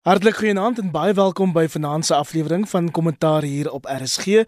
Hartlik 0.00 0.38
goeienaand 0.40 0.78
en 0.80 0.86
baie 0.94 1.12
welkom 1.12 1.50
by 1.52 1.66
vanaand 1.68 2.06
se 2.08 2.14
aflewering 2.16 2.62
van 2.70 2.86
Kommentaar 2.90 3.44
hier 3.44 3.68
op 3.68 3.84
RSG. 3.84 4.46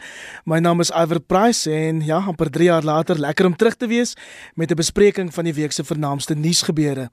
My 0.48 0.62
naam 0.64 0.80
is 0.80 0.88
Iver 0.88 1.21
Price 1.21 1.68
en 1.68 1.98
ja, 2.00 2.22
amper 2.25 2.48
3 2.50 2.71
jaar 2.71 2.86
later 2.88 3.21
lekker 3.21 3.50
om 3.50 3.57
terug 3.60 3.76
te 3.76 3.86
wees 3.86 4.15
met 4.57 4.70
'n 4.73 4.80
bespreking 4.80 5.34
van 5.34 5.44
die 5.44 5.52
week 5.52 5.73
se 5.73 5.84
vernaamste 5.84 6.34
nuusgebeure. 6.34 7.10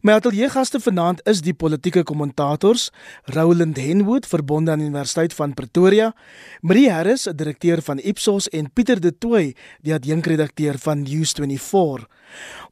My 0.00 0.12
ateljeegaste 0.12 0.80
vanaand 0.80 1.20
is 1.28 1.40
die 1.40 1.54
politieke 1.54 2.02
kommentators 2.02 2.90
Roland 3.24 3.76
Henwood 3.76 4.26
verbonde 4.26 4.70
aan 4.70 4.78
die 4.78 4.88
Universiteit 4.88 5.34
van 5.34 5.54
Pretoria, 5.54 6.14
Marie 6.60 6.90
Harris, 6.90 7.28
'n 7.28 7.36
direkteur 7.36 7.82
van 7.82 7.98
Ipsos 7.98 8.48
en 8.48 8.72
Pieter 8.72 9.00
De 9.00 9.18
Tooy, 9.18 9.54
die 9.82 9.94
adjunkredakteur 9.94 10.78
van 10.78 11.06
News24. 11.06 12.08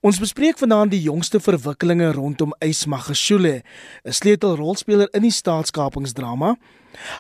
Ons 0.01 0.19
bespreek 0.19 0.59
vanaand 0.59 0.91
die 0.91 1.03
jongste 1.05 1.39
verwikkelinge 1.41 2.13
rondom 2.13 2.55
Ys 2.59 2.87
Magashule, 2.87 3.63
'n 4.05 4.13
sleutelrolspeler 4.13 5.02
in 5.11 5.23
die 5.23 5.35
staatskapingsdrama. 5.35 6.57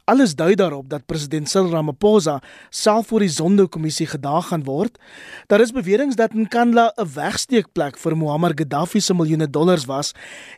Alles 0.04 0.34
dui 0.36 0.54
daarop 0.54 0.88
dat 0.90 1.06
president 1.06 1.48
Cyril 1.48 1.70
Ramaphosa 1.70 2.40
self 2.70 3.06
voor 3.06 3.24
die 3.24 3.32
Zondo-kommissie 3.32 4.06
gedaag 4.06 4.48
gaan 4.48 4.64
word. 4.64 4.98
Daar 5.46 5.60
is 5.60 5.72
beweringe 5.72 6.14
dat 6.14 6.34
Nkandla 6.34 6.92
'n 6.96 7.08
wegsteekplek 7.14 7.98
vir 7.98 8.16
Muammar 8.16 8.52
Gaddafi 8.54 9.00
se 9.00 9.14
miljoene 9.14 9.50
dollars 9.50 9.84
was 9.84 10.12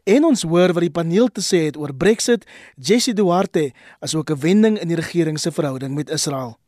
en 0.04 0.24
ons 0.24 0.42
hoor 0.42 0.72
wat 0.72 0.82
die 0.82 0.90
paneel 0.90 1.28
te 1.28 1.40
sê 1.40 1.64
het 1.64 1.76
oor 1.76 1.94
Brexit, 1.94 2.44
Jesse 2.76 3.12
Duarte, 3.12 3.72
asook 4.00 4.30
'n 4.30 4.40
wending 4.40 4.78
in 4.78 4.88
die 4.88 4.96
regering 4.96 5.38
se 5.38 5.52
verhouding 5.52 5.94
met 5.94 6.10
Israel. 6.10 6.58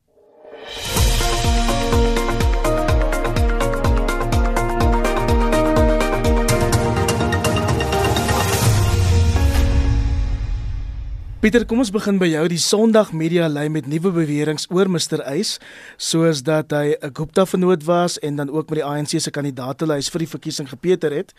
Pieter, 11.46 11.62
kom 11.62 11.78
ons 11.78 11.92
begin 11.94 12.16
by 12.18 12.26
jou. 12.26 12.40
Die 12.50 12.58
Sondag 12.58 13.12
Media 13.14 13.46
lei 13.46 13.68
met 13.70 13.86
nuwe 13.86 14.10
beweringe 14.10 14.66
oor 14.74 14.88
Mr. 14.90 15.20
Eis, 15.30 15.52
soos 15.94 16.40
dat 16.42 16.72
hy 16.74 16.98
'n 16.98 17.14
Gupta 17.14 17.46
vernoot 17.46 17.84
was 17.86 18.18
en 18.18 18.34
dan 18.36 18.50
ook 18.50 18.68
met 18.68 18.82
die 18.82 18.84
ANC 18.84 19.20
se 19.22 19.30
kandidaatelys 19.30 20.10
vir 20.10 20.18
die 20.18 20.28
verkiesing 20.34 20.68
gepeter 20.68 21.14
het. 21.14 21.32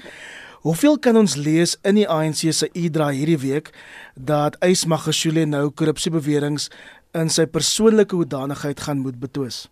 Hoeveel 0.63 0.97
kan 0.99 1.17
ons 1.17 1.35
lees 1.35 1.75
in 1.83 1.95
die 1.95 2.07
ANC 2.07 2.53
se 2.53 2.69
e-dra 2.73 3.09
hierdie 3.09 3.37
week 3.37 3.73
dat 4.15 4.55
Eis 4.61 4.85
Magashule 4.85 5.45
nou 5.45 5.71
korrupsiebeweringe 5.71 6.69
in 7.13 7.29
sy 7.29 7.45
persoonlike 7.45 8.15
hoedanigheid 8.15 8.79
gaan 8.79 8.99
moet 8.99 9.19
betwis? 9.19 9.67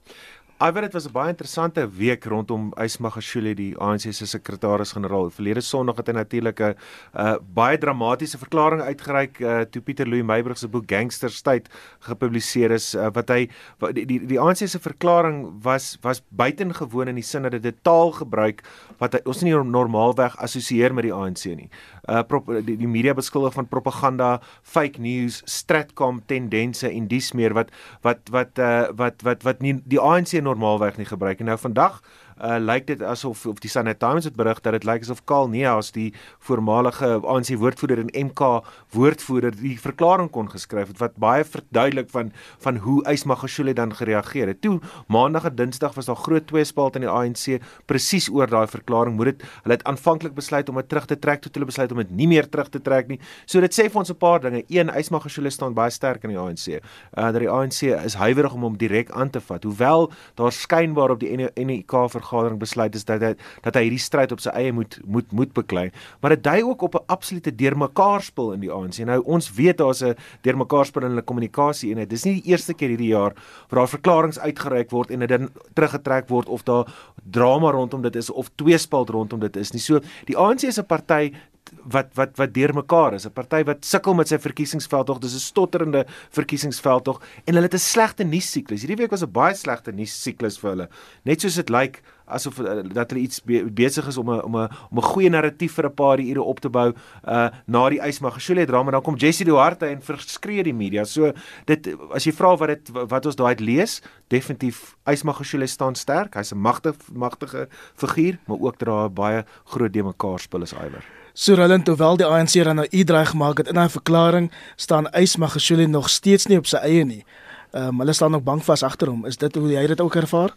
Iwer 0.66 0.82
dit 0.82 0.94
was 0.94 1.06
'n 1.06 1.12
baie 1.12 1.30
interessante 1.30 1.90
week 1.90 2.24
rondom 2.26 2.74
Ysmagashule 2.82 3.54
die 3.54 3.78
ANC 3.78 4.14
se 4.14 4.26
sekretaris-generaal. 4.26 5.30
Verlede 5.30 5.62
Sondag 5.62 5.98
het 5.98 6.08
hy 6.08 6.14
natuurlik 6.14 6.60
'n 6.60 6.76
uh, 7.14 7.36
baie 7.54 7.78
dramatiese 7.78 8.38
verklaring 8.38 8.82
uitgereik 8.82 9.40
uh, 9.40 9.62
toe 9.62 9.82
Pieter 9.82 10.08
Louw 10.08 10.24
Meyburg 10.24 10.58
se 10.58 10.68
boek 10.68 10.84
Gangster 10.88 11.30
State 11.30 11.70
gepubliseer 12.00 12.72
is 12.72 12.96
uh, 12.96 13.10
wat 13.14 13.30
hy 13.30 13.50
wat 13.80 13.94
die 13.94 14.06
die, 14.06 14.26
die 14.26 14.40
ANC 14.40 14.58
se 14.68 14.80
verklaring 14.80 15.62
was 15.62 15.98
was 16.02 16.24
buitengewoon 16.30 17.08
in 17.08 17.16
die 17.16 17.24
sin 17.24 17.44
dat 17.44 17.62
dit 17.62 17.84
taal 17.84 18.12
gebruik 18.12 18.64
wat 18.98 19.14
hy, 19.14 19.20
ons 19.26 19.42
nie 19.42 19.54
normaalweg 19.54 20.38
assosieer 20.38 20.94
met 20.94 21.04
die 21.04 21.14
ANC 21.14 21.46
nie. 21.46 21.70
Uh 22.10 22.24
prop, 22.24 22.48
die, 22.66 22.78
die 22.78 22.88
media 22.88 23.14
beskuldig 23.14 23.54
van 23.54 23.68
propaganda, 23.68 24.42
fake 24.64 25.00
news, 25.02 25.42
stratcom 25.46 26.22
tendense 26.26 26.90
en 26.90 27.08
dies 27.08 27.34
meer 27.34 27.54
wat 27.54 27.70
wat 28.02 28.30
wat 28.32 28.58
uh 28.58 28.88
wat 28.96 29.22
wat 29.22 29.44
wat 29.44 29.62
nie 29.62 29.82
die 29.86 30.00
ANC 30.00 30.42
normaalweg 30.56 30.98
nie 30.98 31.06
gebruik 31.06 31.40
nie. 31.40 31.48
Nou 31.52 31.58
vandag 31.60 32.00
uh 32.44 32.58
lyk 32.60 32.88
dit 32.88 33.02
asof 33.04 33.46
of 33.48 33.60
die 33.64 33.70
Sunday 33.72 33.94
Times 33.96 34.26
het 34.28 34.36
berig 34.36 34.60
dat 34.62 34.74
dit 34.76 34.84
lyk 34.84 35.06
asof 35.06 35.22
Karl 35.24 35.48
Neas 35.48 35.92
die 35.96 36.10
voormalige 36.44 37.22
ANC 37.24 37.54
woordvoerder 37.56 38.02
en 38.04 38.12
MK 38.28 38.50
woordvoerder 38.92 39.56
die 39.56 39.78
verklaring 39.80 40.28
kon 40.32 40.50
geskryf 40.52 40.92
het 40.92 41.00
wat 41.00 41.16
baie 41.16 41.46
verduidelik 41.48 42.10
van 42.12 42.34
van 42.60 42.82
hoe 42.84 42.98
Ysmagashule 43.08 43.74
dan 43.74 43.94
gereageer 43.96 44.48
het. 44.52 44.62
Toe 44.62 44.80
maandag 45.08 45.46
en 45.46 45.56
dinsdag 45.56 45.96
was 45.96 46.06
daar 46.06 46.20
groot 46.20 46.48
tweespalt 46.48 46.96
in 46.96 47.06
die 47.08 47.12
ANC 47.12 47.62
presies 47.86 48.28
oor 48.30 48.52
daai 48.52 48.68
verklaring. 48.68 49.16
Moet 49.16 49.26
dit 49.26 49.48
hulle 49.64 49.78
het 49.78 49.88
aanvanklik 49.88 50.36
besluit 50.36 50.70
om 50.70 50.76
dit 50.76 50.90
terug 50.90 51.06
te 51.06 51.20
trek 51.20 51.42
tot 51.42 51.56
hulle 51.56 51.70
besluit 51.72 51.92
om 51.92 52.04
dit 52.04 52.12
nie 52.12 52.28
meer 52.28 52.50
terug 52.50 52.70
te 52.70 52.82
trek 52.82 53.08
nie. 53.08 53.20
So 53.46 53.64
dit 53.64 53.72
sê 53.72 53.88
vir 53.88 54.00
ons 54.04 54.12
'n 54.12 54.18
paar 54.18 54.42
dinge. 54.42 54.64
Een, 54.68 54.90
Ysmagashule 54.90 55.50
staan 55.50 55.74
baie 55.74 55.90
sterk 55.92 56.24
in 56.24 56.30
die 56.30 56.40
ANC. 56.40 56.68
Uh 56.68 57.32
dat 57.32 57.40
die 57.40 57.50
ANC 57.50 57.82
is 58.06 58.14
huiwerig 58.14 58.54
om 58.54 58.62
hom 58.62 58.78
direk 58.78 59.12
aan 59.12 59.30
te 59.30 59.40
vat. 59.40 59.64
Hoewel 59.64 60.12
daar 60.36 60.52
skynbaar 60.52 61.12
op 61.12 61.20
die 61.20 61.50
NEK 61.56 61.92
vir 62.12 62.25
vergadering 62.26 62.60
besluit 62.60 62.96
is 62.98 63.06
dat 63.06 63.22
hy 63.22 63.34
dat 63.66 63.78
hy 63.78 63.86
hierdie 63.88 64.02
stryd 64.02 64.34
op 64.36 64.42
sy 64.44 64.54
eie 64.58 64.74
moet 64.74 65.00
moet 65.06 65.32
moet 65.32 65.54
beklei. 65.54 65.90
Maar 66.22 66.36
dit 66.36 66.44
dui 66.44 66.64
ook 66.64 66.82
op 66.82 66.96
'n 66.96 67.06
absolute 67.08 67.56
deurmekaarspel 67.56 68.54
in 68.54 68.60
die 68.60 68.72
ANC. 68.72 69.06
Nou 69.06 69.22
ons 69.24 69.52
weet 69.54 69.78
daar's 69.78 70.04
'n 70.04 70.16
deurmekaarspel 70.42 71.04
in 71.04 71.10
hulle 71.10 71.22
kommunikasie 71.22 71.92
en 71.92 71.98
dit 71.98 72.14
is 72.14 72.26
nie 72.26 72.42
die 72.42 72.52
eerste 72.52 72.74
keer 72.74 72.90
hierdie 72.90 73.14
jaar 73.14 73.34
waar 73.70 73.80
daar 73.80 73.90
verklaringe 73.90 74.40
uitgereik 74.40 74.90
word 74.90 75.12
en 75.12 75.20
dit 75.20 75.50
teruggetrek 75.74 76.30
word 76.30 76.50
of 76.50 76.64
daar 76.64 76.86
drama 77.24 77.72
rondom 77.72 78.02
dit 78.02 78.16
is 78.16 78.30
of 78.30 78.50
tweespalt 78.56 79.10
rondom 79.10 79.40
dit 79.40 79.56
is 79.56 79.72
nie. 79.72 79.82
So 79.82 80.00
die 80.26 80.38
ANC 80.38 80.64
is 80.64 80.80
'n 80.80 80.86
party 80.86 81.34
wat 81.84 82.14
wat 82.14 82.38
wat 82.38 82.54
deurmekaar 82.54 83.14
is 83.14 83.26
'n 83.26 83.34
party 83.34 83.64
wat 83.64 83.86
sukkel 83.86 84.14
met 84.14 84.28
sy 84.28 84.38
verkiesingsveldtog 84.38 85.20
dis 85.20 85.36
'n 85.36 85.40
stotterende 85.40 86.06
verkiesingsveldtog 86.30 87.22
en 87.46 87.54
hulle 87.54 87.66
het 87.66 87.74
'n 87.74 87.78
slegte 87.78 88.24
nuus 88.24 88.52
siklus 88.52 88.82
hierdie 88.82 89.02
week 89.02 89.12
was 89.12 89.24
'n 89.24 89.32
baie 89.32 89.56
slegte 89.56 89.92
nuus 89.92 90.24
siklus 90.24 90.58
vir 90.60 90.70
hulle 90.70 90.90
net 91.24 91.42
soos 91.42 91.56
dit 91.56 91.70
lyk 91.70 91.82
like, 91.82 92.02
asof 92.26 92.60
uh, 92.60 92.82
dat 92.94 93.12
hulle 93.14 93.24
iets 93.24 93.42
be 93.46 93.62
besig 93.72 94.08
is 94.08 94.18
om 94.18 94.30
'n 94.30 94.42
om 94.42 94.58
'n 94.58 94.70
om 94.92 94.98
'n 94.98 95.10
goeie 95.14 95.30
narratief 95.30 95.74
vir 95.74 95.86
'n 95.86 95.94
paar 95.94 96.20
ure 96.20 96.42
op 96.42 96.60
te 96.60 96.70
bou 96.70 96.94
uh 97.28 97.50
na 97.68 97.90
die 97.90 98.00
Ysmagashule 98.00 98.66
drama 98.66 98.92
dan 98.92 99.02
kom 99.02 99.16
Jesse 99.16 99.44
Duarte 99.44 99.86
en 99.86 100.02
verskree 100.02 100.64
die 100.64 100.74
media. 100.74 101.06
So 101.06 101.34
dit 101.66 101.96
as 102.12 102.26
jy 102.26 102.32
vra 102.32 102.58
wat 102.58 102.68
dit 102.68 102.90
wat 102.92 103.26
ons 103.26 103.36
daai 103.36 103.56
lees, 103.60 104.02
definitief 104.28 104.96
Ysmagashule 105.06 105.68
staan 105.68 105.96
sterk. 105.96 106.36
Hy's 106.36 106.52
'n 106.52 106.58
magtige 106.58 107.14
magtige 107.14 107.68
figuur, 107.96 108.40
maar 108.48 108.58
ook 108.60 108.78
dra 108.78 109.06
'n 109.06 109.14
baie 109.14 109.46
groot 109.66 109.94
de 109.94 110.04
mekaar 110.04 110.40
spul 110.40 110.62
is 110.62 110.74
iwer. 110.74 111.25
Roland, 111.36 111.88
hoewel 111.88 112.18
die 112.18 112.26
ANC 112.26 112.54
dan 112.64 112.76
nou 112.76 112.88
uitdreig 112.88 113.30
gemaak 113.30 113.58
het 113.58 113.68
in 113.68 113.80
'n 113.80 113.90
verklaring, 113.90 114.52
staan 114.76 115.08
Ysmagashule 115.12 115.88
nog 115.88 116.10
steeds 116.10 116.46
nie 116.46 116.58
op 116.58 116.66
sy 116.66 116.78
eie 116.78 117.04
nie. 117.06 117.26
Ehm 117.72 117.88
um, 117.88 118.00
hulle 118.00 118.14
staan 118.14 118.32
nog 118.32 118.44
bankvas 118.44 118.84
agter 118.84 119.08
hom. 119.08 119.26
Is 119.26 119.38
dit 119.38 119.56
hoe 119.56 119.72
jy 119.72 119.88
dit 119.88 120.02
ook 120.02 120.16
ervaar? 120.16 120.56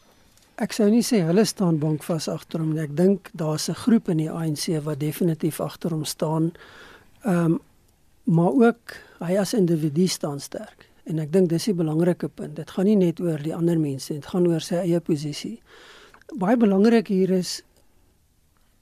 Ek 0.54 0.72
sou 0.72 0.88
nie 0.90 1.02
sê 1.02 1.24
hulle 1.26 1.44
staan 1.44 1.78
bankvas 1.78 2.28
agter 2.28 2.60
hom 2.60 2.72
nie. 2.72 2.82
Ek 2.82 2.96
dink 2.96 3.30
daar's 3.32 3.68
'n 3.68 3.74
groep 3.74 4.08
in 4.08 4.16
die 4.16 4.30
ANC 4.30 4.82
wat 4.84 5.00
definitief 5.00 5.60
agter 5.60 5.90
hom 5.90 6.04
staan. 6.04 6.52
Ehm 7.24 7.44
um, 7.44 7.60
maar 8.24 8.52
ook 8.52 8.94
hy 9.18 9.36
as 9.36 9.54
individu 9.54 10.06
staan 10.06 10.40
sterk. 10.40 10.88
En 11.04 11.18
ek 11.18 11.32
dink 11.32 11.48
dis 11.48 11.64
die 11.64 11.74
belangrike 11.74 12.28
punt. 12.28 12.56
Dit 12.56 12.70
gaan 12.70 12.84
nie 12.84 12.96
net 12.96 13.20
oor 13.20 13.38
die 13.42 13.54
ander 13.54 13.78
mense, 13.78 14.12
dit 14.12 14.26
gaan 14.26 14.46
oor 14.46 14.60
sy 14.60 14.74
eie 14.74 15.00
posisie. 15.00 15.60
Baie 16.36 16.56
belangrik 16.56 17.08
hier 17.08 17.30
is 17.30 17.62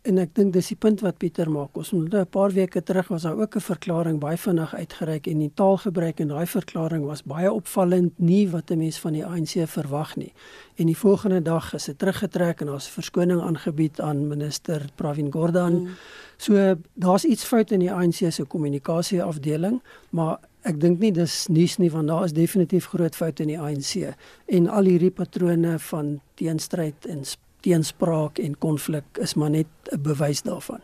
en 0.07 0.19
ek 0.23 0.35
dink 0.39 0.53
dis 0.55 0.69
die 0.71 0.79
punt 0.79 1.03
wat 1.05 1.19
Pieter 1.19 1.49
maak. 1.51 1.77
Ons 1.77 1.91
moet 1.93 2.15
'n 2.15 2.27
paar 2.27 2.51
weke 2.51 2.83
terug 2.83 3.09
was 3.09 3.23
daar 3.23 3.39
ook 3.39 3.57
'n 3.57 3.61
verklaring 3.61 4.19
baie 4.21 4.37
vinnig 4.37 4.75
uitgereik 4.75 5.27
en 5.27 5.39
die 5.39 5.51
taalgebruik 5.55 6.21
in 6.21 6.29
daai 6.29 6.47
verklaring 6.47 7.05
was 7.05 7.23
baie 7.23 7.53
opvallend 7.53 8.13
nie 8.19 8.49
wat 8.49 8.71
'n 8.71 8.79
mens 8.79 8.99
van 8.99 9.13
die 9.13 9.25
ANC 9.25 9.67
verwag 9.67 10.17
nie. 10.17 10.33
En 10.77 10.87
die 10.87 10.97
volgende 10.97 11.43
dag 11.43 11.75
is 11.75 11.85
dit 11.85 11.99
teruggetrek 11.99 12.61
en 12.61 12.67
daar's 12.67 12.89
'n 12.89 12.93
verskoning 13.01 13.41
aangebied 13.41 14.01
aan 14.01 14.29
minister 14.29 14.83
Pravin 14.95 15.33
Gordhan. 15.33 15.83
Mm. 15.83 15.89
So 16.37 16.77
daar's 16.95 17.25
iets 17.25 17.45
fout 17.45 17.71
in 17.71 17.81
die 17.81 17.93
ANC 17.93 18.33
se 18.33 18.45
kommunikasieafdeling, 18.45 19.81
maar 20.11 20.39
ek 20.63 20.81
dink 20.81 20.99
nie 20.99 21.13
dis 21.13 21.47
nuus 21.47 21.79
nie 21.79 21.91
want 21.91 22.09
daar 22.09 22.25
is 22.25 22.33
definitief 22.33 22.87
groot 22.87 23.17
foute 23.17 23.43
in 23.43 23.49
die 23.49 23.61
ANC 23.61 24.15
en 24.47 24.69
al 24.69 24.85
hierdie 24.85 25.11
patrone 25.11 25.79
van 25.79 26.21
teenstryd 26.35 27.07
en 27.07 27.25
teenspraak 27.67 28.39
en 28.39 28.59
konflik 28.63 29.19
is 29.23 29.35
maar 29.35 29.51
net 29.51 29.67
'n 29.93 30.03
bewys 30.03 30.43
daarvan. 30.43 30.81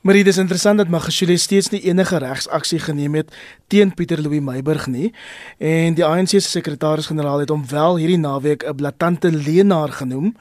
Maar 0.00 0.14
dit 0.14 0.26
is 0.26 0.36
interessant 0.36 0.78
dat 0.78 0.88
Magashule 0.88 1.36
steeds 1.36 1.68
nie 1.68 1.80
enige 1.80 2.16
regsaksie 2.18 2.78
geneem 2.78 3.14
het 3.14 3.34
teen 3.66 3.94
Pieter 3.94 4.20
Louw 4.20 4.40
Meyburg 4.40 4.86
nie 4.86 5.14
en 5.58 5.94
die 5.94 6.04
ANC 6.04 6.28
se 6.28 6.40
sekretaris-generaal 6.40 7.38
het 7.38 7.48
hom 7.48 7.68
wel 7.68 7.96
hierdie 7.96 8.18
naweek 8.18 8.64
'n 8.64 8.74
blaatante 8.74 9.32
leenaar 9.32 9.92
genoem. 9.92 10.36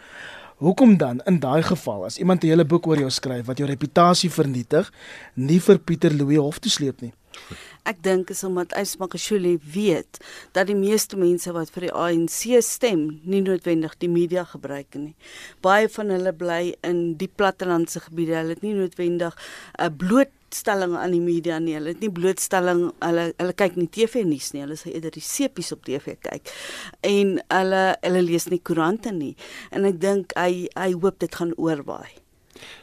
Hoekom 0.56 0.97
dan 0.97 1.21
in 1.25 1.39
daai 1.39 1.63
geval 1.63 2.06
as 2.06 2.17
iemand 2.17 2.44
'n 2.44 2.47
hele 2.47 2.65
boek 2.65 2.88
oor 2.88 2.97
jou 2.97 3.09
skryf 3.09 3.45
wat 3.45 3.57
jou 3.57 3.69
reputasie 3.69 4.29
vernietig, 4.29 4.91
nie 5.33 5.61
vir 5.61 5.79
Pieter 5.79 6.13
Louw 6.13 6.41
hof 6.41 6.59
toe 6.59 6.71
sleep 6.71 7.01
nie? 7.01 7.13
Ek 7.81 7.97
dink 8.05 8.29
is 8.29 8.43
omdat 8.45 8.75
Ysmakashule 8.77 9.55
weet 9.73 10.19
dat 10.53 10.67
die 10.69 10.77
meeste 10.77 11.17
mense 11.17 11.49
wat 11.55 11.71
vir 11.73 11.88
die 11.88 11.95
ANC 11.97 12.61
stem, 12.61 13.07
nie 13.25 13.41
noodwendig 13.41 13.95
die 14.03 14.09
media 14.11 14.43
gebruik 14.45 14.93
nie. 14.99 15.15
Baie 15.65 15.89
van 15.89 16.13
hulle 16.13 16.33
bly 16.38 16.75
in 16.85 17.01
die 17.17 17.29
plattelandse 17.29 18.03
gebiede. 18.05 18.38
Hulle 18.38 18.55
het 18.55 18.61
nie 18.61 18.75
noodwendig 18.77 19.33
'n 19.79 19.97
blootstelling 19.97 20.95
aan 20.95 21.11
die 21.11 21.25
media 21.25 21.59
nie. 21.59 21.73
Hulle 21.73 21.95
het 21.95 22.01
nie 22.01 22.11
blootstelling 22.11 22.91
hulle 23.01 23.33
hulle 23.38 23.53
kyk 23.53 23.75
nie 23.75 23.89
TV 23.89 24.23
nuus 24.25 24.53
nie. 24.53 24.61
Hulle 24.61 24.77
sal 24.77 24.94
eerder 24.94 25.11
die 25.11 25.25
sepies 25.25 25.71
op 25.71 25.83
TV 25.83 26.17
kyk. 26.21 26.53
En 27.01 27.41
hulle 27.49 27.97
hulle 28.01 28.21
lees 28.21 28.45
nie 28.49 28.61
koerante 28.61 29.11
nie. 29.11 29.35
En 29.71 29.85
ek 29.85 29.99
dink 29.99 30.37
hy 30.37 30.67
hy 30.77 30.91
hoop 30.94 31.19
dit 31.19 31.35
gaan 31.35 31.57
oorwaai. 31.57 32.20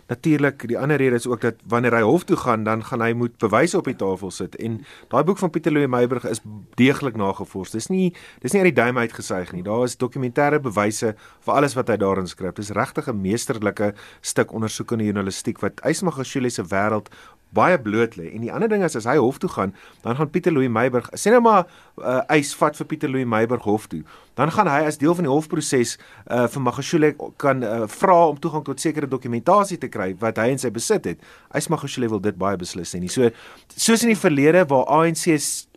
Natuurlik 0.09 0.67
die 0.69 0.79
ander 0.79 0.97
rede 0.97 1.17
is 1.17 1.27
ook 1.27 1.41
dat 1.41 1.55
wanneer 1.69 1.95
hy 1.99 2.03
hof 2.03 2.25
toe 2.25 2.37
gaan, 2.37 2.65
dan 2.65 2.85
gaan 2.85 3.03
hy 3.05 3.13
moet 3.13 3.39
bewyse 3.39 3.79
op 3.79 3.85
die 3.85 3.97
tafel 3.97 4.31
sit 4.31 4.57
en 4.57 4.81
daai 5.09 5.25
boek 5.25 5.39
van 5.39 5.51
Pieter 5.51 5.73
Louw 5.73 5.89
Meiburg 5.89 6.25
is 6.29 6.41
deeglik 6.81 7.17
nagevors. 7.17 7.71
Dis 7.71 7.89
nie 7.89 8.15
dis 8.43 8.53
nie 8.53 8.63
uit 8.63 8.75
die 8.75 8.83
duim 8.83 8.99
uitgesuig 8.99 9.53
nie. 9.53 9.63
Daar 9.63 9.85
is 9.85 9.97
dokumentêre 9.97 10.61
bewyse 10.63 11.15
vir 11.45 11.55
alles 11.55 11.77
wat 11.79 11.89
hy 11.89 11.97
daarin 11.97 12.29
skryf. 12.29 12.55
Dis 12.55 12.71
regtig 12.71 13.09
'n 13.09 13.21
meesterlike 13.21 13.95
stuk 14.21 14.53
ondersoekende 14.53 15.05
journalistiek 15.05 15.59
wat 15.61 15.81
Ysmagashule 15.85 16.51
se 16.51 16.63
wêreld 16.63 17.09
baie 17.57 17.79
bloot 17.81 18.17
lê. 18.19 18.29
En 18.35 18.45
die 18.45 18.53
ander 18.53 18.69
ding 18.69 18.85
is 18.85 18.97
as 18.99 19.07
hy 19.09 19.17
hof 19.19 19.39
toe 19.43 19.51
gaan, 19.51 19.75
dan 20.05 20.17
gaan 20.19 20.31
Pieter 20.31 20.53
Louw 20.53 20.69
Meiburg, 20.73 21.09
sê 21.17 21.33
nou 21.33 21.41
maar 21.45 21.65
uh, 21.99 22.21
eis 22.35 22.55
vat 22.59 22.77
vir 22.77 22.89
Pieter 22.91 23.13
Louw 23.13 23.27
Meiburg 23.29 23.65
hof 23.69 23.89
toe. 23.93 24.03
Dan 24.39 24.53
gaan 24.55 24.71
hy 24.71 24.83
as 24.87 25.01
deel 25.01 25.17
van 25.19 25.27
die 25.27 25.33
hofproses 25.33 25.97
uh, 25.99 26.47
vir 26.47 26.63
Magashule 26.63 27.15
kan 27.43 27.65
uh, 27.67 27.87
vra 27.91 28.19
om 28.33 28.39
toegang 28.41 28.67
tot 28.67 28.83
sekere 28.83 29.09
dokumentasie 29.11 29.81
te 29.81 29.91
kry 29.93 30.13
wat 30.21 30.39
hy 30.39 30.51
in 30.55 30.63
sy 30.63 30.71
besit 30.75 31.09
het. 31.11 31.25
Eis 31.55 31.71
Magashule 31.73 32.11
wil 32.13 32.23
dit 32.23 32.39
baie 32.39 32.59
beslis 32.61 32.95
nie. 32.99 33.11
So 33.13 33.33
soos 33.75 34.05
in 34.05 34.15
die 34.15 34.21
verlede 34.21 34.67
waar 34.69 34.87
ANC 35.01 35.27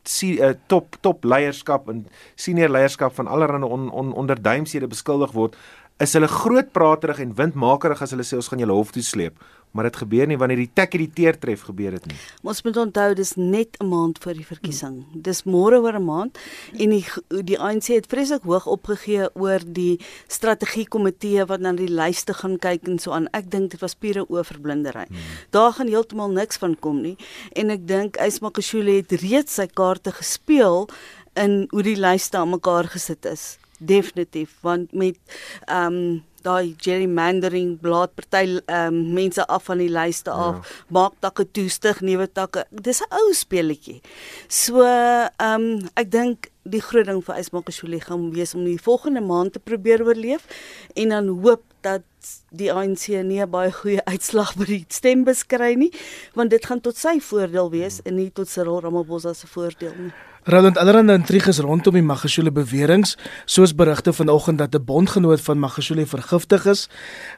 si 0.07 0.39
uh, 0.41 0.53
top 0.67 0.97
top 1.01 1.25
leierskap 1.25 1.89
en 1.89 2.05
senior 2.35 2.71
leierskap 2.73 3.13
van 3.13 3.27
allerlei 3.27 3.61
on, 3.63 3.89
on, 3.89 4.13
onderduimshede 4.17 4.89
beskuldig 4.89 5.33
word, 5.37 5.57
is 6.01 6.13
hulle 6.17 6.27
groot 6.27 6.71
praterig 6.73 7.19
en 7.19 7.35
windmakerig 7.37 8.01
as 8.01 8.13
hulle 8.15 8.25
sê 8.25 8.39
ons 8.39 8.47
gaan 8.51 8.63
julle 8.63 8.77
hof 8.77 8.93
toe 8.95 9.03
sleep 9.05 9.37
maar 9.71 9.87
dit 9.87 9.95
gebeur 10.03 10.27
nie 10.27 10.37
wanneer 10.39 10.59
die 10.65 10.71
tek 10.75 10.95
hierdie 10.95 11.13
teer 11.15 11.37
tref 11.39 11.63
gebeur 11.69 11.95
dit 11.95 12.09
nie. 12.11 12.17
Ons 12.43 12.61
moet 12.65 12.77
onthou 12.81 13.13
dis 13.15 13.33
net 13.37 13.77
'n 13.79 13.87
maand 13.87 14.19
voor 14.19 14.33
die 14.33 14.45
verkiesing. 14.45 14.95
Hmm. 15.07 15.21
Dis 15.21 15.43
môre 15.43 15.79
oor 15.79 15.95
'n 15.95 16.05
maand 16.05 16.37
en 16.77 16.89
die 16.89 17.05
die 17.43 17.59
ANC 17.59 17.87
het 17.87 18.07
vreeslik 18.07 18.43
hoog 18.43 18.67
opgegee 18.67 19.29
oor 19.33 19.59
die 19.65 19.99
strategie 20.27 20.87
komitee 20.87 21.45
wat 21.45 21.59
na 21.59 21.71
die 21.71 21.87
lyste 21.87 22.33
gaan 22.33 22.57
kyk 22.59 22.87
en 22.87 22.99
so 22.99 23.11
aan. 23.11 23.27
Ek 23.33 23.49
dink 23.49 23.71
dit 23.71 23.79
was 23.79 23.95
pure 23.95 24.29
oorverblindery. 24.29 25.05
Hmm. 25.07 25.17
Daar 25.49 25.73
gaan 25.73 25.87
heeltemal 25.87 26.31
niks 26.31 26.57
van 26.57 26.79
kom 26.79 27.01
nie 27.01 27.17
en 27.55 27.69
ek 27.69 27.87
dink 27.87 28.17
Ysmakashule 28.17 28.91
het 28.91 29.11
reeds 29.11 29.53
sy 29.53 29.67
kaarte 29.67 30.11
gespeel 30.11 30.89
in 31.35 31.67
hoe 31.71 31.83
die 31.83 31.95
lyste 31.95 32.37
aan 32.37 32.49
mekaar 32.49 32.87
gesit 32.87 33.25
is. 33.25 33.60
Definitief 33.81 34.57
want 34.61 34.93
met 34.93 35.17
ehm 35.65 35.93
um, 35.93 36.19
daai 36.41 36.73
gerrymandering 36.81 37.75
blaad 37.81 38.13
party 38.17 38.59
ehm 38.65 38.93
um, 38.93 39.13
mense 39.13 39.45
af 39.47 39.67
van 39.69 39.77
die 39.77 39.89
lyste 39.89 40.31
af, 40.31 40.61
ja. 40.61 40.85
maak 40.87 41.17
takke 41.19 41.45
toestig, 41.51 42.01
nuwe 42.01 42.27
takke. 42.31 42.65
Dis 42.69 43.01
'n 43.01 43.13
ou 43.19 43.33
speletjie. 43.33 44.01
So 44.47 44.81
ehm 44.85 45.61
um, 45.61 45.89
ek 45.95 46.11
dink 46.11 46.49
die 46.63 46.81
groot 46.81 47.05
ding 47.09 47.21
vir 47.25 47.37
Ysmakashule 47.41 47.99
gaan 48.01 48.31
wees 48.33 48.53
om 48.55 48.65
die 48.65 48.81
volgende 48.81 49.21
maand 49.21 49.53
te 49.53 49.59
probeer 49.59 50.05
oorleef 50.05 50.45
en 50.93 51.09
dan 51.09 51.27
hoop 51.27 51.63
dat 51.81 52.01
die 52.49 52.71
ANC 52.71 53.07
nie 53.23 53.45
baie 53.45 53.71
goeie 53.71 54.01
uitslag 54.13 54.55
by 54.59 54.65
die 54.65 54.85
stembus 54.89 55.45
kry 55.47 55.75
nie, 55.75 55.91
want 56.37 56.51
dit 56.51 56.65
gaan 56.65 56.81
tot 56.81 56.97
sy 56.97 57.19
voordeel 57.19 57.71
wees 57.71 58.01
en 58.05 58.15
nie 58.15 58.29
tot 58.29 58.49
Cyril 58.49 58.81
Ramaphosa 58.81 59.33
se 59.33 59.47
voordeel 59.47 59.95
nie. 59.97 60.11
Roland 60.49 60.77
allerhande 60.81 61.13
intriges 61.13 61.59
rondom 61.61 61.93
die 61.93 62.01
Magashule 62.01 62.49
beweringe, 62.51 63.13
soos 63.45 63.75
berigte 63.77 64.13
vanoggend 64.13 64.57
dat 64.57 64.73
'n 64.73 64.85
bondgenoot 64.85 65.41
van 65.41 65.59
Magashule 65.59 66.05
vergiftig 66.05 66.65
is. 66.65 66.89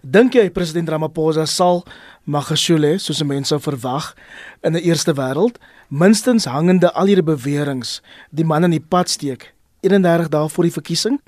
Dink 0.02 0.34
jy 0.34 0.50
president 0.50 0.90
Ramaphosa 0.90 1.46
sal 1.46 1.84
Magashule, 2.24 2.98
soos 2.98 3.24
mense 3.24 3.48
sou 3.48 3.60
verwag, 3.60 4.16
in 4.62 4.76
'n 4.76 4.84
eerste 4.84 5.14
wêreld 5.14 5.60
minstens 5.90 6.46
hangende 6.46 6.90
al 6.94 7.06
hierdie 7.06 7.26
beweringe 7.26 8.00
die 8.32 8.46
man 8.46 8.64
in 8.64 8.74
die 8.74 8.82
pad 8.82 9.10
steek 9.10 9.52
31 9.84 10.32
dae 10.32 10.50
voor 10.50 10.70
die 10.70 10.76
verkiesing? 10.76 11.20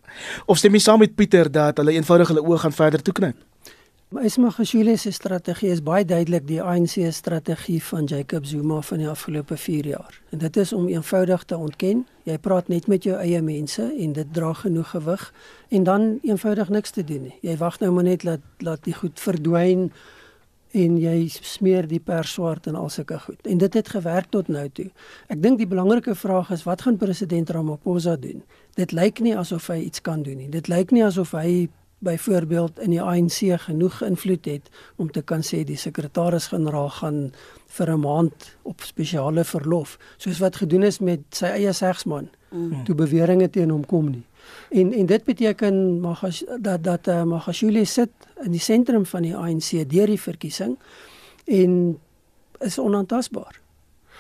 Of 0.46 0.58
stem 0.58 0.78
jy 0.78 0.84
saam 0.86 1.04
met 1.04 1.16
Pieter 1.16 1.52
dat 1.52 1.78
hulle 1.78 1.98
eenvoudig 1.98 2.32
hulle 2.32 2.46
oë 2.46 2.64
gaan 2.64 2.76
verder 2.76 3.04
toeknyp? 3.04 3.38
Ismagashule 4.16 4.98
se 4.98 5.12
strategie 5.12 5.72
is 5.74 5.82
baie 5.84 6.06
duidelik 6.06 6.46
die 6.48 6.62
ANC 6.62 6.94
strategie 7.12 7.82
van 7.84 8.06
Jacob 8.06 8.46
Zuma 8.46 8.82
van 8.82 9.02
die 9.02 9.10
afgelope 9.10 9.58
4 9.58 9.88
jaar. 9.88 10.22
En 10.30 10.38
dit 10.38 10.58
is 10.58 10.74
om 10.74 10.88
eenvoudig 10.88 11.44
te 11.44 11.58
ontken, 11.58 12.06
jy 12.24 12.38
praat 12.38 12.68
net 12.72 12.88
met 12.88 13.04
jou 13.04 13.18
eie 13.20 13.42
mense 13.42 13.84
en 13.84 14.14
dit 14.14 14.34
dra 14.34 14.54
genoeg 14.54 14.90
gewig 14.94 15.34
en 15.70 15.84
dan 15.84 16.20
eenvoudig 16.24 16.70
niks 16.70 16.96
te 16.96 17.04
doen 17.04 17.28
nie. 17.28 17.36
Jy 17.42 17.58
wag 17.58 17.80
nou 17.80 17.92
maar 17.92 18.08
net 18.08 18.24
laat 18.24 18.46
laat 18.64 18.84
die 18.86 18.94
goed 18.94 19.20
verdwyn 19.20 19.90
en 20.76 20.98
jy 21.00 21.30
smeer 21.32 21.88
die 21.88 22.02
pers 22.04 22.36
swart 22.36 22.68
en 22.68 22.76
al 22.76 22.90
sulke 22.92 23.20
goed. 23.24 23.40
En 23.48 23.62
dit 23.62 23.78
het 23.80 23.90
gewerk 23.90 24.28
tot 24.36 24.50
nou 24.52 24.66
toe. 24.76 24.90
Ek 25.32 25.40
dink 25.44 25.62
die 25.62 25.70
belangrike 25.72 26.16
vraag 26.20 26.52
is 26.52 26.66
wat 26.68 26.84
gaan 26.84 27.00
president 27.00 27.50
Ramaphosa 27.56 28.18
doen? 28.20 28.44
Dit 28.76 28.92
lyk 28.92 29.22
nie 29.24 29.36
asof 29.38 29.70
hy 29.72 29.86
iets 29.88 30.04
kan 30.04 30.26
doen 30.26 30.42
nie. 30.44 30.52
Dit 30.52 30.68
lyk 30.72 30.92
nie 30.92 31.06
asof 31.06 31.32
hy 31.38 31.68
byvoorbeeld 32.06 32.80
in 32.84 32.92
die 32.92 33.02
ANC 33.02 33.40
genoeg 33.64 34.02
invloed 34.04 34.46
het 34.46 34.70
om 34.96 35.12
te 35.12 35.24
kan 35.24 35.42
sê 35.48 35.64
die 35.64 35.80
sekretaris-generaal 35.80 36.90
gaan 37.00 37.20
vir 37.78 37.92
'n 37.92 38.00
maand 38.00 38.58
op 38.64 38.82
spesiale 38.82 39.44
verlof 39.44 39.98
soos 40.18 40.40
wat 40.40 40.56
gedoen 40.56 40.84
is 40.84 41.00
met 41.00 41.22
sy 41.30 41.46
eie 41.46 41.74
segsman 41.74 42.30
mm. 42.52 42.84
toe 42.84 42.96
beweringe 42.96 43.50
teen 43.50 43.70
hom 43.70 43.86
kom 43.86 44.10
nie. 44.10 44.24
En 44.70 44.94
en 44.94 45.06
dit 45.06 45.24
beteken 45.24 46.00
Magash, 46.00 46.42
dat 46.60 46.84
dat 46.84 47.08
uh, 47.08 47.24
Magashule 47.24 47.86
sit 47.86 48.10
in 48.44 48.52
die 48.52 48.60
sentrum 48.60 49.06
van 49.06 49.22
die 49.22 49.36
ANC 49.36 49.90
deur 49.90 50.08
die 50.08 50.22
verkiesing 50.22 50.78
en 51.46 52.00
is 52.60 52.80
onaantastbaar. 52.80 53.60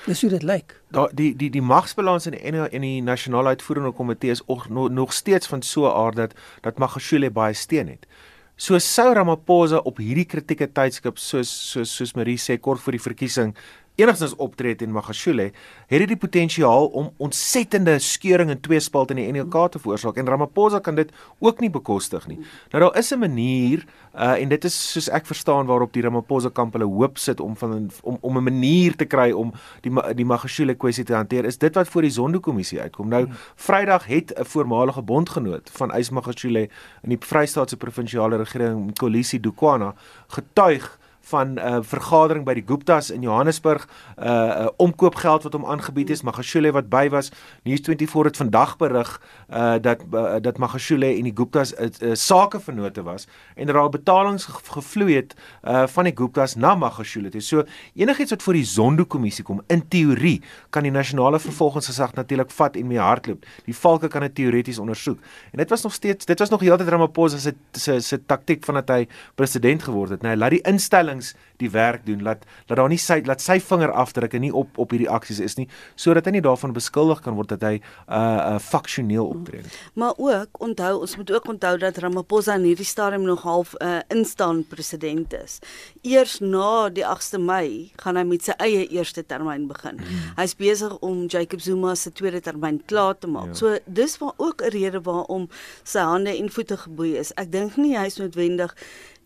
Dis 0.05 0.21
hoe 0.21 0.29
dit 0.29 0.43
lyk. 0.43 0.81
Daar 0.93 1.09
die 1.13 1.35
die 1.35 1.49
die 1.49 1.61
magsbalans 1.61 2.25
in 2.25 2.35
die 2.35 2.69
in 2.69 2.81
die 2.81 3.01
nasionale 3.01 3.55
uitvoerende 3.55 3.91
komitee 3.91 4.31
is 4.31 4.43
ook 4.45 4.69
nog, 4.69 4.89
nog 4.89 5.13
steeds 5.13 5.47
van 5.47 5.61
so 5.61 5.85
'n 5.85 5.95
aard 6.05 6.15
dat 6.15 6.33
dat 6.61 6.77
Magashule 6.77 7.31
baie 7.31 7.53
steun 7.53 7.87
het. 7.87 8.07
So 8.55 8.77
sou 8.79 9.13
Ramaphosa 9.13 9.77
op 9.77 9.97
hierdie 9.97 10.25
kritieke 10.25 10.71
tydskip 10.71 11.17
soos 11.17 11.49
soos 11.71 11.95
soos 11.95 12.13
Marie 12.15 12.37
sê 12.37 12.59
kort 12.59 12.79
voor 12.79 12.91
die 12.91 13.01
verkiesing 13.01 13.55
enigstens 13.95 14.35
optree 14.35 14.75
teen 14.75 14.91
Magashule, 14.91 15.51
het 15.87 15.99
dit 16.03 16.07
die 16.07 16.19
potensiaal 16.19 16.87
om 16.87 17.11
ontsettende 17.17 17.99
skeuring 17.99 18.49
in 18.49 18.59
twee 18.59 18.79
spalt 18.79 19.13
in 19.13 19.21
die 19.21 19.27
NLK 19.31 19.71
te 19.71 19.79
veroorsaak 19.79 20.17
en 20.19 20.27
Ramaphosa 20.27 20.79
kan 20.79 20.95
dit 20.95 21.11
ook 21.39 21.59
nie 21.63 21.69
bekostig 21.69 22.27
nie. 22.27 22.37
Nou 22.71 22.83
daar 22.83 22.97
is 22.97 23.11
'n 23.11 23.19
manier 23.19 23.85
uh, 24.15 24.41
en 24.41 24.49
dit 24.49 24.63
is 24.63 24.91
soos 24.91 25.09
ek 25.09 25.25
verstaan 25.25 25.65
waarop 25.65 25.93
die 25.93 26.01
Ramaphosa 26.01 26.49
kamp 26.49 26.73
hulle 26.73 26.85
hoop 26.85 27.17
sit 27.17 27.39
om 27.39 27.55
van 27.55 27.91
om 28.03 28.17
om 28.21 28.37
'n 28.37 28.43
manier 28.43 28.95
te 28.95 29.05
kry 29.05 29.31
om 29.31 29.53
die 29.81 29.91
die 30.15 30.25
Magashule 30.25 30.75
kwessie 30.75 31.03
te 31.03 31.13
hanteer. 31.13 31.45
Is 31.45 31.57
dit 31.57 31.75
wat 31.75 31.87
voor 31.87 32.01
die 32.01 32.11
Zondo-kommissie 32.11 32.81
uitkom. 32.81 33.07
Nou 33.07 33.27
Vrydag 33.55 34.05
het 34.05 34.33
'n 34.35 34.45
voormalige 34.45 35.01
bondgenoot 35.01 35.69
van 35.73 35.91
Ys 35.91 36.09
Magashule 36.09 36.69
in 37.03 37.09
die 37.09 37.17
Vrystaatse 37.19 37.77
provinsiale 37.77 38.37
regering, 38.37 38.97
Kolisi 38.97 39.39
Dukwana, 39.39 39.93
getuig 40.27 40.99
van 41.25 41.53
'n 41.53 41.57
uh, 41.57 41.77
vergadering 41.81 42.45
by 42.45 42.53
die 42.53 42.63
Guptas 42.65 43.09
in 43.09 43.21
Johannesburg, 43.21 43.87
'n 44.17 44.23
uh, 44.23 44.31
uh, 44.31 44.67
omkoopgeld 44.77 45.43
wat 45.43 45.53
hom 45.53 45.65
aangebied 45.65 46.09
is, 46.09 46.21
Magashule 46.21 46.71
wat 46.71 46.89
by 46.89 47.09
was. 47.09 47.31
News24 47.63 48.29
het 48.29 48.37
vandag 48.37 48.77
berig 48.77 49.21
uh, 49.49 49.73
dat 49.81 50.03
uh, 50.13 50.35
dat 50.41 50.57
Magashule 50.57 51.05
en 51.05 51.23
die 51.23 51.35
Guptas 51.35 51.73
'n 51.73 51.83
uh, 51.83 52.09
uh, 52.09 52.13
sakevennote 52.13 53.03
was 53.03 53.27
en 53.55 53.65
dat 53.65 53.75
daar 53.75 53.89
betalings 53.89 54.45
gevloei 54.45 55.15
het 55.15 55.35
uh, 55.63 55.87
van 55.87 56.03
die 56.03 56.13
Guptas 56.15 56.55
na 56.55 56.75
Magashule. 56.75 57.29
Toe. 57.29 57.41
So 57.41 57.63
enigiets 57.93 58.29
wat 58.29 58.43
voor 58.43 58.53
die 58.53 58.65
Zondo-kommissie 58.65 59.43
kom, 59.43 59.61
in 59.67 59.87
teorie 59.87 60.41
kan 60.69 60.83
die 60.83 60.91
nasionale 60.91 61.39
vervolgingsgesag 61.39 62.13
natuurlik 62.13 62.51
vat 62.51 62.75
en 62.75 62.87
mee 62.87 62.99
hardloop. 62.99 63.45
Die 63.65 63.75
valke 63.75 64.07
kan 64.07 64.21
dit 64.21 64.35
teoreties 64.35 64.79
ondersoek. 64.79 65.19
En 65.51 65.57
dit 65.57 65.69
was 65.69 65.83
nog 65.83 65.93
steeds 65.93 66.25
dit 66.25 66.39
was 66.39 66.49
nog 66.49 66.61
heeltyd 66.61 66.87
Ramaphosa 66.87 67.37
se 67.37 67.53
se 67.71 67.99
se 67.99 68.25
taktik 68.25 68.65
van 68.65 68.73
dat 68.73 68.89
hy 68.89 69.07
president 69.35 69.83
geword 69.83 70.09
het. 70.09 70.21
Nou 70.21 70.35
laat 70.35 70.49
die 70.49 70.61
instelling 70.61 71.14
instellings 71.15 71.33
die 71.57 71.69
werk 71.71 72.05
doen 72.05 72.21
laat 72.21 72.43
laat 72.67 72.77
daar 72.77 72.89
nie 72.89 72.99
sy 72.99 73.21
laat 73.25 73.41
sy 73.41 73.59
vinger 73.63 73.91
afdruk 73.91 74.33
en 74.35 74.41
nie 74.43 74.51
op 74.51 74.77
op 74.77 74.91
hierdie 74.91 75.09
aksies 75.09 75.39
is 75.39 75.55
nie 75.55 75.67
sodat 75.95 76.25
hy 76.27 76.35
nie 76.35 76.43
daarvan 76.43 76.73
beskuldig 76.75 77.21
kan 77.23 77.35
word 77.35 77.49
dat 77.49 77.61
hy 77.63 77.79
'n 77.79 77.81
uh, 78.07 78.55
uh, 78.55 78.59
faksioneel 78.59 79.25
optree. 79.25 79.63
Maar 79.93 80.13
ook 80.17 80.59
onthou 80.59 81.01
ons 81.01 81.15
moet 81.17 81.31
ook 81.31 81.47
onthou 81.47 81.77
dat 81.77 81.97
Ramaphosa 81.97 82.55
in 82.55 82.63
hierdie 82.63 82.85
stadium 82.85 83.23
nog 83.23 83.41
half 83.41 83.73
'n 83.73 83.83
uh, 83.83 83.99
instaan 84.07 84.65
president 84.67 85.33
is. 85.33 85.59
Eers 86.01 86.39
na 86.39 86.89
die 86.89 87.05
8de 87.05 87.39
Mei 87.39 87.91
gaan 87.95 88.15
hy 88.15 88.23
met 88.23 88.43
sy 88.43 88.53
eie 88.57 88.87
eerste 88.87 89.25
termyn 89.25 89.67
begin. 89.67 89.97
Hmm. 89.97 90.35
Hy's 90.35 90.55
besig 90.55 90.97
om 90.99 91.25
Jacob 91.27 91.59
Zuma 91.61 91.95
se 91.95 92.11
tweede 92.11 92.41
termyn 92.41 92.81
klaar 92.85 93.17
te 93.17 93.27
maak. 93.27 93.47
Ja. 93.47 93.53
So 93.53 93.77
dis 93.85 94.17
waar 94.17 94.33
ook 94.37 94.61
'n 94.61 94.69
rede 94.69 95.01
waarom 95.01 95.49
sy 95.83 95.99
hande 95.99 96.37
en 96.37 96.49
voete 96.49 96.77
geboei 96.77 97.17
is. 97.17 97.31
Ek 97.33 97.51
dink 97.51 97.75
nie 97.77 97.97
hy's 97.97 98.17
noodwendig 98.17 98.75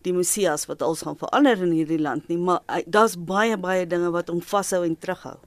die 0.02 0.12
Messias 0.12 0.66
wat 0.66 0.82
alles 0.82 1.02
gaan 1.02 1.16
verander 1.16 1.62
in 1.62 1.72
hierdie 1.72 2.00
land 2.00 2.28
nie, 2.28 2.38
maar 2.38 2.60
daar's 2.86 3.16
baie 3.16 3.56
baie 3.56 3.86
dinge 3.86 4.10
wat 4.10 4.28
hom 4.28 4.40
vashou 4.40 4.84
en 4.84 4.96
terughou. 4.98 5.38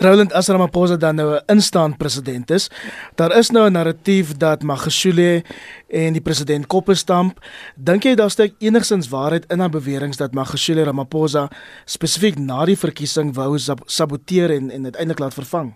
Roland 0.00 0.32
Asramaphosa 0.32 0.96
dan 0.96 1.14
nou 1.14 1.34
'n 1.34 1.42
instaan 1.46 1.96
president 1.96 2.50
is. 2.50 2.70
Daar 3.14 3.36
is 3.36 3.50
nou 3.50 3.66
'n 3.66 3.72
narratief 3.72 4.36
dat 4.36 4.62
Magashule 4.62 5.44
en 5.88 6.12
die 6.12 6.22
president 6.22 6.66
koppe 6.66 6.94
stamp. 6.94 7.40
Dink 7.76 8.02
jy 8.02 8.14
daar 8.14 8.30
steek 8.30 8.54
enigsins 8.58 9.08
waarheid 9.08 9.44
in 9.52 9.62
aan 9.62 9.70
beweringe 9.70 10.16
dat 10.16 10.32
Magashule 10.32 10.82
Ramaphosa 10.82 11.48
spesifiek 11.84 12.38
na 12.38 12.64
die 12.64 12.78
verkiesing 12.78 13.34
wou 13.34 13.58
saboteer 13.84 14.50
en 14.50 14.70
en 14.70 14.84
uiteindelik 14.84 15.18
laat 15.18 15.34
vervang? 15.34 15.74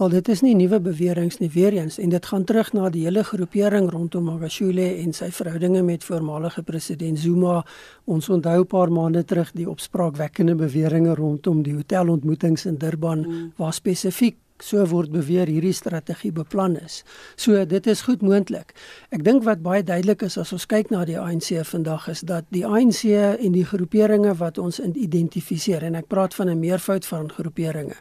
Wel 0.00 0.08
dit 0.08 0.28
is 0.32 0.40
nie 0.40 0.54
nuwe 0.56 0.78
beweringe 0.80 1.36
nie 1.42 1.50
weer 1.52 1.74
eens 1.76 1.98
en 2.00 2.08
dit 2.08 2.26
gaan 2.26 2.44
terug 2.48 2.70
na 2.72 2.88
die 2.88 3.02
hele 3.04 3.20
groepering 3.24 3.90
rondom 3.92 4.30
Magashule 4.30 4.86
en 5.02 5.10
sy 5.12 5.26
verhoudinge 5.28 5.82
met 5.84 6.06
voormalige 6.08 6.62
president 6.64 7.20
Zuma. 7.20 7.58
Ons 8.04 8.28
onthou 8.28 8.60
'n 8.60 8.66
paar 8.66 8.92
maande 8.92 9.24
terug 9.24 9.50
die 9.52 9.68
opspraakwekkende 9.68 10.54
beweringe 10.54 11.14
rondom 11.14 11.62
die 11.62 11.74
hotelontmoetings 11.74 12.64
in 12.64 12.78
Durban 12.78 13.18
mm. 13.18 13.52
waar 13.56 13.72
spesifiek 13.72 14.36
so 14.58 14.86
word 14.86 15.10
beweer 15.10 15.46
hierdie 15.46 15.72
strategie 15.72 16.32
beplan 16.32 16.76
is. 16.76 17.04
So 17.36 17.66
dit 17.66 17.86
is 17.86 18.00
goed 18.00 18.22
moontlik. 18.22 18.72
Ek 19.10 19.24
dink 19.24 19.44
wat 19.44 19.62
baie 19.62 19.82
duidelik 19.82 20.22
is 20.22 20.38
as 20.38 20.52
ons 20.52 20.66
kyk 20.66 20.90
na 20.90 21.04
die 21.04 21.18
ANC 21.18 21.64
vandag 21.64 22.08
is 22.08 22.20
dat 22.20 22.44
die 22.48 22.66
ANC 22.66 23.04
en 23.04 23.52
die 23.52 23.64
groeperinge 23.64 24.34
wat 24.34 24.58
ons 24.58 24.80
identifiseer 24.80 25.82
en 25.82 25.94
ek 25.94 26.08
praat 26.08 26.34
van 26.34 26.48
'n 26.48 26.58
meervoud 26.58 27.06
van 27.06 27.30
groeperinge 27.30 27.96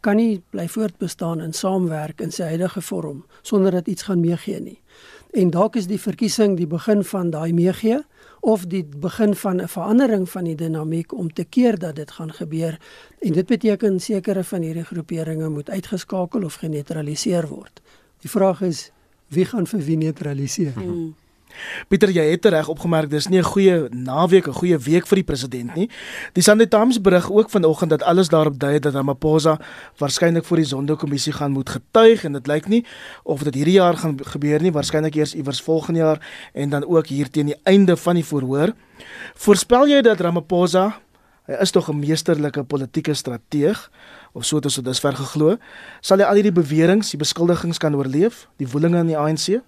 kan 0.00 0.16
nie 0.16 0.42
bly 0.50 0.68
voortbestaan 0.68 1.40
in 1.40 1.52
saamwerk 1.52 2.20
in 2.20 2.32
sy 2.32 2.42
huidige 2.42 2.82
vorm 2.82 3.24
sonder 3.42 3.72
dat 3.72 3.86
iets 3.86 4.02
gaan 4.02 4.20
meegee 4.20 4.60
nie. 4.60 4.80
En 5.30 5.50
dalk 5.50 5.76
is 5.76 5.86
die 5.86 6.00
verkiesing 6.00 6.56
die 6.56 6.66
begin 6.66 7.04
van 7.04 7.30
daai 7.30 7.52
meegee 7.52 7.98
of 8.40 8.66
die 8.66 8.84
begin 8.84 9.34
van 9.34 9.60
'n 9.60 9.68
verandering 9.68 10.28
van 10.30 10.44
die 10.44 10.54
dinamiek 10.54 11.12
om 11.12 11.32
te 11.32 11.44
keer 11.44 11.78
dat 11.78 11.96
dit 11.96 12.10
gaan 12.10 12.32
gebeur 12.32 12.78
en 13.18 13.32
dit 13.32 13.46
beteken 13.46 14.00
sekere 14.00 14.44
van 14.44 14.62
hierdie 14.62 14.84
groeperinge 14.84 15.48
moet 15.48 15.70
uitgeskakel 15.70 16.44
of 16.44 16.54
geneutraliseer 16.54 17.48
word. 17.48 17.80
Die 18.20 18.30
vraag 18.30 18.60
is 18.62 18.90
wie 19.28 19.44
gaan 19.44 19.66
vir 19.66 19.80
wie 19.80 19.96
neutraliseer? 19.96 20.72
Hmm. 20.72 21.14
Pieter, 21.88 22.10
jy 22.10 22.24
het 22.30 22.44
reg 22.44 22.68
opgemerk 22.68 23.10
dis 23.10 23.28
nie 23.28 23.38
'n 23.38 23.44
goeie 23.44 23.88
naweek, 23.90 24.46
'n 24.48 24.52
goeie 24.52 24.78
week 24.78 25.06
vir 25.06 25.16
die 25.16 25.24
president 25.24 25.74
nie. 25.74 25.88
Die 26.32 26.42
Sunday 26.42 26.66
Times 26.66 27.00
berig 27.00 27.30
ook 27.30 27.50
vanoggend 27.50 27.90
dat 27.90 28.02
alles 28.02 28.28
daarop 28.28 28.58
dui 28.58 28.78
dat 28.78 28.94
Ramaphosa 28.94 29.58
waarskynlik 29.98 30.44
voor 30.44 30.56
die 30.56 30.66
Zondo-kommissie 30.66 31.32
gaan 31.32 31.50
moet 31.50 31.70
getuig 31.70 32.24
en 32.24 32.32
dit 32.32 32.46
lyk 32.46 32.68
nie 32.68 32.84
of 33.22 33.42
dit 33.42 33.54
hierdie 33.54 33.78
jaar 33.78 33.96
gaan 33.96 34.16
gebeur 34.24 34.60
nie, 34.60 34.72
waarskynlik 34.72 35.14
eers 35.14 35.34
iewers 35.34 35.62
volgende 35.62 36.00
jaar 36.00 36.20
en 36.52 36.70
dan 36.70 36.84
ook 36.84 37.06
hier 37.06 37.30
teen 37.30 37.46
die 37.46 37.60
einde 37.64 37.96
van 37.96 38.14
die 38.14 38.24
verhoor. 38.24 38.72
Voorspel 39.34 39.86
jy 39.86 40.00
dat 40.02 40.20
Ramaphosa 40.20 41.00
hy 41.48 41.56
is 41.64 41.70
tog 41.72 41.88
'n 41.88 41.98
meesterlike 41.98 42.64
politieke 42.64 43.14
strateeg 43.14 43.90
of 44.32 44.44
so 44.44 44.56
het 44.56 44.64
ons 44.64 44.74
dit 44.74 44.84
dusver 44.84 45.16
geglo, 45.16 45.56
sal 46.00 46.18
hy 46.18 46.24
al 46.24 46.34
hierdie 46.34 46.52
beweringe, 46.52 47.08
die 47.10 47.18
beskuldigings 47.18 47.78
kan 47.78 47.94
oorleef, 47.96 48.46
die 48.58 48.68
woelinge 48.68 48.98
in 48.98 49.06
die 49.06 49.16
ANC? 49.16 49.62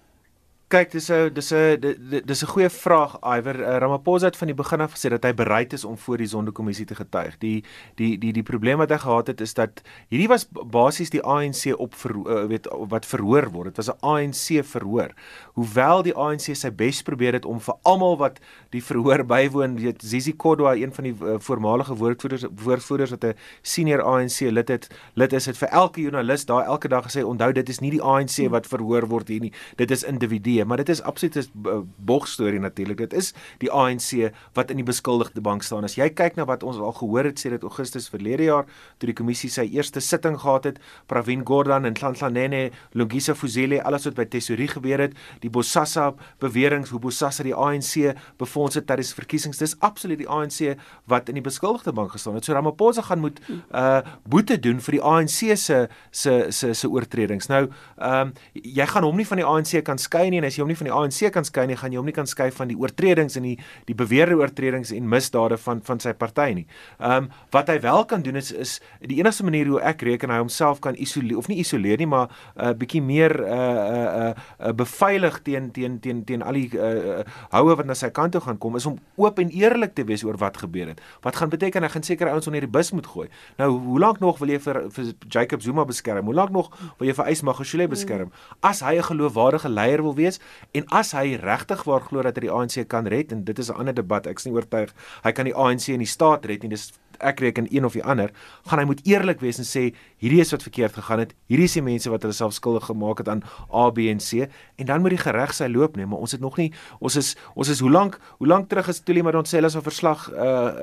Kyk, 0.71 0.91
dis 0.91 1.09
'n 1.11 1.33
dis 1.33 1.51
'n 1.51 2.21
dis 2.25 2.43
'n 2.43 2.47
goeie 2.47 2.69
vraag. 2.69 3.17
Iwer 3.19 3.59
uh, 3.59 3.77
Ramaphosa 3.77 4.25
het 4.25 4.37
van 4.37 4.47
die 4.47 4.55
begin 4.55 4.79
af 4.81 4.93
gesê 4.95 5.09
dat 5.09 5.23
hy 5.23 5.33
bereid 5.33 5.73
is 5.73 5.83
om 5.83 5.97
voor 5.97 6.17
die 6.17 6.27
Sonderkommissie 6.27 6.85
te 6.85 6.95
getuig. 6.95 7.37
Die 7.37 7.63
die 7.95 8.17
die 8.17 8.31
die 8.31 8.43
probleem 8.43 8.77
wat 8.77 8.89
hy 8.89 8.97
gehad 8.97 9.27
het 9.27 9.41
is 9.41 9.53
dat 9.53 9.81
hierdie 10.07 10.29
was 10.29 10.47
basies 10.47 11.09
die 11.09 11.21
ANC 11.21 11.75
op 11.75 11.95
ver, 11.95 12.15
uh, 12.15 12.45
weet 12.47 12.67
wat 12.87 13.05
verhoor 13.05 13.49
word. 13.51 13.75
Dit 13.75 13.83
was 13.83 13.89
'n 13.89 13.99
ANC 13.99 14.63
verhoor. 14.63 15.11
Hoewel 15.53 16.03
die 16.03 16.15
ANC 16.15 16.55
sy 16.55 16.71
bes 16.71 17.01
probeer 17.03 17.33
het 17.33 17.45
om 17.45 17.59
vir 17.59 17.75
almal 17.83 18.17
wat 18.17 18.39
die 18.69 18.83
verhoor 18.83 19.25
bywoon, 19.35 19.75
weet 19.75 20.01
Zizi 20.01 20.33
Kodwa, 20.35 20.75
een 20.75 20.93
van 20.93 21.03
die 21.03 21.15
uh, 21.19 21.35
voormalige 21.39 21.95
woordvoerders 21.95 22.45
woordvoerders 22.63 23.11
wat 23.11 23.23
'n 23.23 23.35
senior 23.61 24.01
ANC 24.01 24.39
lid 24.39 24.67
het, 24.69 24.87
lid 25.15 25.33
is 25.33 25.43
dit 25.43 25.57
vir 25.57 25.67
elke 25.67 26.01
joernalis 26.01 26.45
daar 26.45 26.63
elke 26.63 26.87
dag 26.87 27.03
gesê 27.03 27.23
onthou 27.23 27.51
dit 27.51 27.69
is 27.69 27.79
nie 27.79 27.91
die 27.91 28.01
ANC 28.01 28.47
wat 28.49 28.67
verhoor 28.67 29.07
word 29.07 29.27
hier 29.27 29.41
nie. 29.41 29.53
Dit 29.75 29.91
is 29.91 30.03
individue 30.03 30.60
maar 30.65 30.77
dit 30.77 30.89
is 30.89 31.01
absoluut 31.01 31.35
'n 31.35 31.93
bogstorie 31.95 32.59
natuurlik. 32.59 32.97
Dit 32.97 33.13
is 33.13 33.33
die 33.57 33.71
ANC 33.71 34.31
wat 34.53 34.69
in 34.69 34.75
die 34.75 34.85
beskuldigde 34.85 35.41
bank 35.41 35.63
staan. 35.63 35.83
As 35.83 35.95
jy 35.95 36.09
kyk 36.09 36.35
na 36.35 36.45
wat 36.45 36.63
ons 36.63 36.77
al 36.77 36.93
gehoor 36.93 37.23
het 37.23 37.39
sê 37.39 37.49
dit 37.49 37.63
Augustus 37.63 38.09
verlede 38.09 38.43
jaar 38.43 38.65
toe 38.97 39.07
die 39.07 39.13
kommissie 39.13 39.49
sy 39.49 39.69
eerste 39.71 39.99
sitting 39.99 40.39
gehad 40.39 40.63
het, 40.63 40.79
Pravin 41.05 41.45
Gordhan 41.45 41.85
en 41.85 41.93
Nhlanhla 41.93 42.69
Lungisa 42.91 43.35
Fuzile, 43.35 43.83
alles 43.83 44.05
wat 44.05 44.15
by 44.15 44.25
Tesorie 44.25 44.67
gebeur 44.67 44.99
het, 44.99 45.13
die 45.39 45.49
Bosasa 45.49 46.13
beweringe 46.39 46.89
hoe 46.91 46.99
Bosasa 46.99 47.43
die 47.43 47.55
ANC 47.55 48.15
befonds 48.37 48.75
het 48.75 48.87
tydens 48.89 49.13
verkiesings, 49.13 49.57
dis 49.61 49.75
absoluut 49.79 50.19
die 50.21 50.29
ANC 50.29 50.77
wat 51.11 51.29
in 51.29 51.39
die 51.39 51.45
beskuldigde 51.45 51.93
bank 51.95 52.15
gestaan 52.15 52.37
het. 52.39 52.45
So 52.45 52.53
Ramaphosa 52.53 53.05
gaan 53.07 53.23
moet 53.23 53.41
uh 53.71 54.01
boete 54.27 54.57
doen 54.59 54.79
vir 54.81 54.97
die 54.97 55.03
ANC 55.03 55.57
se 55.57 55.87
se 56.11 56.33
se 56.49 56.73
se 56.73 56.89
oortredings. 56.89 57.47
Nou, 57.51 57.67
ehm 57.97 58.31
um, 58.31 58.33
jy 58.53 58.85
gaan 58.87 59.03
hom 59.03 59.17
nie 59.17 59.27
van 59.27 59.41
die 59.41 59.47
ANC 59.47 59.83
kan 59.85 59.99
skei 60.01 60.29
nie 60.29 60.41
en 60.41 60.47
as 60.51 60.59
jy 60.59 60.65
hom 60.65 60.71
nie 60.71 60.79
van 60.79 60.89
die 60.89 60.95
ANC 60.95 61.31
kan 61.33 61.47
skei 61.47 61.65
nie, 61.69 61.79
gaan 61.79 61.95
jy 61.95 62.01
hom 62.01 62.09
nie 62.09 62.15
kan 62.15 62.29
skei 62.29 62.49
van 62.55 62.71
die 62.71 62.77
oortredings 62.79 63.37
en 63.39 63.47
die 63.47 63.57
die 63.87 63.95
beweerde 63.97 64.37
oortredings 64.39 64.91
en 64.95 65.07
misdade 65.09 65.57
van 65.63 65.81
van 65.87 66.03
sy 66.03 66.13
party 66.13 66.51
nie. 66.61 66.67
Ehm 66.99 67.25
um, 67.25 67.29
wat 67.51 67.69
hy 67.71 67.77
wel 67.83 68.05
kan 68.05 68.21
doen 68.25 68.35
is 68.39 68.51
is 68.51 68.79
die 68.99 69.19
enigste 69.19 69.43
manier 69.47 69.67
hoe 69.71 69.79
ek 69.81 70.03
reken 70.07 70.31
hy 70.33 70.39
homself 70.41 70.81
kan 70.83 70.95
isoleer 70.95 71.39
of 71.39 71.47
nie 71.51 71.59
isoleer 71.63 71.97
nie, 71.97 72.07
maar 72.07 72.27
'n 72.55 72.71
uh, 72.71 72.73
bietjie 72.73 73.01
meer 73.01 73.31
'n 73.31 73.43
uh, 73.43 73.51
'n 73.51 73.95
uh, 73.95 74.11
'n 74.11 74.27
uh, 74.27 74.67
uh, 74.67 74.73
beveilig 74.75 75.41
teen 75.41 75.71
teen 75.71 75.99
teen 75.99 76.23
teen 76.25 76.41
al 76.41 76.53
die 76.53 76.69
uh, 76.75 77.23
houe 77.51 77.75
wat 77.75 77.85
na 77.85 77.93
sy 77.93 78.09
kant 78.09 78.31
toe 78.31 78.41
gaan 78.41 78.57
kom 78.57 78.75
is 78.75 78.85
om 78.85 78.99
oop 79.15 79.39
en 79.39 79.49
eerlik 79.49 79.95
te 79.95 80.03
wees 80.03 80.23
oor 80.23 80.37
wat 80.37 80.57
gebeur 80.57 80.87
het. 80.87 81.01
Wat 81.21 81.35
gaan 81.35 81.49
beteken 81.49 81.83
hy 81.83 81.89
gaan 81.89 82.03
seker 82.03 82.29
ouens 82.29 82.47
onder 82.47 82.61
die 82.61 82.69
bus 82.69 82.91
moet 82.91 83.07
gooi. 83.07 83.27
Nou, 83.57 83.69
hoe 83.71 83.99
lank 83.99 84.19
nog 84.19 84.39
wil 84.39 84.49
jy 84.49 84.59
vir 84.59 84.89
vir 84.91 85.13
Jacob 85.27 85.61
Zuma 85.61 85.85
beskerm? 85.85 86.25
Hoe 86.25 86.35
lank 86.35 86.51
nog 86.51 86.71
wil 86.99 87.07
jy 87.07 87.13
vir 87.13 87.31
Ysmagashule 87.31 87.87
beskerm? 87.87 88.31
As 88.61 88.81
hy 88.81 88.97
'n 88.97 89.03
geloofwaardige 89.03 89.69
leier 89.69 90.01
wil 90.03 90.15
wees, 90.15 90.39
En 90.71 90.87
as 90.87 91.11
hy 91.11 91.35
regtig 91.35 91.83
waar 91.83 92.01
glo 92.01 92.21
dat 92.21 92.35
hy 92.35 92.47
die 92.47 92.51
ANC 92.51 92.87
kan 92.87 93.07
red 93.07 93.31
en 93.31 93.43
dit 93.43 93.59
is 93.59 93.69
'n 93.69 93.75
ander 93.75 93.93
debat, 93.93 94.27
ek 94.27 94.39
is 94.39 94.45
nie 94.45 94.53
oortuig 94.53 94.93
hy 95.23 95.31
kan 95.31 95.45
die 95.45 95.55
ANC 95.55 95.89
en 95.89 95.99
die 95.99 96.09
staat 96.09 96.45
red 96.45 96.63
nie. 96.63 96.69
Dis 96.69 96.91
ek 97.21 97.39
reken 97.39 97.67
een 97.69 97.85
of 97.85 97.93
die 97.93 98.03
ander, 98.03 98.31
gaan 98.65 98.81
hy 98.81 98.85
moet 98.89 99.01
eerlik 99.05 99.41
wees 99.45 99.59
en 99.61 99.67
sê 99.67 99.83
hierdie 100.21 100.41
is 100.41 100.51
wat 100.53 100.65
verkeerd 100.65 100.97
gegaan 100.97 101.21
het. 101.23 101.35
Hierdie 101.51 101.67
is 101.69 101.77
die 101.77 101.83
mense 101.85 102.09
wat 102.09 102.25
hulle 102.25 102.35
self 102.35 102.55
skuldig 102.57 102.87
gemaak 102.89 103.21
het 103.21 103.29
aan 103.29 103.43
A, 103.69 103.89
B 103.93 104.07
en 104.11 104.21
C 104.23 104.47
en 104.81 104.89
dan 104.89 105.03
moet 105.05 105.15
die 105.15 105.21
gereg 105.21 105.53
sy 105.53 105.69
loop 105.71 105.97
neem, 105.99 106.09
maar 106.09 106.23
ons 106.23 106.33
het 106.35 106.41
nog 106.41 106.57
nie 106.57 106.71
ons 106.99 107.17
is 107.19 107.35
ons 107.53 107.69
is 107.69 107.81
hoe 107.83 107.91
lank 107.91 108.17
hoe 108.39 108.49
lank 108.49 108.69
terug 108.69 108.89
is 108.89 109.03
Tuli 109.05 109.21
maar 109.21 109.37
ons 109.39 109.49
sê 109.49 109.59
hulle 109.59 109.69
is 109.69 109.77
'n 109.77 109.85
verslag 109.85 110.29
uh 110.31 110.39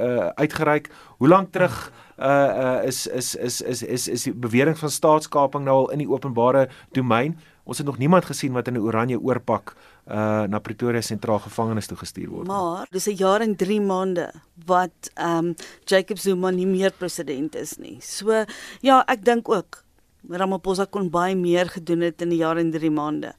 uh 0.06 0.28
uitgereik. 0.38 0.90
Hoe 1.18 1.28
lank 1.28 1.52
terug 1.52 1.92
uh 2.18 2.26
uh 2.26 2.86
is 2.86 3.06
is 3.06 3.34
is 3.34 3.60
is 3.60 3.82
is 3.82 4.08
is 4.08 4.22
die 4.22 4.32
bewering 4.34 4.78
van 4.78 4.90
staatskaping 4.90 5.64
nou 5.64 5.76
al 5.76 5.90
in 5.90 5.98
die 5.98 6.10
openbare 6.10 6.68
domein? 6.92 7.38
Ons 7.68 7.82
het 7.82 7.86
nog 7.86 7.98
niemand 8.00 8.24
gesien 8.24 8.54
wat 8.56 8.68
in 8.68 8.74
'n 8.74 8.86
oranje 8.88 9.20
oorpak 9.20 9.76
uh 10.08 10.42
na 10.48 10.58
Pretoria 10.58 11.00
sentraal 11.00 11.38
gevangenis 11.38 11.86
toe 11.86 11.96
gestuur 11.96 12.28
word. 12.28 12.46
Maar 12.46 12.86
dis 12.90 13.06
'n 13.06 13.16
jaar 13.16 13.40
en 13.40 13.56
3 13.56 13.80
maande 13.80 14.32
wat 14.64 15.10
um 15.20 15.54
Jacob 15.84 16.18
Zuma 16.18 16.50
nie 16.50 16.66
meer 16.66 16.92
president 16.92 17.54
is 17.54 17.76
nie. 17.76 17.98
So 18.00 18.44
ja, 18.80 19.04
ek 19.06 19.24
dink 19.24 19.48
ook 19.48 19.84
Ramaphosa 20.28 20.84
kon 20.84 21.10
baie 21.10 21.36
meer 21.36 21.68
gedoen 21.68 22.00
het 22.00 22.22
in 22.22 22.28
die 22.28 22.38
jaar 22.38 22.56
en 22.56 22.70
3 22.70 22.90
maande. 22.90 23.32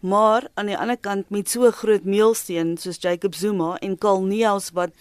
Maar 0.00 0.48
aan 0.54 0.66
die 0.66 0.78
ander 0.78 0.96
kant 0.96 1.30
met 1.30 1.48
so 1.48 1.64
'n 1.66 1.72
groot 1.72 2.04
meelsteen 2.04 2.76
soos 2.76 3.00
Jacob 3.00 3.34
Zuma 3.34 3.76
en 3.80 3.98
Karl 3.98 4.22
Neels 4.22 4.70
wat 4.70 4.90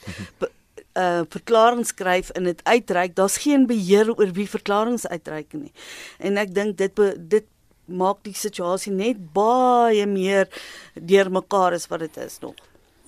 uh 0.95 1.21
verklaring 1.29 1.85
skryf 1.85 2.29
en 2.29 2.43
dit 2.43 2.63
uitreik, 2.63 3.15
daar's 3.15 3.37
geen 3.37 3.67
beheer 3.67 4.15
oor 4.17 4.31
wie 4.31 4.49
verklaringe 4.49 5.09
uitreik 5.09 5.53
nie. 5.53 5.71
En 6.17 6.37
ek 6.37 6.53
dink 6.53 6.77
dit 6.77 6.95
dit 7.17 7.45
maak 7.89 8.23
die 8.23 8.35
situasie 8.35 8.93
net 8.93 9.19
baie 9.33 10.05
meer 10.09 10.47
deurmekaar 10.93 11.75
as 11.77 11.87
wat 11.91 12.05
dit 12.05 12.17
is 12.17 12.39
nog. 12.43 12.55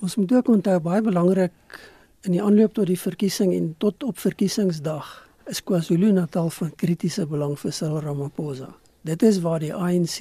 Ons 0.02 0.16
moet 0.18 0.32
ook 0.32 0.48
onthou 0.48 0.78
baie 0.82 1.02
belangrik 1.02 1.78
in 2.26 2.36
die 2.36 2.42
aanloop 2.42 2.74
tot 2.74 2.90
die 2.90 2.98
verkiesing 2.98 3.52
en 3.54 3.72
tot 3.82 4.02
op 4.06 4.18
verkiesingsdag 4.18 5.10
is 5.50 5.62
KwaZulu-Natal 5.66 6.50
van 6.54 6.74
kritiese 6.78 7.26
belang 7.26 7.56
vir 7.58 7.74
Cyril 7.74 8.02
Ramaphosa. 8.04 8.70
Dit 9.02 9.22
is 9.26 9.40
waar 9.42 9.62
die 9.62 9.74
ANC 9.74 10.18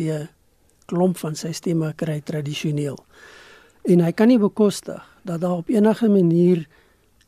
klomp 0.89 1.19
van 1.21 1.37
sy 1.37 1.53
stemme 1.53 1.93
kry 1.97 2.19
tradisioneel. 2.25 2.97
En 3.89 4.01
hy 4.01 4.11
kan 4.13 4.29
nie 4.29 4.39
bekostig 4.41 5.01
dat 5.25 5.41
daar 5.41 5.61
op 5.61 5.69
enige 5.69 6.09
manier 6.09 6.65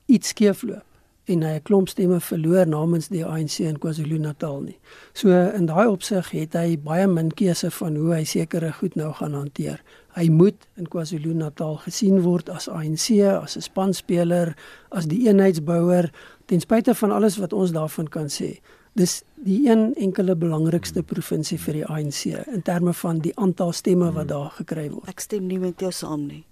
iets 0.10 0.34
skeefloop 0.34 0.93
en 1.26 1.44
hy 1.44 1.54
'n 1.56 1.62
klomp 1.64 1.90
stemme 1.90 2.20
verloor 2.20 2.68
namens 2.68 3.08
die 3.08 3.26
ANC 3.26 3.60
in 3.60 3.80
KwaZulu-Natal 3.80 4.62
nie. 4.62 4.78
So 5.14 5.30
in 5.30 5.66
daai 5.66 5.88
opsig 5.88 6.32
het 6.32 6.54
hy 6.54 6.78
baie 6.78 7.08
min 7.08 7.32
keuse 7.32 7.72
van 7.72 7.96
hoe 7.96 8.14
hy 8.14 8.24
sekere 8.24 8.72
goed 8.72 8.96
nou 8.96 9.14
gaan 9.14 9.34
hanteer. 9.34 9.82
Hy 10.16 10.30
moet 10.30 10.68
in 10.76 10.88
KwaZulu-Natal 10.88 11.78
gesien 11.78 12.22
word 12.22 12.50
as 12.50 12.68
ANC, 12.68 13.22
as 13.24 13.56
'n 13.58 13.62
spanspeler, 13.62 14.56
as 14.92 15.06
die 15.06 15.28
eenheidsbouer 15.28 16.12
ten 16.46 16.60
spyte 16.60 16.96
van 16.96 17.12
alles 17.12 17.38
wat 17.38 17.54
ons 17.54 17.72
daarvan 17.72 18.08
kan 18.10 18.28
sê. 18.28 18.60
Dis 18.96 19.24
die 19.36 19.70
een 19.70 19.96
enkele 19.96 20.36
belangrikste 20.36 21.04
provinsie 21.04 21.58
vir 21.60 21.74
die 21.74 21.86
ANC 21.86 22.26
in 22.26 22.62
terme 22.62 22.94
van 22.94 23.20
die 23.20 23.34
aantal 23.36 23.72
stemme 23.72 24.12
wat 24.12 24.28
daar 24.28 24.50
gekry 24.50 24.90
word. 24.90 25.10
Ek 25.10 25.20
stem 25.20 25.48
nie 25.48 25.60
met 25.60 25.80
jou 25.80 25.92
saam 25.92 26.28
nie. 26.28 26.44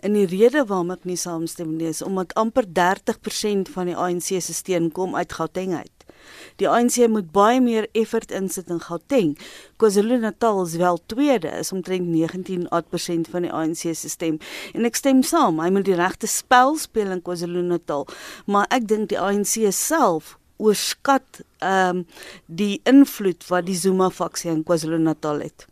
En 0.00 0.16
die 0.16 0.26
rede 0.26 0.64
waarom 0.66 0.90
ek 0.94 1.04
nie 1.08 1.18
saamstem 1.18 1.76
nie 1.76 1.90
is 1.90 2.02
omdat 2.02 2.34
amper 2.34 2.66
30% 2.66 3.72
van 3.74 3.90
die 3.90 3.96
ANC 3.96 4.34
se 4.40 4.54
steun 4.54 4.92
kom 4.92 5.16
uit 5.16 5.32
Gauteng 5.32 5.74
uit. 5.74 5.98
Die 6.58 6.68
ANC 6.68 6.98
moet 7.08 7.30
baie 7.32 7.60
meer 7.62 7.86
effort 7.96 8.32
insit 8.34 8.70
in 8.72 8.80
Gauteng. 8.82 9.34
KwaZulu-Natal 9.80 10.62
is 10.64 10.74
wel 10.80 10.98
tweede, 11.06 11.52
is 11.60 11.72
omtrent 11.72 12.08
19% 12.10 13.30
van 13.32 13.46
die 13.46 13.52
ANC 13.52 13.84
se 13.94 14.08
stem. 14.08 14.40
En 14.74 14.88
ek 14.88 14.98
stem 14.98 15.22
saam, 15.26 15.62
hy 15.62 15.70
moet 15.74 15.86
die 15.88 15.98
regte 15.98 16.30
spel 16.30 16.76
speel 16.80 17.14
in 17.14 17.22
KwaZulu-Natal, 17.24 18.06
maar 18.46 18.68
ek 18.74 18.88
dink 18.90 19.12
die 19.14 19.20
ANC 19.20 19.60
self 19.74 20.36
oorskat 20.58 21.42
ehm 21.62 22.02
um, 22.02 22.06
die 22.46 22.80
invloed 22.88 23.44
wat 23.46 23.66
die 23.68 23.78
Zuma 23.78 24.10
faksie 24.10 24.50
in 24.50 24.64
KwaZulu-Natal 24.66 25.44
het. 25.46 25.68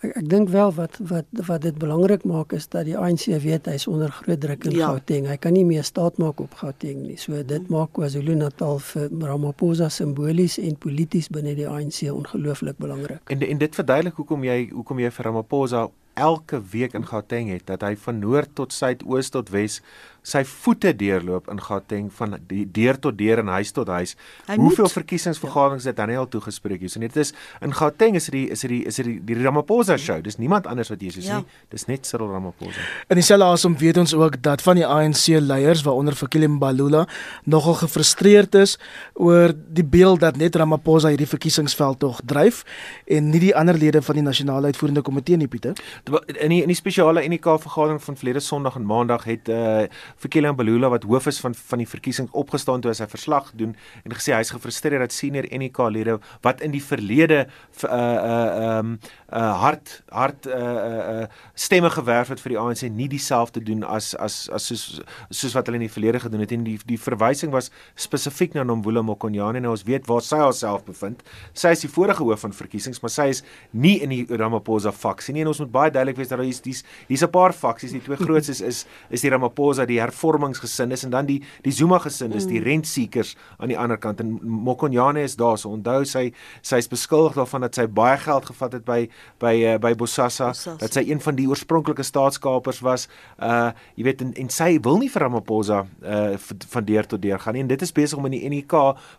Ek, 0.00 0.14
ek 0.16 0.28
dink 0.32 0.48
wel 0.48 0.72
wat 0.72 0.96
wat 1.10 1.42
wat 1.46 1.62
dit 1.62 1.76
belangrik 1.76 2.24
maak 2.24 2.54
is 2.56 2.68
dat 2.72 2.86
die 2.88 2.96
ANC 2.96 3.26
weet 3.44 3.68
hy's 3.68 3.84
onder 3.90 4.10
groot 4.10 4.40
druk 4.40 4.64
in 4.64 4.76
ja. 4.78 4.88
Gauteng. 4.88 5.28
Hy 5.28 5.36
kan 5.36 5.52
nie 5.52 5.64
meer 5.68 5.84
staat 5.84 6.16
maak 6.22 6.40
op 6.40 6.56
Gauteng 6.62 7.02
nie. 7.04 7.18
So 7.20 7.36
dit 7.36 7.60
hmm. 7.60 7.74
maak 7.74 7.92
KwaZulu-Natal 7.98 8.80
vir 8.90 9.08
Ramaphosa 9.28 9.90
simbolies 9.92 10.56
en 10.58 10.78
polities 10.80 11.28
binne 11.28 11.52
die 11.58 11.68
ANC 11.68 12.06
ongelooflik 12.08 12.80
belangrik. 12.80 13.20
En 13.28 13.44
en 13.44 13.60
dit 13.60 13.80
verduidelik 13.82 14.16
hoekom 14.22 14.44
jy 14.48 14.60
hoekom 14.72 15.04
jy 15.04 15.12
vir 15.18 15.30
Ramaphosa 15.30 15.88
elke 16.20 16.60
week 16.72 16.94
in 16.98 17.06
Gauteng 17.08 17.50
het 17.52 17.66
dat 17.70 17.84
hy 17.86 17.94
van 18.04 18.20
noord 18.20 18.54
tot 18.60 18.74
suid, 18.76 19.04
oos 19.08 19.32
tot 19.32 19.50
wes 19.54 19.80
sy 20.26 20.42
voete 20.44 20.92
deurloop 20.96 21.48
in 21.50 21.60
Gauteng 21.64 22.10
van 22.12 22.36
die 22.48 22.66
deur 22.68 22.98
tot 23.00 23.16
deur 23.18 23.40
en 23.40 23.48
huis 23.56 23.72
tot 23.72 23.88
huis. 23.88 24.14
Hy 24.48 24.58
Hoeveel 24.60 24.84
moet, 24.84 24.96
verkiesingsvergaderings 24.98 25.86
ja. 25.86 25.94
het 25.94 26.02
hy 26.04 26.18
al 26.20 26.28
toegespreek 26.28 26.82
hier? 26.84 26.92
So 26.92 27.00
net 27.00 27.16
is 27.20 27.32
in 27.64 27.72
Gauteng 27.76 28.18
is 28.18 28.28
dit 28.32 28.52
is 28.52 28.64
dit 28.66 28.86
is 28.90 29.00
dit 29.00 29.10
die, 29.26 29.38
Ramaphosa 29.40 29.96
show. 29.96 30.18
Dis 30.22 30.36
niemand 30.36 30.68
anders 30.68 30.90
wat 30.92 31.00
hier 31.00 31.16
is 31.16 31.26
ja. 31.26 31.40
nie. 31.40 31.62
Dis 31.72 31.86
net 31.88 32.06
Cyril 32.08 32.28
Ramaphosa. 32.34 32.84
In 33.08 33.20
dieselfde 33.20 33.48
asem 33.48 33.76
weet 33.80 34.00
ons 34.02 34.14
ook 34.16 34.36
dat 34.44 34.62
van 34.62 34.80
die 34.80 34.86
ANC 34.86 35.40
leiers 35.40 35.84
waaronder 35.86 36.16
Fikile 36.18 36.50
Mbalula 36.52 37.06
nogal 37.48 37.78
gefrustreerd 37.80 38.60
is 38.60 38.76
oor 39.14 39.54
die 39.56 39.86
beeld 39.86 40.20
dat 40.20 40.36
net 40.40 40.56
Ramaphosa 40.60 41.14
hierdie 41.14 41.30
verkiesingsveld 41.30 42.02
tog 42.04 42.20
dryf 42.28 42.62
en 43.08 43.32
nie 43.32 43.40
die 43.48 43.54
ander 43.56 43.78
lede 43.78 44.04
van 44.04 44.20
die 44.20 44.26
nasionale 44.26 44.68
uitvoerende 44.68 45.04
komitee 45.06 45.40
nie 45.40 45.48
Pieter. 45.48 45.80
In 46.10 46.50
die 46.50 46.60
in 46.62 46.70
die 46.70 46.74
spesiale 46.74 47.22
NK 47.28 47.54
vergadering 47.62 48.00
van 48.02 48.16
verlede 48.16 48.40
Sondag 48.40 48.76
en 48.76 48.86
Maandag 48.86 49.24
het 49.28 49.48
uh, 49.48 49.86
vir 50.22 50.32
Kilian 50.32 50.56
Balula 50.58 50.88
wat 50.90 51.06
hoof 51.06 51.28
is 51.30 51.38
van 51.40 51.54
van 51.54 51.78
die 51.78 51.88
verkiesing 51.88 52.28
opgestaan 52.32 52.82
toe 52.82 52.90
hy 52.90 52.96
sy 52.98 53.06
verslag 53.10 53.52
doen 53.54 53.76
en 54.02 54.14
gesê 54.16 54.34
hy's 54.34 54.50
gefrustreerd 54.50 55.04
dat 55.04 55.14
senior 55.14 55.46
NK 55.46 55.78
lede 55.94 56.18
wat 56.42 56.64
in 56.66 56.74
die 56.74 56.82
verlede 56.82 57.44
uh 57.86 57.94
uh 57.94 58.78
um 58.80 58.98
uh 59.32 59.54
hard 59.62 60.02
hard 60.10 60.46
uh 60.46 60.54
uh 60.54 61.26
stemme 61.54 61.90
gewerf 61.90 62.28
het 62.28 62.40
vir 62.42 62.54
die 62.54 62.58
ANC 62.58 62.82
nie 62.90 63.08
dieselfde 63.08 63.60
doen 63.62 63.84
as 63.84 64.14
as 64.14 64.48
as 64.50 64.66
soos 64.66 65.00
soos 65.30 65.54
wat 65.54 65.66
hulle 65.68 65.78
in 65.78 65.86
die 65.86 65.92
verlede 65.92 66.20
gedoen 66.20 66.42
het 66.42 66.52
en 66.52 66.64
die 66.66 66.78
die 66.86 66.98
verwysing 66.98 67.52
was 67.54 67.70
spesifiek 67.94 68.54
na 68.54 68.64
Nomvula 68.66 69.02
Mokonyane 69.06 69.60
en 69.62 69.68
ons 69.70 69.84
weet 69.86 70.08
waar 70.10 70.24
sy 70.26 70.40
haarself 70.42 70.84
bevind. 70.84 71.22
Sy 71.54 71.74
is 71.76 71.84
die 71.84 71.90
vorige 71.92 72.24
hoof 72.26 72.42
van 72.46 72.56
verkiesings, 72.56 73.00
maar 73.04 73.12
sy 73.14 73.28
is 73.30 73.42
nie 73.70 73.98
in 74.02 74.10
die 74.14 74.24
Ramaphosa 74.26 74.92
faksie 74.92 75.34
nie 75.36 75.44
en 75.44 75.52
ons 75.52 75.62
moet 75.62 75.72
baie 75.72 75.94
duidelik 75.94 76.18
wees 76.18 76.32
dat 76.32 76.40
daar 76.40 76.48
is 76.48 76.62
hier's 76.64 76.82
hier's 77.08 77.22
'n 77.22 77.30
paar 77.30 77.52
faksies. 77.52 77.92
Die 77.92 78.02
twee 78.02 78.18
grootstes 78.26 78.60
is 78.60 78.86
is 79.10 79.20
die 79.22 79.30
Ramaphosa 79.30 79.86
die 79.86 80.00
hervormingsgesin 80.00 80.90
is 80.90 81.04
en 81.04 81.10
dan 81.10 81.26
die 81.26 81.42
die 81.62 81.72
Zuma 81.72 81.98
gesin 81.98 82.32
is 82.32 82.46
die 82.46 82.60
mm. 82.60 82.66
rentseekers 82.66 83.36
aan 83.58 83.68
die 83.68 83.78
ander 83.78 83.98
kant 83.98 84.20
en 84.20 84.38
Mokonyane 84.42 85.22
is 85.22 85.36
daar 85.36 85.58
so 85.58 85.70
onthou 85.70 86.04
sy 86.04 86.32
sy 86.62 86.76
is 86.76 86.88
beskuldig 86.88 87.38
daarvan 87.38 87.60
dat 87.60 87.74
sy 87.74 87.86
baie 87.86 88.18
geld 88.18 88.46
gevat 88.46 88.72
het 88.72 88.84
by 88.84 89.08
by 89.40 89.54
uh, 89.64 89.76
by 89.80 89.94
Bosasa 89.98 90.50
dat 90.80 90.92
sy 90.96 91.04
een 91.08 91.20
van 91.20 91.36
die 91.38 91.46
oorspronklike 91.48 92.04
staatskapers 92.06 92.82
was. 92.84 93.08
Uh 93.38 93.70
jy 93.96 94.06
weet 94.08 94.24
en, 94.24 94.34
en 94.40 94.52
sy 94.52 94.74
wil 94.82 95.00
nie 95.00 95.10
vir 95.12 95.26
Ramaphosa 95.26 95.84
uh 96.02 96.36
van 96.74 96.84
deur 96.84 97.08
tot 97.08 97.22
deur 97.22 97.40
gaan 97.40 97.56
nie. 97.56 97.64
En 97.64 97.72
dit 97.72 97.82
is 97.82 97.92
besig 97.92 98.18
om 98.18 98.28
in 98.30 98.38
die 98.38 98.44
NEK 98.56 98.76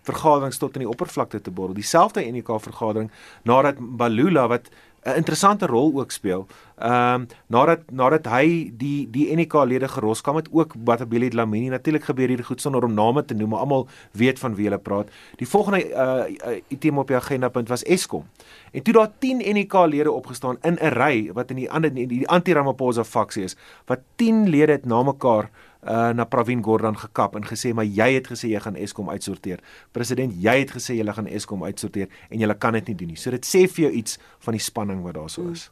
vergaderings 0.07 0.61
tot 0.61 0.77
in 0.77 0.85
die 0.85 0.91
oppervlakte 0.91 1.41
te 1.41 1.51
borrel. 1.51 1.77
Dieselfde 1.77 2.23
NEK 2.31 2.53
vergadering 2.61 3.11
nadat 3.43 3.79
Balula 3.79 4.47
wat 4.51 4.69
'n 5.03 5.15
interessante 5.15 5.65
rol 5.65 5.91
ook 5.99 6.11
speel. 6.11 6.47
Ehm 6.77 7.13
um, 7.13 7.27
nadat 7.47 7.79
nadat 7.91 8.25
hy 8.25 8.71
die 8.77 9.09
die 9.09 9.35
NK 9.35 9.53
lede 9.65 9.87
geroskam 9.87 10.35
het 10.35 10.47
ook 10.51 10.73
Batabile 10.77 11.29
Dlamini 11.29 11.69
natuurlik 11.69 12.03
gebeur 12.03 12.27
hier 12.27 12.43
goed 12.43 12.61
sonder 12.61 12.83
om 12.83 12.93
name 12.93 13.25
te 13.25 13.33
noem, 13.33 13.53
almal 13.53 13.87
weet 14.11 14.39
van 14.39 14.55
wie 14.55 14.65
hulle 14.65 14.79
praat. 14.79 15.09
Die 15.37 15.47
volgende 15.47 15.89
uh 15.89 16.59
item 16.67 16.97
op 16.97 17.07
die 17.07 17.15
agenda 17.15 17.49
punt 17.49 17.69
was 17.69 17.83
Eskom. 17.83 18.25
En 18.71 18.81
toe 18.81 18.93
daar 18.93 19.11
10 19.17 19.37
NK 19.37 19.73
lede 19.85 20.11
opgestaan 20.11 20.57
in 20.61 20.77
'n 20.81 20.93
ry 20.93 21.29
wat 21.33 21.49
in 21.49 21.55
die 21.55 21.71
ander 21.71 21.93
die, 21.93 22.07
die 22.07 22.27
anti-Ramaphosa 22.27 23.03
faksie 23.03 23.43
is, 23.43 23.55
wat 23.85 23.99
10 24.15 24.49
lede 24.49 24.71
het 24.71 24.85
na 24.85 25.03
mekaar 25.03 25.43
uh 25.43 25.70
na 25.81 26.25
Pravin 26.29 26.61
Gordhan 26.63 26.97
gekap 26.97 27.35
en 27.35 27.45
gesê 27.45 27.73
maar 27.73 27.85
jy 27.85 28.13
het 28.13 28.27
gesê 28.27 28.51
jy 28.51 28.59
gaan 28.61 28.75
Eskom 28.75 29.09
uitsorteer. 29.09 29.59
President, 29.91 30.33
jy 30.37 30.59
het 30.59 30.71
gesê 30.71 30.95
jy 30.95 31.13
gaan 31.13 31.27
Eskom 31.27 31.63
uitsorteer 31.63 32.07
en 32.29 32.39
jy 32.39 32.53
kan 32.53 32.73
dit 32.73 32.87
nie 32.87 32.95
doen 32.95 33.07
nie. 33.07 33.17
So 33.17 33.31
dit 33.31 33.45
sê 33.45 33.67
vir 33.67 33.87
jou 33.87 33.91
iets 33.91 34.19
van 34.45 34.53
die 34.53 34.61
spanning 34.61 35.01
wat 35.03 35.15
daar 35.15 35.29
so 35.29 35.49
is. 35.49 35.69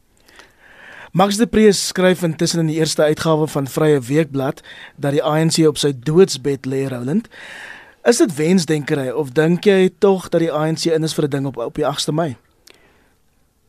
Max 1.11 1.37
de 1.37 1.47
Preez 1.47 1.87
skryf 1.87 2.21
intussen 2.21 2.59
in 2.59 2.67
die 2.67 2.77
eerste 2.77 3.03
uitgawe 3.03 3.47
van 3.47 3.67
Vrye 3.67 3.99
Weekblad 3.99 4.61
dat 4.95 5.15
die 5.15 5.23
ANC 5.23 5.57
op 5.65 5.77
sy 5.81 5.89
doodsbed 5.93 6.69
lê 6.69 6.85
Roland. 6.89 7.29
Is 8.05 8.21
dit 8.21 8.35
wensdenkery 8.37 9.09
of 9.09 9.33
dink 9.33 9.65
jy 9.65 9.89
tog 9.97 10.29
dat 10.29 10.41
die 10.45 10.53
ANC 10.53 10.85
in 10.85 11.03
is 11.03 11.13
vir 11.13 11.25
'n 11.25 11.29
ding 11.29 11.45
op 11.45 11.57
op 11.57 11.75
die 11.75 11.85
8de 11.85 12.13
Mei? 12.13 12.37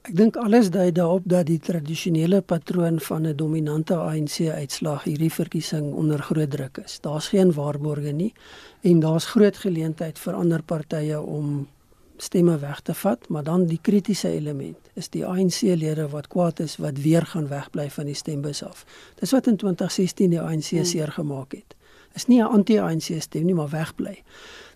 Ek 0.09 0.15
dink 0.17 0.37
alles 0.41 0.71
dui 0.73 0.89
daarop 0.97 1.27
dat 1.29 1.45
die 1.51 1.59
tradisionele 1.61 2.41
patroon 2.41 3.01
van 3.01 3.27
'n 3.27 3.37
dominante 3.37 3.95
ANC-uitslag 3.95 5.05
hierdie 5.05 5.33
verkiesing 5.33 5.93
onder 5.93 6.19
groot 6.19 6.51
druk 6.51 6.79
is. 6.85 7.01
Daar's 7.01 7.29
geen 7.29 7.53
waarborge 7.53 8.13
nie 8.13 8.33
en 8.81 9.01
daar's 9.01 9.27
groot 9.27 9.57
geleentheid 9.57 10.19
vir 10.19 10.35
ander 10.35 10.63
partye 10.63 11.21
om 11.21 11.69
stemme 12.17 12.59
weg 12.59 12.81
te 12.81 12.95
vat, 12.95 13.29
maar 13.29 13.43
dan 13.43 13.67
die 13.67 13.79
kritiese 13.83 14.29
element 14.29 14.77
is 14.95 15.09
die 15.09 15.27
ANC-lede 15.27 16.09
wat 16.09 16.29
kwaad 16.29 16.61
is 16.61 16.77
wat 16.77 16.99
weer 16.99 17.27
gaan 17.27 17.49
wegbly 17.49 17.91
van 17.91 18.05
die 18.05 18.15
stembus 18.15 18.63
af. 18.63 18.85
Dis 19.21 19.31
wat 19.31 19.47
in 19.47 19.57
2016 19.57 20.31
die 20.31 20.41
ANC 20.41 20.71
hmm. 20.71 20.85
seer 20.85 21.13
gemaak 21.13 21.53
het. 21.53 21.77
Is 22.15 22.27
nie 22.27 22.41
'n 22.41 22.47
anti-ANC 22.47 23.21
stem 23.21 23.45
nie, 23.45 23.55
maar 23.55 23.69
wegbly. 23.69 24.23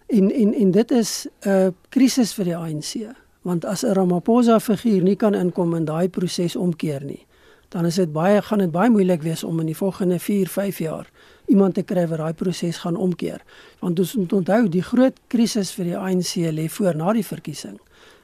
En 0.07 0.33
en 0.33 0.55
en 0.55 0.71
dit 0.71 0.91
is 0.91 1.27
'n 1.47 1.75
krisis 1.89 2.35
vir 2.35 2.45
die 2.45 2.57
ANC 2.57 3.15
want 3.45 3.65
as 3.65 3.85
'n 3.85 3.95
Ramaphosa 3.95 4.59
figuur 4.61 5.03
nie 5.03 5.17
kan 5.17 5.35
inkom 5.35 5.75
in 5.75 5.85
daai 5.85 6.09
proses 6.09 6.57
omkeer 6.57 7.05
nie 7.05 7.27
dan 7.75 7.87
is 7.87 7.97
dit 7.99 8.13
baie 8.13 8.43
gaan 8.43 8.63
dit 8.63 8.71
baie 8.71 8.91
moeilik 8.91 9.23
wees 9.23 9.43
om 9.45 9.59
in 9.61 9.67
die 9.67 9.77
volgende 9.77 10.19
4, 10.23 10.49
5 10.49 10.79
jaar 10.79 11.09
iemand 11.51 11.75
te 11.75 11.83
kry 11.83 12.05
wat 12.07 12.21
daai 12.23 12.35
proses 12.39 12.79
gaan 12.85 12.97
omkeer. 12.97 13.43
Want 13.83 13.99
ons 13.99 14.15
moet 14.15 14.33
onthou 14.33 14.69
die 14.71 14.83
groot 14.83 15.19
krisis 15.27 15.73
vir 15.75 15.91
die 15.91 15.97
ANC 15.99 16.37
lê 16.55 16.69
voor 16.71 16.95
na 16.97 17.13
die 17.13 17.27
verkiesing. 17.27 17.81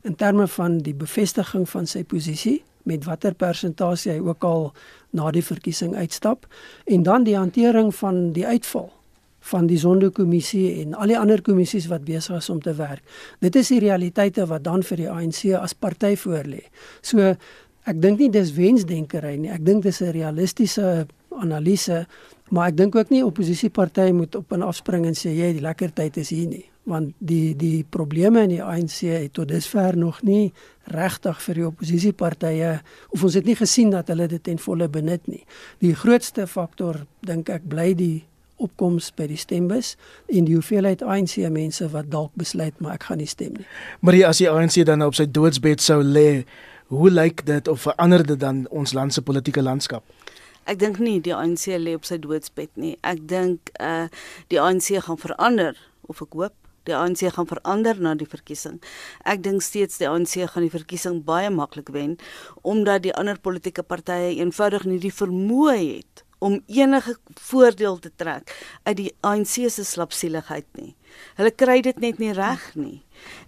In 0.06 0.14
terme 0.14 0.46
van 0.48 0.78
die 0.86 0.94
bevestiging 0.94 1.66
van 1.68 1.90
sy 1.90 2.04
posisie 2.04 2.60
met 2.88 3.04
watter 3.04 3.34
persentasie 3.34 4.12
hy 4.14 4.20
ook 4.22 4.46
al 4.46 4.70
na 5.10 5.34
die 5.34 5.44
verkiesing 5.44 5.98
uitstap 5.98 6.46
en 6.86 7.02
dan 7.02 7.26
die 7.26 7.36
hantering 7.36 7.90
van 7.94 8.30
die 8.32 8.46
uitval 8.46 8.92
van 9.40 9.66
die 9.66 9.78
Sonderkommissie 9.80 10.82
en 10.82 10.94
al 10.94 11.14
die 11.14 11.18
ander 11.18 11.42
kommissies 11.42 11.88
wat 11.90 12.04
besig 12.04 12.36
is 12.36 12.50
om 12.52 12.60
te 12.60 12.74
werk. 12.76 13.02
Dit 13.40 13.56
is 13.56 13.72
die 13.72 13.80
realiteite 13.80 14.46
wat 14.46 14.64
dan 14.64 14.84
vir 14.86 15.04
die 15.04 15.10
ANC 15.10 15.44
as 15.56 15.74
party 15.74 16.14
voorlê. 16.20 16.66
So 17.02 17.34
ek 17.88 18.00
dink 18.00 18.20
nie 18.20 18.30
dis 18.32 18.52
wensdenkery 18.56 19.36
nie. 19.40 19.50
Ek 19.50 19.64
dink 19.64 19.82
dis 19.82 20.00
'n 20.02 20.12
realistiese 20.12 21.06
analise, 21.40 22.06
maar 22.50 22.68
ek 22.68 22.76
dink 22.76 22.96
ook 22.96 23.10
nie 23.10 23.24
oppositiepartye 23.24 24.12
moet 24.12 24.34
op 24.34 24.52
en 24.52 24.62
afspring 24.62 25.06
en 25.06 25.14
sê 25.14 25.32
jy 25.34 25.52
die 25.52 25.64
lekker 25.64 25.92
tyd 25.92 26.16
is 26.16 26.30
hier 26.30 26.48
nie, 26.48 26.64
want 26.84 27.14
die 27.18 27.54
die 27.56 27.84
probleme 27.84 28.42
in 28.42 28.54
die 28.56 28.62
ANC 28.62 29.00
het 29.06 29.32
tot 29.32 29.48
dusver 29.48 29.96
nog 29.96 30.22
nie 30.22 30.52
regtig 30.84 31.42
vir 31.42 31.54
die 31.54 31.66
oppositiepartye 31.66 32.80
of 33.10 33.24
ons 33.24 33.34
het 33.34 33.46
nie 33.46 33.56
gesien 33.56 33.90
dat 33.90 34.08
hulle 34.08 34.26
dit 34.26 34.42
ten 34.42 34.58
volle 34.58 34.88
benut 34.88 35.26
nie. 35.26 35.44
Die 35.78 35.94
grootste 35.94 36.46
faktor 36.46 37.06
dink 37.20 37.48
ek 37.48 37.68
bly 37.68 37.94
die 37.94 38.24
opkoms 38.60 39.10
by 39.16 39.26
die 39.30 39.38
stembus 39.40 39.94
en 40.28 40.46
die 40.48 40.56
hoeveelheid 40.56 41.02
ANC 41.02 41.38
mense 41.50 41.88
wat 41.94 42.10
dalk 42.12 42.34
besluit 42.38 42.76
maar 42.80 42.98
ek 42.98 43.08
gaan 43.08 43.20
nie 43.22 43.30
stem 43.30 43.56
nie. 43.58 43.66
Maar 44.00 44.20
as 44.30 44.42
die 44.42 44.50
ANC 44.50 44.80
dan 44.86 45.02
op 45.06 45.16
sy 45.18 45.26
doodsbed 45.26 45.82
sou 45.84 46.00
lê, 46.04 46.44
hoe 46.90 47.10
lyk 47.10 47.44
dit 47.46 47.68
of 47.68 47.86
verander 47.86 48.26
dit 48.26 48.40
dan 48.40 48.66
ons 48.70 48.92
land 48.92 49.14
se 49.14 49.22
politieke 49.22 49.62
landskap? 49.62 50.04
Ek 50.68 50.78
dink 50.78 51.00
nie 51.02 51.18
die 51.24 51.34
ANC 51.34 51.66
lê 51.80 51.96
op 51.96 52.06
sy 52.06 52.20
doodsbed 52.20 52.76
nie. 52.78 52.96
Ek 53.06 53.22
dink 53.28 53.72
uh 53.80 54.06
die 54.52 54.60
ANC 54.60 54.92
gaan 55.06 55.18
verander 55.18 55.78
of 56.10 56.22
ek 56.22 56.34
hoop 56.36 56.56
die 56.88 56.96
ANC 56.96 57.26
gaan 57.34 57.48
verander 57.48 57.98
na 58.00 58.14
die 58.18 58.28
verkiesing. 58.28 58.80
Ek 59.28 59.42
dink 59.44 59.62
steeds 59.62 60.00
die 60.00 60.08
ANC 60.08 60.36
gaan 60.52 60.66
die 60.66 60.72
verkiesing 60.72 61.20
baie 61.24 61.50
maklik 61.52 61.92
wen 61.94 62.16
omdat 62.62 63.04
die 63.06 63.14
ander 63.14 63.38
politieke 63.38 63.84
partye 63.86 64.36
eenvoudig 64.38 64.86
nie 64.88 65.00
die 65.02 65.14
vermoë 65.14 65.78
het 65.78 66.24
om 66.40 66.62
enige 66.66 67.16
voordeel 67.40 67.98
te 67.98 68.10
trek 68.16 68.52
uit 68.82 68.96
die 68.96 69.12
ANC 69.20 69.60
se 69.68 69.84
slapsieligheid 69.84 70.66
nie. 70.80 70.94
Hulle 71.36 71.50
kry 71.52 71.80
dit 71.84 71.98
net 72.00 72.20
nie 72.22 72.32
reg 72.36 72.62
nie. 72.78 73.00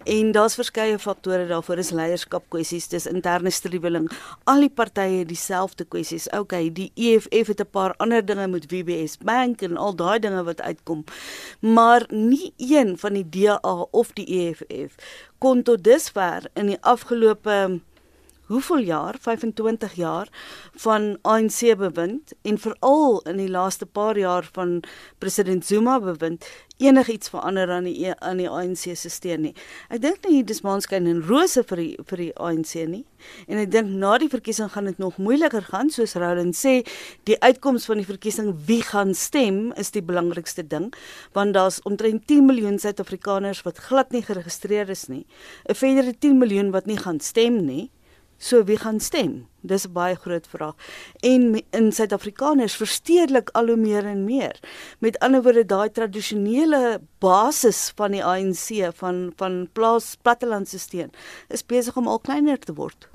En 0.05 0.31
daar's 0.35 0.57
verskeie 0.59 0.99
faktore 1.01 1.47
daarvoor, 1.49 1.79
is 1.81 1.89
leierskap 1.95 2.45
kwessies, 2.53 2.89
dis 2.91 3.07
interne 3.09 3.49
striweling. 3.53 4.09
Al 4.49 4.67
die 4.67 4.69
partye 4.69 5.23
het 5.23 5.31
dieselfde 5.31 5.87
kwessies. 5.89 6.27
OK, 6.37 6.53
die 6.75 6.91
EFF 6.93 7.49
het 7.53 7.63
'n 7.63 7.71
paar 7.71 7.95
ander 7.97 8.25
dinge 8.25 8.47
met 8.47 8.69
WBS 8.71 9.17
Bank 9.17 9.61
en 9.61 9.77
al 9.77 9.95
daai 9.95 10.19
dinge 10.19 10.43
wat 10.43 10.61
uitkom. 10.61 11.03
Maar 11.59 12.05
nie 12.09 12.53
een 12.57 12.97
van 12.97 13.13
die 13.13 13.29
DA 13.29 13.87
of 13.91 14.13
die 14.13 14.27
EFF 14.27 14.95
kon 15.37 15.63
tot 15.63 15.83
dusver 15.83 16.49
in 16.53 16.67
die 16.67 16.81
afgelope 16.81 17.79
hoeveel 18.53 18.85
jaar 18.85 19.17
25 19.19 19.95
jaar 19.97 20.29
van 20.85 21.17
ANC 21.21 21.73
bewind 21.77 22.33
en 22.41 22.59
veral 22.61 23.21
in 23.29 23.39
die 23.41 23.49
laaste 23.49 23.85
paar 23.85 24.17
jaar 24.17 24.45
van 24.53 24.79
president 25.17 25.65
Zuma 25.65 25.99
bewind 25.99 26.45
enigiets 26.77 27.29
verander 27.29 27.69
aan 27.71 27.87
die 27.87 28.11
aan 28.13 28.41
die 28.41 28.49
ANC 28.49 28.83
se 28.97 29.09
steun 29.09 29.45
nie. 29.47 29.53
Ek 29.93 30.01
dink 30.03 30.25
nie 30.27 30.43
dis 30.43 30.61
maanskyn 30.65 31.07
en 31.09 31.21
rose 31.27 31.63
vir 31.69 31.81
die 31.81 31.93
vir 32.09 32.23
die 32.23 32.31
ANC 32.35 32.75
nie. 32.89 33.03
En 33.47 33.61
ek 33.61 33.71
dink 33.71 33.89
na 33.89 34.17
die 34.21 34.29
verkiesing 34.31 34.71
gaan 34.73 34.89
dit 34.89 34.99
nog 35.01 35.17
moeiliker 35.21 35.63
gaan 35.69 35.89
soos 35.93 36.15
Roland 36.19 36.57
sê, 36.57 36.81
die 37.29 37.37
uitkoms 37.39 37.87
van 37.89 38.01
die 38.01 38.07
verkiesing 38.07 38.51
wie 38.67 38.81
gaan 38.83 39.13
stem 39.15 39.71
is 39.79 39.93
die 39.95 40.03
belangrikste 40.03 40.65
ding 40.67 40.91
want 41.33 41.55
daar's 41.55 41.79
omtrent 41.87 42.27
10 42.27 42.45
miljoen 42.49 42.79
Suid-Afrikaners 42.79 43.63
wat 43.65 43.81
glad 43.87 44.11
nie 44.11 44.23
geregistreer 44.25 44.89
is 44.89 45.07
nie. 45.07 45.25
'n 45.69 45.75
Verdere 45.75 46.13
10 46.13 46.37
miljoen 46.37 46.71
wat 46.71 46.85
nie 46.85 46.97
gaan 46.97 47.19
stem 47.19 47.65
nie. 47.65 47.89
So 48.37 48.63
wie 48.63 48.77
gaan 48.77 48.99
stem? 48.99 49.47
Dis 49.61 49.85
'n 49.87 49.93
baie 49.93 50.15
groot 50.15 50.47
vraag. 50.47 50.75
En 51.19 51.63
in 51.69 51.91
Suid-Afrikaners 51.91 52.75
verstedelik 52.75 53.49
al 53.53 53.67
hoe 53.67 53.75
meer 53.75 54.05
en 54.05 54.25
meer. 54.25 54.59
Met 54.99 55.19
ander 55.19 55.43
woorde 55.43 55.65
daai 55.65 55.91
tradisionele 55.91 57.01
basis 57.19 57.91
van 57.95 58.11
die 58.11 58.23
ANC 58.23 58.93
van 58.95 59.33
van 59.35 59.69
plaas 59.73 60.15
plattelandse 60.21 60.79
steun 60.79 61.11
is 61.47 61.65
besig 61.65 61.97
om 61.97 62.07
al 62.07 62.19
kleiner 62.19 62.59
te 62.59 62.73
word. 62.73 63.12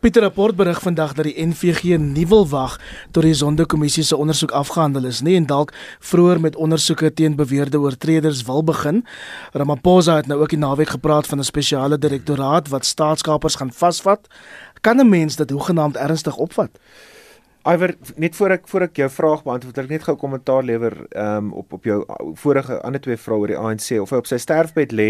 Pieter 0.00 0.22
rapport 0.22 0.56
berig 0.56 0.80
vandag 0.82 1.12
dat 1.14 1.24
die 1.24 1.46
NVG 1.46 1.98
nie 1.98 2.26
wil 2.26 2.48
wag 2.48 2.80
tot 3.14 3.22
die 3.22 3.34
Sonderkommissie 3.34 4.02
se 4.02 4.16
ondersoek 4.16 4.50
afgehandel 4.58 5.06
is 5.10 5.20
nie 5.22 5.36
en 5.38 5.46
dalk 5.46 5.70
vroeër 6.10 6.40
met 6.40 6.56
ondersoeke 6.56 7.12
teen 7.14 7.36
beweerde 7.38 7.78
oortreders 7.80 8.42
wil 8.48 8.64
begin. 8.64 9.04
Ramaphosa 9.52 10.16
het 10.18 10.26
nou 10.26 10.40
ook 10.42 10.54
die 10.54 10.58
naweek 10.58 10.96
gepraat 10.96 11.26
van 11.26 11.38
'n 11.38 11.50
spesiale 11.50 11.98
direktoraat 11.98 12.68
wat 12.68 12.84
staatskapers 12.84 13.54
gaan 13.54 13.72
vasvat. 13.72 14.26
Kan 14.80 14.98
'n 14.98 15.08
mens 15.08 15.36
dit 15.36 15.50
hoegenaamd 15.50 15.96
ernstig 15.96 16.36
opvat? 16.36 16.70
Iwer 17.62 17.94
net 18.18 18.34
voor 18.34 18.56
ek 18.56 18.64
voor 18.66 18.84
ek 18.88 18.96
jou 18.98 19.06
vraag 19.12 19.42
beantwoord, 19.46 19.76
ek 19.84 19.90
net 19.92 20.02
gou 20.06 20.16
kommentaar 20.18 20.64
lewer 20.66 20.96
ehm 21.14 21.36
um, 21.36 21.50
op 21.60 21.76
op 21.76 21.84
jou 21.86 22.00
vorige 22.42 22.80
ander 22.82 23.00
twee 23.02 23.16
vrae 23.16 23.38
oor 23.38 23.52
die 23.52 23.58
ANC 23.58 24.00
of 24.02 24.10
hy 24.10 24.18
op 24.18 24.26
sy 24.26 24.38
sterfbed 24.42 24.94
lê. 24.98 25.08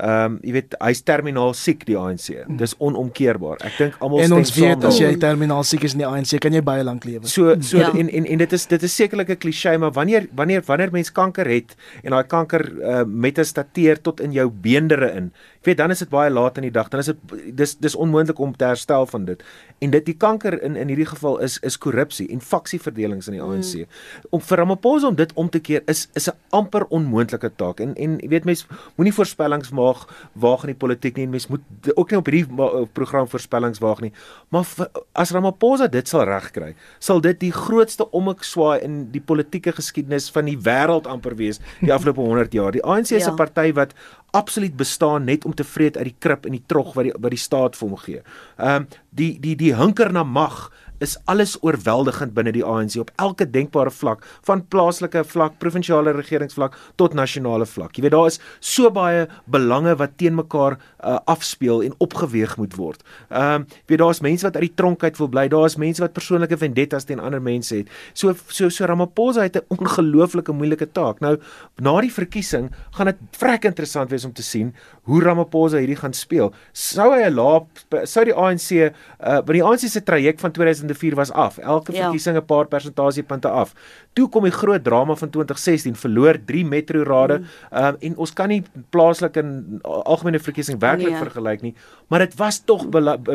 Ehm 0.00 0.34
um, 0.34 0.38
jy 0.42 0.56
weet 0.56 0.74
hy's 0.80 1.02
terminaal 1.06 1.54
siek 1.54 1.86
die 1.86 1.94
ANC. 1.98 2.26
Dis 2.58 2.74
onomkeerbaar. 2.82 3.62
Ek 3.68 3.78
dink 3.78 4.00
almal 4.00 4.24
stem 4.24 4.32
saam. 4.32 4.34
En 4.34 4.42
ons 4.42 4.54
weet 4.56 4.88
as 4.90 4.98
jy 4.98 5.12
terminaal 5.22 5.68
siek 5.68 5.86
is 5.86 5.94
in 5.94 6.02
die 6.02 6.08
ANC, 6.08 6.34
kan 6.42 6.58
jy 6.58 6.64
baie 6.66 6.82
lank 6.82 7.06
lewe. 7.06 7.22
So 7.30 7.54
so 7.62 7.78
ja. 7.78 7.92
en, 7.94 8.10
en 8.10 8.26
en 8.34 8.42
dit 8.42 8.58
is 8.58 8.66
dit 8.74 8.88
is 8.90 8.98
sekerlik 9.02 9.30
'n 9.36 9.38
klise, 9.46 9.76
maar 9.78 9.94
wanneer 9.94 10.26
wanneer 10.34 10.66
wanneer 10.66 10.90
mens 10.90 11.12
kanker 11.12 11.46
het 11.46 11.76
en 12.02 12.10
daai 12.10 12.26
kanker 12.26 12.66
uh, 12.82 13.04
metastateer 13.06 14.02
tot 14.02 14.20
in 14.20 14.34
jou 14.34 14.50
beendere 14.50 15.12
in, 15.14 15.30
weet 15.64 15.76
dan 15.76 15.90
is 15.90 15.98
dit 15.98 16.08
baie 16.08 16.30
laat 16.30 16.56
in 16.56 16.66
die 16.66 16.74
dag. 16.74 16.88
Dan 16.88 17.00
is 17.00 17.10
dit 17.10 17.56
dis 17.56 17.76
dis 17.76 17.94
onmoontlik 17.94 18.38
om 18.38 18.56
te 18.56 18.64
herstel 18.64 19.06
van 19.06 19.24
dit. 19.24 19.42
En 19.78 19.90
dit 19.90 20.06
die 20.06 20.16
kanker 20.16 20.62
in 20.62 20.76
in 20.76 20.88
hierdie 20.88 21.06
geval 21.06 21.38
is 21.38 21.58
is 21.58 21.78
korrupsie 21.78 22.28
en 22.32 22.40
faksieverdelings 22.40 23.28
in 23.30 23.38
die 23.38 23.42
ANC. 23.42 23.74
Mm. 23.74 24.30
Om 24.30 24.40
vir 24.40 24.62
Ramaphosa 24.62 25.06
om 25.06 25.18
dit 25.18 25.32
om 25.34 25.50
te 25.50 25.60
keer 25.60 25.82
is 25.86 26.08
is 26.14 26.28
'n 26.28 26.36
amper 26.50 26.86
onmoontlike 26.88 27.50
taak. 27.56 27.80
En 27.80 27.94
en 27.94 28.18
jy 28.18 28.28
weet 28.28 28.44
mense 28.44 28.66
moenie 28.96 29.14
voorspellings 29.14 29.70
maak 29.70 30.08
waag 30.32 30.62
in 30.62 30.74
die 30.74 30.82
politiek 30.84 31.16
nie. 31.16 31.26
Mense 31.26 31.46
moet 31.50 31.60
ook 31.94 32.10
nie 32.10 32.18
op 32.18 32.26
hierdie 32.26 32.86
program 32.92 33.28
voorspellings 33.28 33.78
waag 33.78 34.00
nie. 34.00 34.12
Maar 34.48 34.64
vir, 34.64 34.90
as 35.12 35.30
Ramaphosa 35.30 35.86
dit 35.86 36.08
sal 36.08 36.24
regkry, 36.24 36.74
sal 36.98 37.20
dit 37.20 37.40
die 37.40 37.52
grootste 37.52 38.10
ommekswaai 38.10 38.80
in 38.82 39.10
die 39.12 39.20
politieke 39.20 39.72
geskiedenis 39.72 40.30
van 40.30 40.44
die 40.44 40.58
wêreld 40.58 41.06
amper 41.06 41.36
wees 41.36 41.60
die 41.80 41.92
afgelope 41.96 42.20
100 42.20 42.52
jaar. 42.52 42.72
Die 42.72 42.84
ANC 42.84 43.10
is 43.10 43.26
'n 43.26 43.30
ja. 43.30 43.36
party 43.36 43.72
wat 43.72 43.94
absoluut 44.32 44.76
bestaan 44.76 45.24
net 45.28 45.44
om 45.44 45.54
te 45.54 45.64
vreet 45.64 45.96
uit 45.96 46.08
die 46.08 46.16
krib 46.18 46.46
en 46.48 46.56
die 46.56 46.64
trog 46.66 46.94
wat 46.96 47.08
die 47.08 47.14
wat 47.16 47.34
die 47.34 47.40
staat 47.40 47.76
vir 47.76 47.88
hom 47.88 47.98
gee. 48.00 48.22
Ehm 48.56 48.82
um, 48.82 48.88
die 49.12 49.32
die 49.40 49.56
die 49.60 49.74
hunker 49.76 50.12
na 50.12 50.24
mag 50.24 50.70
is 51.02 51.16
alles 51.30 51.56
oorweldigend 51.66 52.34
binne 52.36 52.52
die 52.54 52.64
ANC 52.64 52.96
op 53.02 53.10
elke 53.22 53.46
denkbare 53.50 53.90
vlak, 53.90 54.22
van 54.46 54.62
plaaslike 54.72 55.24
vlak, 55.32 55.58
provinsiale 55.62 56.14
regeringsvlak 56.16 56.76
tot 57.00 57.16
nasionale 57.18 57.66
vlak. 57.66 57.96
Jy 57.96 58.06
weet 58.06 58.14
daar 58.14 58.30
is 58.30 58.38
so 58.60 58.90
baie 58.94 59.26
belange 59.50 59.94
wat 59.98 60.16
teen 60.20 60.36
mekaar 60.38 60.78
uh, 60.78 61.18
afspeel 61.30 61.82
en 61.86 61.96
opgeweeg 62.02 62.56
moet 62.60 62.76
word. 62.78 63.02
Ehm 63.30 63.62
um, 63.62 63.66
weet 63.90 63.98
daar's 63.98 64.20
mense 64.24 64.46
wat 64.46 64.56
uit 64.56 64.68
die 64.68 64.74
tronk 64.78 65.02
uit 65.04 65.18
wil 65.18 65.28
bly, 65.32 65.46
daar's 65.50 65.76
mense 65.80 66.02
wat 66.02 66.14
persoonlike 66.16 66.56
vendettas 66.58 67.06
teen 67.08 67.20
ander 67.20 67.42
mense 67.42 67.74
het. 67.76 67.90
So 68.14 68.34
so 68.48 68.70
so 68.70 68.86
Ramaphosa 68.86 69.42
het 69.42 69.56
'n 69.56 69.66
ongelooflike 69.68 70.52
moeilike 70.52 70.92
taak. 70.92 71.20
Nou 71.20 71.38
na 71.80 72.00
die 72.00 72.12
verkiesing 72.12 72.70
gaan 72.96 73.06
dit 73.06 73.18
vrek 73.38 73.64
interessant 73.64 74.10
wees 74.10 74.24
om 74.24 74.32
te 74.32 74.42
sien 74.42 74.74
hoe 75.02 75.22
Ramaphosa 75.22 75.78
hierdie 75.78 75.96
gaan 75.96 76.12
speel. 76.12 76.52
Sou 76.72 77.10
hy 77.12 77.26
'n 77.26 77.34
laap 77.34 77.66
sou 78.04 78.24
die 78.24 78.34
ANC 78.34 78.70
uh 78.72 79.40
by 79.42 79.52
die 79.52 79.64
ANC 79.64 79.88
se 79.88 80.02
traject 80.02 80.40
van 80.40 80.52
2004 80.92 81.14
was 81.14 81.32
af. 81.32 81.58
Elke 81.58 81.92
ja. 81.92 82.02
verkiesing 82.02 82.36
'n 82.36 82.44
paar 82.44 82.66
persentasiepunte 82.66 83.48
af. 83.48 83.74
Toe 84.12 84.28
kom 84.28 84.42
die 84.42 84.52
groot 84.52 84.84
drama 84.84 85.14
van 85.14 85.30
2016, 85.30 85.96
verloor 85.96 86.38
3 86.44 86.64
metro 86.64 87.02
rade. 87.02 87.38
Mm. 87.38 87.44
Um 87.70 87.96
en 87.98 88.16
ons 88.16 88.32
kan 88.32 88.48
nie 88.48 88.62
plaaslik 88.90 89.36
en 89.36 89.78
algemene 89.82 90.38
verkiesing 90.38 90.80
werklik 90.80 91.10
nee. 91.10 91.18
vergelyk 91.18 91.60
nie, 91.62 91.74
maar 92.08 92.18
dit 92.18 92.34
was 92.34 92.64
tog 92.64 92.88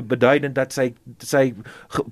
beduidend 0.04 0.56
dat 0.56 0.74
sy 0.74 0.94
sy 1.18 1.54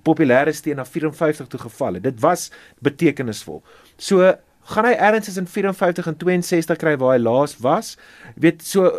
populêre 0.04 0.54
steun 0.54 0.76
na 0.76 0.86
54 0.86 1.48
toe 1.48 1.60
geval 1.60 1.94
het. 1.94 2.04
Dit 2.04 2.20
was 2.20 2.52
betekenisvol. 2.80 3.64
So 3.98 4.34
gaan 4.66 4.86
hy 4.86 4.94
ergens 4.94 5.38
in 5.38 5.48
54 5.48 6.08
en 6.08 6.18
62 6.18 6.78
kry 6.78 6.98
waar 6.98 7.18
hy 7.18 7.22
laas 7.22 7.58
was. 7.58 7.98
Jy 8.36 8.42
weet 8.42 8.66
so 8.66 8.92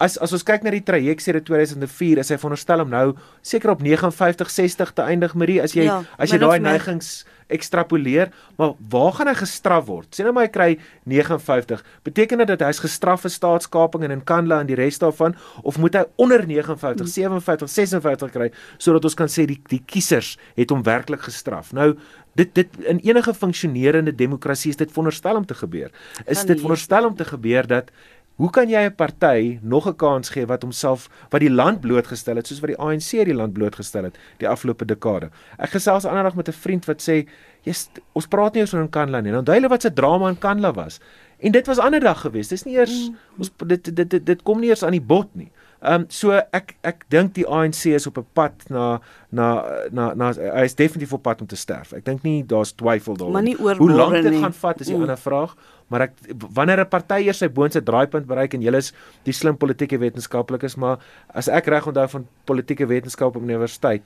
as 0.00 0.16
as 0.18 0.32
ons 0.36 0.46
kyk 0.46 0.64
na 0.64 0.72
die 0.74 0.84
traject 0.84 1.24
sedert 1.24 1.46
2004 1.48 2.22
is 2.22 2.32
hy 2.32 2.38
veronderstel 2.40 2.84
om 2.84 2.92
nou 2.92 3.06
seker 3.46 3.74
op 3.74 3.84
59 3.84 4.52
60 4.56 4.94
te 4.96 5.04
eindig 5.04 5.36
Marie 5.36 5.60
as 5.62 5.76
jy 5.76 5.86
ja, 5.90 6.00
as 6.16 6.32
jy 6.32 6.40
daai 6.40 6.58
neigings 6.64 7.20
ekstrapoleer 7.50 8.30
maar 8.58 8.76
waar 8.92 9.12
gaan 9.18 9.30
hy 9.30 9.34
gestraf 9.40 9.88
word? 9.88 10.08
Sê 10.14 10.24
nou 10.24 10.32
maar 10.36 10.46
hy 10.46 10.52
kry 10.54 10.68
59 11.10 11.82
beteken 12.06 12.42
dit 12.42 12.52
dat 12.52 12.64
hy's 12.64 12.80
gestraf 12.82 13.26
vir 13.26 13.34
staatskaping 13.34 14.06
en 14.06 14.14
in 14.16 14.24
Kandla 14.26 14.60
en 14.62 14.70
die 14.70 14.78
res 14.78 15.00
daarvan 15.02 15.36
of 15.66 15.80
moet 15.82 15.98
hy 15.98 16.06
onder 16.22 16.46
59 16.46 17.10
57 17.10 17.74
56 17.74 18.34
kry 18.36 18.48
sodat 18.78 19.04
ons 19.10 19.18
kan 19.18 19.30
sê 19.30 19.48
die 19.50 19.60
die 19.70 19.82
kiesers 19.84 20.36
het 20.56 20.72
hom 20.72 20.86
werklik 20.86 21.26
gestraf? 21.26 21.74
Nou 21.76 21.92
dit 22.38 22.54
dit 22.54 22.80
in 22.86 23.02
enige 23.10 23.34
funksionerende 23.34 24.14
demokrasie 24.14 24.70
is 24.70 24.78
dit 24.78 24.90
veronderstel 24.92 25.36
om 25.36 25.46
te 25.46 25.54
gebeur. 25.58 25.90
Is 26.26 26.44
dit 26.46 26.60
veronderstel 26.60 27.08
om 27.10 27.16
te 27.16 27.26
gebeur 27.26 27.66
dat 27.66 27.90
Hoe 28.40 28.48
kan 28.48 28.70
jy 28.72 28.80
'n 28.88 28.94
party 28.96 29.58
nog 29.62 29.86
'n 29.86 29.96
kans 29.96 30.28
gee 30.28 30.46
wat 30.46 30.62
homself 30.62 31.10
wat 31.28 31.40
die 31.40 31.50
land 31.50 31.80
blootgestel 31.80 32.36
het 32.36 32.46
soos 32.46 32.60
wat 32.60 32.70
die 32.72 32.78
ANC 32.78 33.24
die 33.24 33.34
land 33.34 33.52
blootgestel 33.52 34.04
het 34.04 34.18
die 34.38 34.48
afgelope 34.48 34.84
dekade? 34.84 35.28
Ek 35.58 35.70
gesels 35.70 36.06
aandag 36.06 36.34
met 36.34 36.48
'n 36.48 36.52
vriend 36.52 36.84
wat 36.86 37.02
sê, 37.02 37.28
"Jy's 37.62 37.90
ons 38.12 38.26
praat 38.26 38.54
nie 38.54 38.62
oor 38.62 38.68
so 38.68 38.78
'n 38.78 38.88
Kanla 38.88 39.20
nie." 39.20 39.30
Nou 39.30 39.40
onthou 39.40 39.54
hulle 39.54 39.68
wat 39.68 39.82
se 39.82 39.92
drama 39.92 40.28
in 40.28 40.38
Kanla 40.38 40.72
was. 40.72 41.00
En 41.38 41.52
dit 41.52 41.66
was 41.66 41.78
ander 41.78 42.00
dag 42.00 42.20
gewees. 42.20 42.48
Dis 42.48 42.64
nie 42.64 42.76
eers 42.76 43.08
mm. 43.08 43.16
ons 43.38 43.50
dit 43.66 43.96
dit 43.96 44.10
dit 44.10 44.26
dit 44.26 44.42
kom 44.42 44.60
nie 44.60 44.68
eers 44.68 44.82
aan 44.82 44.92
die 44.92 45.00
bod 45.00 45.28
nie. 45.34 45.50
Ehm 45.80 46.02
um, 46.02 46.04
so 46.12 46.34
ek 46.52 46.74
ek 46.84 47.06
dink 47.08 47.32
die 47.38 47.46
ANC 47.48 47.86
is 47.96 48.06
op 48.06 48.18
'n 48.18 48.26
pad 48.34 48.52
na 48.68 49.00
na 49.32 49.64
na 49.90 50.12
na 50.14 50.32
hy 50.32 50.64
is 50.64 50.74
definitief 50.74 51.12
op 51.12 51.22
pad 51.22 51.40
om 51.40 51.46
te 51.46 51.56
sterf. 51.56 51.92
Ek 51.92 52.04
dink 52.04 52.22
nie 52.22 52.44
daar's 52.44 52.72
twyfel 52.72 53.16
daaroor. 53.16 53.32
Hoe 53.78 53.90
lank 53.90 54.12
dit 54.22 54.40
gaan 54.42 54.52
vat 54.52 54.80
is 54.80 54.90
'n 54.90 55.00
ander 55.00 55.16
vraag, 55.16 55.56
maar 55.88 56.00
ek 56.00 56.12
wanneer 56.52 56.80
'n 56.80 56.88
party 56.88 57.24
eers 57.24 57.38
sy 57.38 57.48
boonste 57.48 57.82
draaipunt 57.82 58.26
bereik 58.26 58.54
en 58.54 58.62
jy 58.62 58.74
is 58.76 58.92
die 59.24 59.32
slim 59.32 59.56
politieke 59.56 59.98
wetenskaplikes, 59.98 60.76
maar 60.76 60.98
as 61.34 61.48
ek 61.48 61.66
reg 61.66 61.86
onthou 61.86 62.08
van 62.08 62.26
politieke 62.44 62.86
wetenskap 62.86 63.36
op 63.36 63.42
universiteit, 63.42 64.02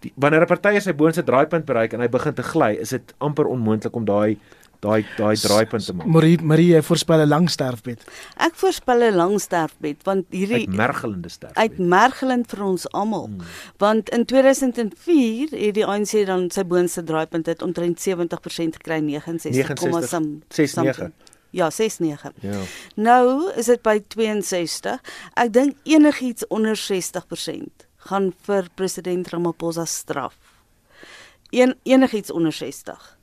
die, 0.00 0.12
wanneer 0.16 0.40
'n 0.40 0.46
party 0.46 0.80
sy 0.80 0.92
boonste 0.92 1.22
draaipunt 1.22 1.66
bereik 1.66 1.92
en 1.92 2.00
hy 2.00 2.08
begin 2.08 2.34
te 2.34 2.42
gly, 2.42 2.78
is 2.80 2.90
dit 2.90 3.14
amper 3.18 3.44
onmoontlik 3.44 3.94
om 3.94 4.04
daai 4.04 4.38
daai 4.80 5.04
daai 5.16 5.36
draaipunt 5.36 5.84
te 5.84 5.94
maak. 5.94 6.06
Marie 6.06 6.42
Marie 6.42 6.82
voorspel 6.82 7.20
'n 7.24 7.28
lang 7.28 7.50
sterfbed. 7.50 8.04
Ek 8.36 8.54
voorspel 8.54 9.02
'n 9.02 9.14
lang 9.14 9.40
sterfbed 9.40 10.02
want 10.04 10.24
hierdie 10.30 10.66
uitmergelende 10.66 11.28
sterfbed. 11.28 11.58
Uitmergelend 11.58 12.50
vir 12.50 12.64
ons 12.64 12.90
almal. 12.90 13.26
Hmm. 13.26 13.40
Want 13.76 14.08
in 14.08 14.24
2004 14.24 15.48
het 15.50 15.74
die 15.74 15.86
ANC 15.86 16.26
dan 16.26 16.50
sy 16.50 16.64
boonste 16.64 17.02
draaipunt 17.02 17.46
het 17.46 17.62
omtrent 17.62 18.00
70% 18.00 18.76
gekry 18.76 19.00
69,69. 19.00 21.10
Ja, 21.50 21.70
69. 21.70 22.32
Ja. 22.40 22.60
Nou 22.94 23.52
is 23.56 23.66
dit 23.66 23.82
by 23.82 24.04
62. 24.08 25.00
Ek 25.34 25.52
dink 25.52 25.76
enigiets 25.82 26.46
onder 26.46 26.76
60% 26.76 27.88
gaan 27.96 28.32
vir 28.46 28.68
president 28.74 29.28
Ramaphosa 29.28 29.84
straf. 29.84 30.36
Een 31.50 31.74
enigiets 31.82 32.30
onder 32.30 32.52
60. 32.52 33.19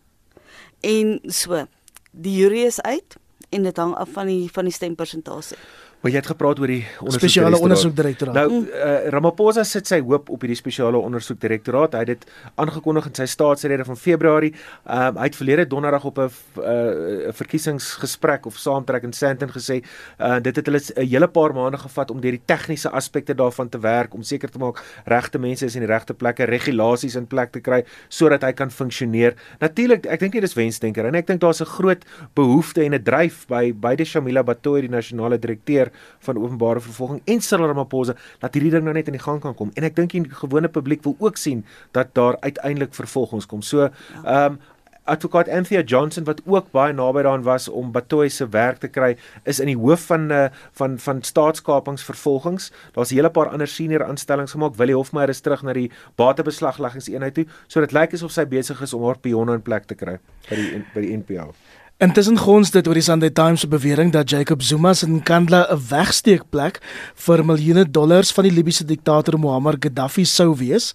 En 0.79 1.19
so, 1.23 1.65
die 2.11 2.37
jury 2.37 2.65
is 2.65 2.81
uit 2.81 3.17
en 3.49 3.63
dit 3.63 3.77
hang 3.77 3.95
af 3.95 4.09
van 4.11 4.27
die 4.27 4.49
van 4.51 4.67
die 4.67 4.73
stempersentasie. 4.73 5.57
Maar 6.01 6.11
jy 6.13 6.19
het 6.21 6.29
gepraat 6.29 6.59
oor 6.61 6.69
die 6.69 6.83
spesiale 7.15 7.57
ondersoekdirektoraat. 7.57 8.35
Nou 8.37 8.59
uh, 8.69 8.97
Ramaphosa 9.09 9.63
sit 9.65 9.89
sy 9.89 9.97
hoop 10.05 10.29
op 10.29 10.43
hierdie 10.45 10.59
spesiale 10.59 10.99
ondersoekdirektoraat. 11.01 11.95
Hy 11.97 12.03
het 12.05 12.11
dit 12.11 12.27
aangekondig 12.61 13.07
in 13.09 13.15
sy 13.17 13.25
staatsrede 13.31 13.85
van 13.87 13.97
Februarie. 13.97 14.53
Ehm 14.85 15.17
um, 15.17 15.17
hy 15.17 15.25
het 15.31 15.39
verlede 15.39 15.65
donderdag 15.67 16.05
op 16.05 16.19
'n 16.21 16.29
uh, 16.61 17.33
verkiesingsgesprek 17.33 18.45
of 18.45 18.59
saamtrek 18.61 19.03
in 19.03 19.13
Sandton 19.13 19.49
gesê, 19.49 19.81
uh, 20.21 20.37
dit 20.39 20.55
het 20.55 20.65
hulle 20.65 20.79
'n 20.79 21.07
hele 21.07 21.27
paar 21.27 21.53
maande 21.53 21.77
gevat 21.77 22.11
om 22.11 22.21
deur 22.21 22.37
die 22.37 22.45
tegniese 22.45 22.89
aspekte 22.89 23.33
daarvan 23.33 23.69
te 23.69 23.79
werk 23.79 24.13
om 24.13 24.21
seker 24.23 24.49
te 24.49 24.59
maak 24.59 24.83
regte 25.05 25.39
mense 25.39 25.65
is 25.65 25.75
in 25.75 25.81
die 25.81 25.91
regte 25.91 26.13
plekke, 26.13 26.43
regulasies 26.45 27.15
in 27.15 27.27
plek 27.27 27.51
te 27.51 27.59
kry 27.59 27.83
sodat 28.07 28.41
hy 28.41 28.53
kan 28.53 28.71
funksioneer. 28.71 29.33
Natuurlik, 29.59 30.05
ek 30.05 30.19
dink 30.19 30.33
nie 30.33 30.41
dis 30.41 30.53
wensdenker 30.53 31.05
en 31.05 31.15
ek 31.15 31.27
dink 31.27 31.41
daar's 31.41 31.61
'n 31.61 31.65
groot 31.65 32.05
behoefte 32.35 32.83
en 32.83 32.93
'n 32.93 33.03
dryf 33.03 33.47
by 33.47 33.73
beide 33.73 34.05
Shamila 34.05 34.43
Batoyi 34.43 34.81
die 34.81 34.89
nasionale 34.89 35.39
direkteur 35.39 35.86
van 36.19 36.37
openbare 36.37 36.79
vervolging 36.79 37.21
en 37.25 37.41
Cyril 37.41 37.67
Ramaphosa 37.67 38.15
dat 38.39 38.53
hierdie 38.53 38.71
ding 38.71 38.83
nou 38.83 38.93
net 38.93 39.07
in 39.07 39.17
die 39.17 39.23
gang 39.23 39.41
kan 39.41 39.55
kom. 39.55 39.71
En 39.75 39.83
ek 39.83 39.95
dink 39.95 40.15
die 40.15 40.25
gewone 40.41 40.69
publiek 40.69 41.03
wil 41.03 41.15
ook 41.19 41.37
sien 41.37 41.65
dat 41.91 42.13
daar 42.13 42.37
uiteindelik 42.39 42.93
vervolgings 42.93 43.45
kom. 43.45 43.61
So, 43.61 43.89
ehm 44.23 44.57
um, 44.57 44.59
advokaat 45.07 45.49
Anthea 45.49 45.81
Johnson 45.81 46.23
wat 46.27 46.41
ook 46.45 46.71
baie 46.71 46.93
naby 46.93 47.21
daaraan 47.23 47.43
was 47.43 47.67
om 47.67 47.91
Batoyi 47.91 48.29
se 48.29 48.49
werk 48.49 48.81
te 48.83 48.87
kry, 48.87 49.15
is 49.43 49.59
in 49.63 49.71
die 49.71 49.77
hoof 49.77 50.07
van 50.11 50.31
uh, 50.31 50.47
van 50.79 50.97
van 50.99 51.21
staatskapingsvervolgings. 51.23 52.71
Daar's 52.93 53.11
'n 53.11 53.15
hele 53.15 53.29
paar 53.29 53.49
ander 53.49 53.67
senior 53.67 54.03
aanstellings 54.03 54.51
gemaak. 54.51 54.75
Willie 54.75 54.95
Hofmeyer 54.95 55.29
is 55.29 55.41
terug 55.41 55.63
na 55.63 55.73
die 55.73 55.91
batebeslagleggingseenheid 56.15 57.33
toe. 57.33 57.45
So 57.67 57.79
dit 57.79 57.91
lyk 57.91 58.13
asof 58.13 58.31
sy 58.31 58.45
besig 58.45 58.81
is 58.81 58.93
om 58.93 59.03
haar 59.03 59.19
pionne 59.19 59.53
in 59.53 59.61
plek 59.61 59.85
te 59.85 59.95
kry 59.95 60.19
by 60.49 60.55
die 60.55 60.85
by 60.93 61.01
die 61.01 61.17
NPO. 61.17 61.53
Intussen 61.97 62.37
gons 62.37 62.69
dit 62.69 62.85
oor 62.85 62.93
die 62.93 63.01
Sunday 63.01 63.31
Times 63.33 63.63
se 63.63 63.67
bewering 63.67 64.11
dat 64.13 64.29
Jacob 64.29 64.61
Zuma 64.61 64.91
se 64.93 65.07
Nkandla 65.09 65.65
'n 65.73 65.81
wegsteekplek 65.89 66.77
vir 67.15 67.45
miljoene 67.45 67.89
dollars 67.91 68.31
van 68.31 68.43
die 68.43 68.51
Libiese 68.53 68.85
diktator 68.85 69.39
Muammar 69.39 69.77
Gaddafi 69.79 70.25
sou 70.25 70.55
wees. 70.55 70.93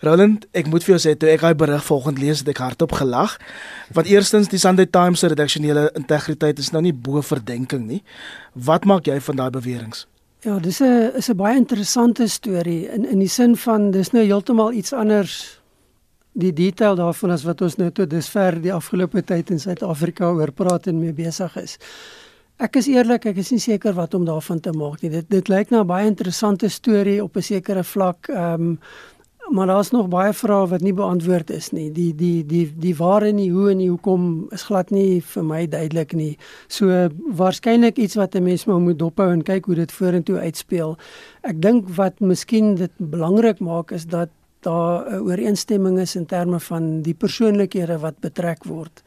Roland, 0.00 0.46
ek 0.52 0.66
moet 0.66 0.84
vir 0.84 0.94
jou 0.94 1.08
sê 1.08 1.16
toe 1.18 1.28
ek 1.28 1.40
daai 1.40 1.54
berig 1.54 1.84
volgende 1.84 2.20
lees 2.20 2.38
het 2.38 2.48
ek 2.48 2.58
hardop 2.58 2.92
gelag. 2.92 3.38
Want 3.92 4.06
eerstens 4.06 4.48
die 4.48 4.58
Sunday 4.58 4.86
Times 4.86 5.18
se 5.18 5.26
redaksionele 5.26 5.90
integriteit 5.94 6.58
is 6.58 6.70
nou 6.70 6.82
nie 6.82 6.94
bo 6.94 7.20
verdenking 7.22 7.86
nie. 7.86 8.02
Wat 8.54 8.84
maak 8.84 9.06
jy 9.06 9.20
van 9.20 9.36
daai 9.36 9.50
beweringe? 9.50 10.06
Ja, 10.44 10.58
dis 10.58 10.80
'n 10.80 11.10
is 11.16 11.28
'n 11.28 11.36
baie 11.36 11.56
interessante 11.56 12.28
storie 12.28 12.88
in 12.88 13.04
in 13.04 13.18
die 13.18 13.28
sin 13.28 13.56
van 13.56 13.90
dis 13.90 14.12
nou 14.12 14.24
heeltemal 14.24 14.72
iets 14.72 14.92
anders 14.92 15.60
die 16.36 16.52
detail 16.52 16.98
daarvan 16.98 17.32
as 17.34 17.46
wat 17.48 17.64
ons 17.64 17.78
nou 17.80 17.88
tot 17.94 18.10
dusver 18.12 18.60
die 18.60 18.72
afgelope 18.74 19.22
tyd 19.24 19.50
in 19.54 19.60
Suid-Afrika 19.62 20.28
oor 20.36 20.52
praat 20.52 20.88
en 20.90 21.00
mee 21.00 21.16
besig 21.16 21.56
is. 21.56 21.78
Ek 22.60 22.78
is 22.80 22.88
eerlik, 22.88 23.26
ek 23.28 23.40
is 23.40 23.52
nie 23.52 23.60
seker 23.60 23.96
wat 23.96 24.14
om 24.16 24.24
daarvan 24.24 24.60
te 24.64 24.72
maak 24.72 25.02
nie. 25.02 25.10
Dit 25.12 25.28
dit 25.32 25.48
lyk 25.48 25.70
na 25.70 25.82
'n 25.82 25.86
baie 25.86 26.06
interessante 26.06 26.68
storie 26.68 27.22
op 27.24 27.36
'n 27.36 27.42
sekere 27.42 27.84
vlak. 27.84 28.28
Ehm 28.28 28.54
um, 28.54 28.78
maar 29.48 29.66
daar's 29.66 29.90
nog 29.90 30.08
baie 30.08 30.32
vrae 30.32 30.66
wat 30.66 30.80
nie 30.80 30.92
beantwoord 30.92 31.50
is 31.50 31.70
nie. 31.70 31.92
Die 31.92 32.14
die 32.14 32.46
die 32.46 32.72
die 32.76 32.94
waar 32.96 33.22
en 33.22 33.36
die 33.36 33.50
hoe 33.50 33.70
en 33.70 33.78
die 33.78 33.88
hoekom 33.88 34.46
is 34.50 34.62
glad 34.62 34.90
nie 34.90 35.22
vir 35.22 35.44
my 35.44 35.66
duidelik 35.66 36.12
nie. 36.12 36.38
So 36.68 37.08
waarskynlik 37.36 37.96
iets 37.96 38.14
wat 38.14 38.34
'n 38.34 38.42
mens 38.42 38.64
maar 38.64 38.80
moet 38.80 38.98
dophou 38.98 39.30
en 39.32 39.42
kyk 39.42 39.64
hoe 39.64 39.74
dit 39.74 39.92
vorentoe 39.92 40.38
uitspeel. 40.38 40.96
Ek 41.42 41.62
dink 41.62 41.88
wat 41.88 42.20
miskien 42.20 42.74
dit 42.74 42.90
belangrik 42.98 43.60
maak 43.60 43.90
is 43.90 44.06
dat 44.06 44.28
daar 44.66 45.06
'n 45.12 45.22
ooreenstemming 45.22 45.98
is 45.98 46.16
in 46.16 46.26
terme 46.26 46.60
van 46.60 47.02
die 47.02 47.14
persoonlikhede 47.14 47.98
wat 47.98 48.18
betrek 48.20 48.64
word. 48.64 49.02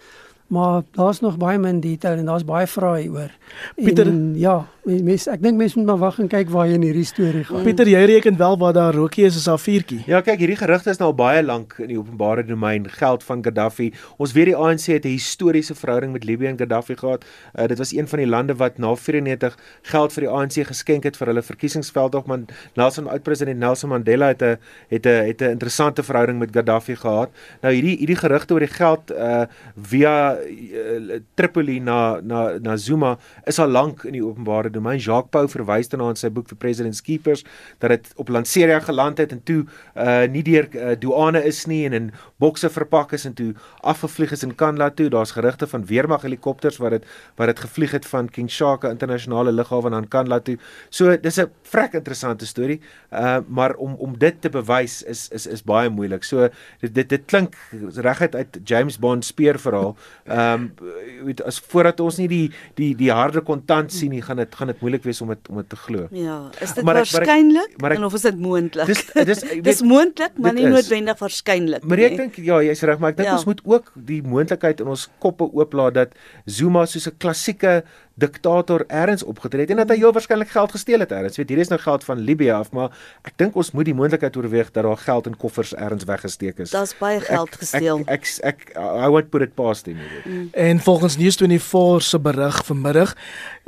Maar 0.50 0.82
daar's 0.98 1.20
nog 1.20 1.38
baie 1.38 1.60
min 1.62 1.80
detail 1.80 2.18
en 2.18 2.26
daar's 2.26 2.46
baie 2.46 2.68
vrae 2.68 3.02
hieroor. 3.02 3.30
Pieter, 3.76 4.08
en, 4.10 4.34
ja, 4.38 4.56
mens 4.84 5.28
ek 5.30 5.44
dink 5.44 5.60
mense 5.60 5.78
moet 5.78 5.86
maar 5.92 6.00
wag 6.02 6.16
en 6.24 6.30
kyk 6.32 6.50
waar 6.50 6.66
jy 6.66 6.80
in 6.80 6.86
hierdie 6.88 7.06
storie 7.06 7.44
gaan. 7.46 7.62
Pieter, 7.68 7.86
jy 7.90 8.00
reken 8.10 8.38
wel 8.38 8.58
waar 8.58 8.74
daar 8.74 8.98
rookie 8.98 9.28
is 9.28 9.38
is 9.38 9.46
daar 9.46 9.60
vuurtjie. 9.62 10.00
Ja, 10.10 10.24
kyk, 10.26 10.42
hierdie 10.42 10.58
gerugte 10.58 10.90
is 10.90 10.98
nou 10.98 11.12
al 11.12 11.18
baie 11.20 11.44
lank 11.46 11.76
in 11.78 11.92
die 11.92 12.00
openbare 12.00 12.42
domein, 12.48 12.88
geld 12.90 13.26
van 13.28 13.44
Gaddafi. 13.46 13.92
Ons 14.18 14.34
weet 14.34 14.50
die 14.50 14.56
ANC 14.56 14.88
het 14.90 15.06
'n 15.06 15.14
historiese 15.20 15.76
verhouding 15.76 16.18
met 16.18 16.26
Libië 16.26 16.50
en 16.50 16.58
Gaddafi 16.58 16.98
gehad. 16.98 17.26
Uh, 17.54 17.68
dit 17.68 17.78
was 17.78 17.94
een 17.94 18.08
van 18.08 18.20
die 18.20 18.28
lande 18.28 18.56
wat 18.56 18.78
na 18.78 18.96
94 18.96 19.58
geld 19.82 20.14
vir 20.14 20.24
die 20.24 20.34
ANC 20.34 20.66
geskenk 20.66 21.04
het 21.04 21.18
vir 21.18 21.28
hulle 21.28 21.42
verkiesingsveldtog, 21.46 22.26
maar 22.26 22.40
Nelson 22.74 23.08
oud-president 23.08 23.60
Nelson 23.60 23.90
Mandela 23.90 24.34
het 24.34 24.42
'n 24.42 24.58
het 24.90 25.06
'n 25.06 25.26
het 25.30 25.42
'n 25.42 25.54
interessante 25.54 26.04
verhouding 26.04 26.40
met 26.40 26.50
Gaddafi 26.52 26.96
gehad. 26.96 27.30
Nou 27.62 27.74
hierdie 27.74 27.98
hierdie 27.98 28.16
gerugte 28.16 28.54
oor 28.54 28.60
die 28.60 28.74
geld 28.74 29.12
uh 29.12 29.46
via 29.78 30.39
uh, 30.46 31.20
Tripoli 31.36 31.80
na 31.80 32.20
na 32.22 32.58
na 32.60 32.78
Zuma 32.78 33.18
is 33.46 33.60
al 33.60 33.70
lank 33.70 34.04
in 34.04 34.14
die 34.14 34.24
openbare 34.26 34.70
domein. 34.70 35.00
Jacques 35.00 35.32
Pau 35.32 35.48
verwys 35.48 35.90
daarna 35.92 36.10
in 36.14 36.20
sy 36.20 36.30
boek 36.34 36.50
vir 36.50 36.58
President's 36.58 37.02
Keepers 37.02 37.44
dat 37.80 37.94
dit 37.94 38.10
op 38.22 38.30
Lanseria 38.30 38.80
geland 38.80 39.18
het 39.18 39.32
en 39.36 39.44
toe 39.44 39.66
uh 39.96 40.28
nie 40.30 40.44
deur 40.44 40.68
uh, 40.76 40.96
douane 41.00 41.42
is 41.46 41.66
nie 41.70 41.86
en 41.86 41.94
in 41.94 42.12
bokse 42.40 42.70
verpak 42.70 43.14
is 43.18 43.26
en 43.26 43.34
toe 43.34 43.54
afgevlieg 43.82 44.32
is 44.32 44.44
in 44.44 44.56
Kandla 44.56 44.90
toe. 44.90 45.10
Daar's 45.10 45.32
gerugte 45.32 45.68
van 45.68 45.86
weermag 45.86 46.22
helikopters 46.28 46.78
wat 46.78 46.98
dit 46.98 47.08
wat 47.36 47.48
dit 47.48 47.60
gevlieg 47.60 47.92
het 47.92 48.06
van 48.06 48.30
King 48.30 48.50
Shaka 48.50 48.90
internasionale 48.90 49.52
lughawe 49.52 49.90
na 49.90 50.02
Kandla 50.08 50.40
toe. 50.40 50.58
So 50.90 51.18
dis 51.18 51.40
'n 51.40 51.50
vrek 51.64 51.94
interessante 51.94 52.46
storie. 52.46 52.82
Uh 53.12 53.40
maar 53.48 53.76
om 53.76 53.96
om 53.96 54.18
dit 54.18 54.42
te 54.42 54.50
bewys 54.50 55.04
is 55.04 55.30
is 55.30 55.48
is 55.48 55.64
baie 55.64 55.90
moeilik. 55.90 56.24
So 56.24 56.50
dit 56.80 56.94
dit, 56.94 57.10
dit 57.10 57.26
klink 57.26 57.56
reguit 57.96 58.36
uit 58.36 58.60
James 58.64 59.00
Bond 59.00 59.26
speurverhaal. 59.26 59.96
Ehm 60.30 60.70
um, 60.70 61.26
weet 61.26 61.42
as 61.44 61.58
voordat 61.72 62.00
ons 62.00 62.20
nie 62.22 62.28
die 62.32 62.46
die 62.78 62.90
die 62.98 63.10
harde 63.12 63.42
kontant 63.46 63.94
sien 63.94 64.14
nie, 64.14 64.22
gaan 64.26 64.38
dit 64.42 64.56
gaan 64.56 64.70
dit 64.72 64.82
moeilik 64.84 65.04
wees 65.08 65.22
om 65.26 65.32
dit 65.34 65.50
om 65.50 65.62
dit 65.62 65.70
te 65.70 65.80
glo. 65.86 66.06
Ja, 66.16 66.38
is 66.62 66.76
dit 66.78 66.86
waarskynlik 66.86 67.78
en 67.90 68.06
of 68.06 68.18
is 68.20 68.28
dit 68.28 68.40
moontlik? 68.40 68.92
Dis 68.92 69.02
dis 69.32 69.44
dis 69.66 69.82
moontlik, 69.94 70.38
maar 70.38 70.54
nie 70.54 70.68
noodwendig 70.70 71.18
waarskynlik 71.20 71.84
nie. 71.84 71.90
Maar 71.90 72.04
ek 72.10 72.20
dink 72.22 72.38
ja, 72.46 72.62
jy's 72.66 72.86
reg, 72.86 73.02
maar 73.02 73.16
ek 73.16 73.22
dink 73.24 73.32
ja. 73.32 73.38
ons 73.40 73.48
moet 73.50 73.64
ook 73.66 73.90
die 74.12 74.22
moontlikheid 74.22 74.86
in 74.86 74.94
ons 74.94 75.08
koppe 75.24 75.50
ooplaat 75.50 75.98
dat 75.98 76.16
Zuma 76.46 76.86
soos 76.86 77.10
'n 77.10 77.18
klassieke 77.18 77.82
diktator 78.20 78.84
ergens 78.88 79.24
opgetree 79.24 79.62
het 79.66 79.74
en 79.74 79.82
dat 79.84 79.90
hy 79.94 80.00
heel 80.02 80.14
waarskynlik 80.16 80.52
geld 80.54 80.72
gesteel 80.72 81.00
het 81.00 81.12
ergens. 81.12 81.38
Weet 81.38 81.50
hier 81.50 81.64
is 81.64 81.72
nou 81.72 81.80
geld 81.82 82.04
van 82.04 82.20
Libië 82.20 82.52
af, 82.52 82.72
maar 82.72 82.92
ek 83.28 83.38
dink 83.42 83.56
ons 83.56 83.72
moet 83.72 83.86
die 83.86 83.96
moontlikheid 83.96 84.38
oorweeg 84.38 84.72
dat 84.72 84.84
daar 84.84 84.98
geld 84.98 85.30
in 85.32 85.38
koffers 85.38 85.74
ergens 85.76 86.04
weggesteek 86.04 86.60
is. 86.66 86.74
Daar's 86.76 86.96
baie 86.98 87.20
geld 87.20 87.54
ek, 87.54 87.60
gesteel. 87.64 88.04
Ek 88.06 88.28
ek, 88.44 88.64
ek 88.74 88.76
I 88.78 89.08
won't 89.08 89.30
put 89.30 89.42
it 89.42 89.56
past 89.56 89.86
him. 89.86 89.98
Mm. 90.26 90.50
En 90.52 90.80
volgens 90.80 91.18
News24 91.18 92.04
se 92.04 92.20
berig 92.20 92.66
vanmiddag 92.66 93.16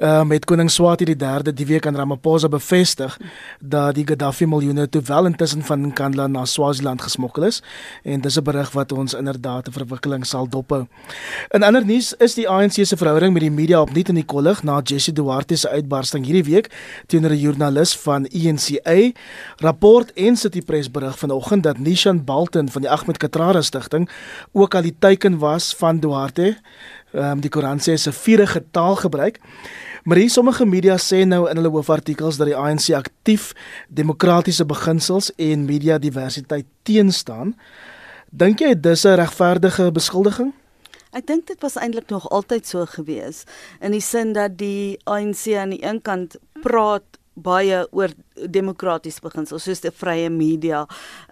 uh, 0.01 0.23
met 0.23 0.45
koning 0.45 0.71
Swati 0.71 1.05
die 1.05 1.15
3de 1.15 1.53
die 1.53 1.65
week 1.65 1.85
aan 1.87 1.95
Ramaphosa 1.95 2.49
bevestig 2.51 3.17
dat 3.59 3.95
die 3.95 4.05
Gaddafi 4.07 4.47
miljoene 4.49 4.87
toe 4.89 5.01
wel 5.05 5.29
intussen 5.29 5.63
van 5.63 5.87
Nkandla 5.87 6.27
na 6.27 6.45
Swaziland 6.45 7.01
gesmokkel 7.01 7.47
is 7.49 7.61
en 8.03 8.21
dis 8.21 8.37
'n 8.37 8.43
berig 8.43 8.71
wat 8.71 8.91
ons 8.91 9.13
inderdaad 9.13 9.67
'n 9.67 9.71
verwikkeling 9.71 10.25
sal 10.25 10.47
dophou. 10.49 10.87
In 11.49 11.63
ander 11.63 11.85
nuus 11.85 12.13
is 12.17 12.33
die 12.33 12.49
ANC 12.49 12.85
se 12.85 12.97
verhouding 12.97 13.33
met 13.33 13.41
die 13.41 13.51
media 13.51 13.81
opnuut 13.81 14.09
in 14.09 14.15
die 14.15 14.25
kollig 14.41 14.63
na 14.63 14.81
Jesse 14.83 15.13
Duarte 15.13 15.55
se 15.55 15.69
uitbarsting 15.69 16.25
hierdie 16.25 16.43
week 16.49 16.69
teenoor 17.07 17.31
'n 17.31 17.37
joernalis 17.37 17.95
van 17.97 18.25
ENCA. 18.25 19.11
Rapport 19.57 20.13
en 20.13 20.35
City 20.35 20.61
Press 20.61 20.91
berig 20.91 21.17
vanoggend 21.17 21.63
dat 21.63 21.77
Nishan 21.77 22.23
Balton 22.23 22.69
van 22.69 22.81
die 22.81 22.89
Ahmed 22.89 23.17
Katrara 23.17 23.61
stigting 23.61 24.09
ook 24.51 24.75
al 24.75 24.81
die 24.81 24.95
teiken 24.99 25.37
was 25.37 25.75
van 25.75 25.99
Duarte. 25.99 26.57
Ehm 27.13 27.31
um, 27.31 27.39
die 27.39 27.49
Koran 27.49 27.79
sê 27.79 27.93
se 27.93 28.11
vierige 28.11 28.63
taal 28.71 28.95
gebruik. 28.95 29.39
Maar 30.03 30.17
hier 30.17 30.29
sommige 30.29 30.65
media 30.65 30.97
sê 30.97 31.25
nou 31.25 31.49
in 31.49 31.55
hulle 31.55 31.69
hoofartikels 31.69 32.37
dat 32.37 32.47
die 32.47 32.55
ANC 32.55 32.89
aktief 32.89 33.53
demokratiese 33.87 34.65
beginsels 34.65 35.31
en 35.35 35.65
media 35.65 35.97
diversiteit 35.97 36.65
teenstaan. 36.83 37.55
Dink 38.29 38.59
jy 38.59 38.79
dis 38.79 39.05
'n 39.05 39.15
regverdige 39.15 39.91
beskuldiging? 39.91 40.53
Ek 41.11 41.27
dink 41.27 41.47
dit 41.47 41.59
was 41.61 41.75
eintlik 41.75 42.09
nog 42.09 42.29
altyd 42.31 42.67
so 42.67 42.85
gewees 42.87 43.43
in 43.83 43.91
die 43.91 44.03
sin 44.03 44.31
dat 44.33 44.57
die 44.59 44.99
ANC 45.03 45.47
aan 45.59 45.75
die 45.75 45.83
een 45.83 45.99
kant 46.01 46.37
praat 46.63 47.19
baie 47.33 47.85
oor 47.95 48.11
demokratiese 48.35 49.23
beginsels 49.23 49.63
soos 49.65 49.81
die 49.83 49.91
vrye 49.95 50.29
media, 50.29 50.85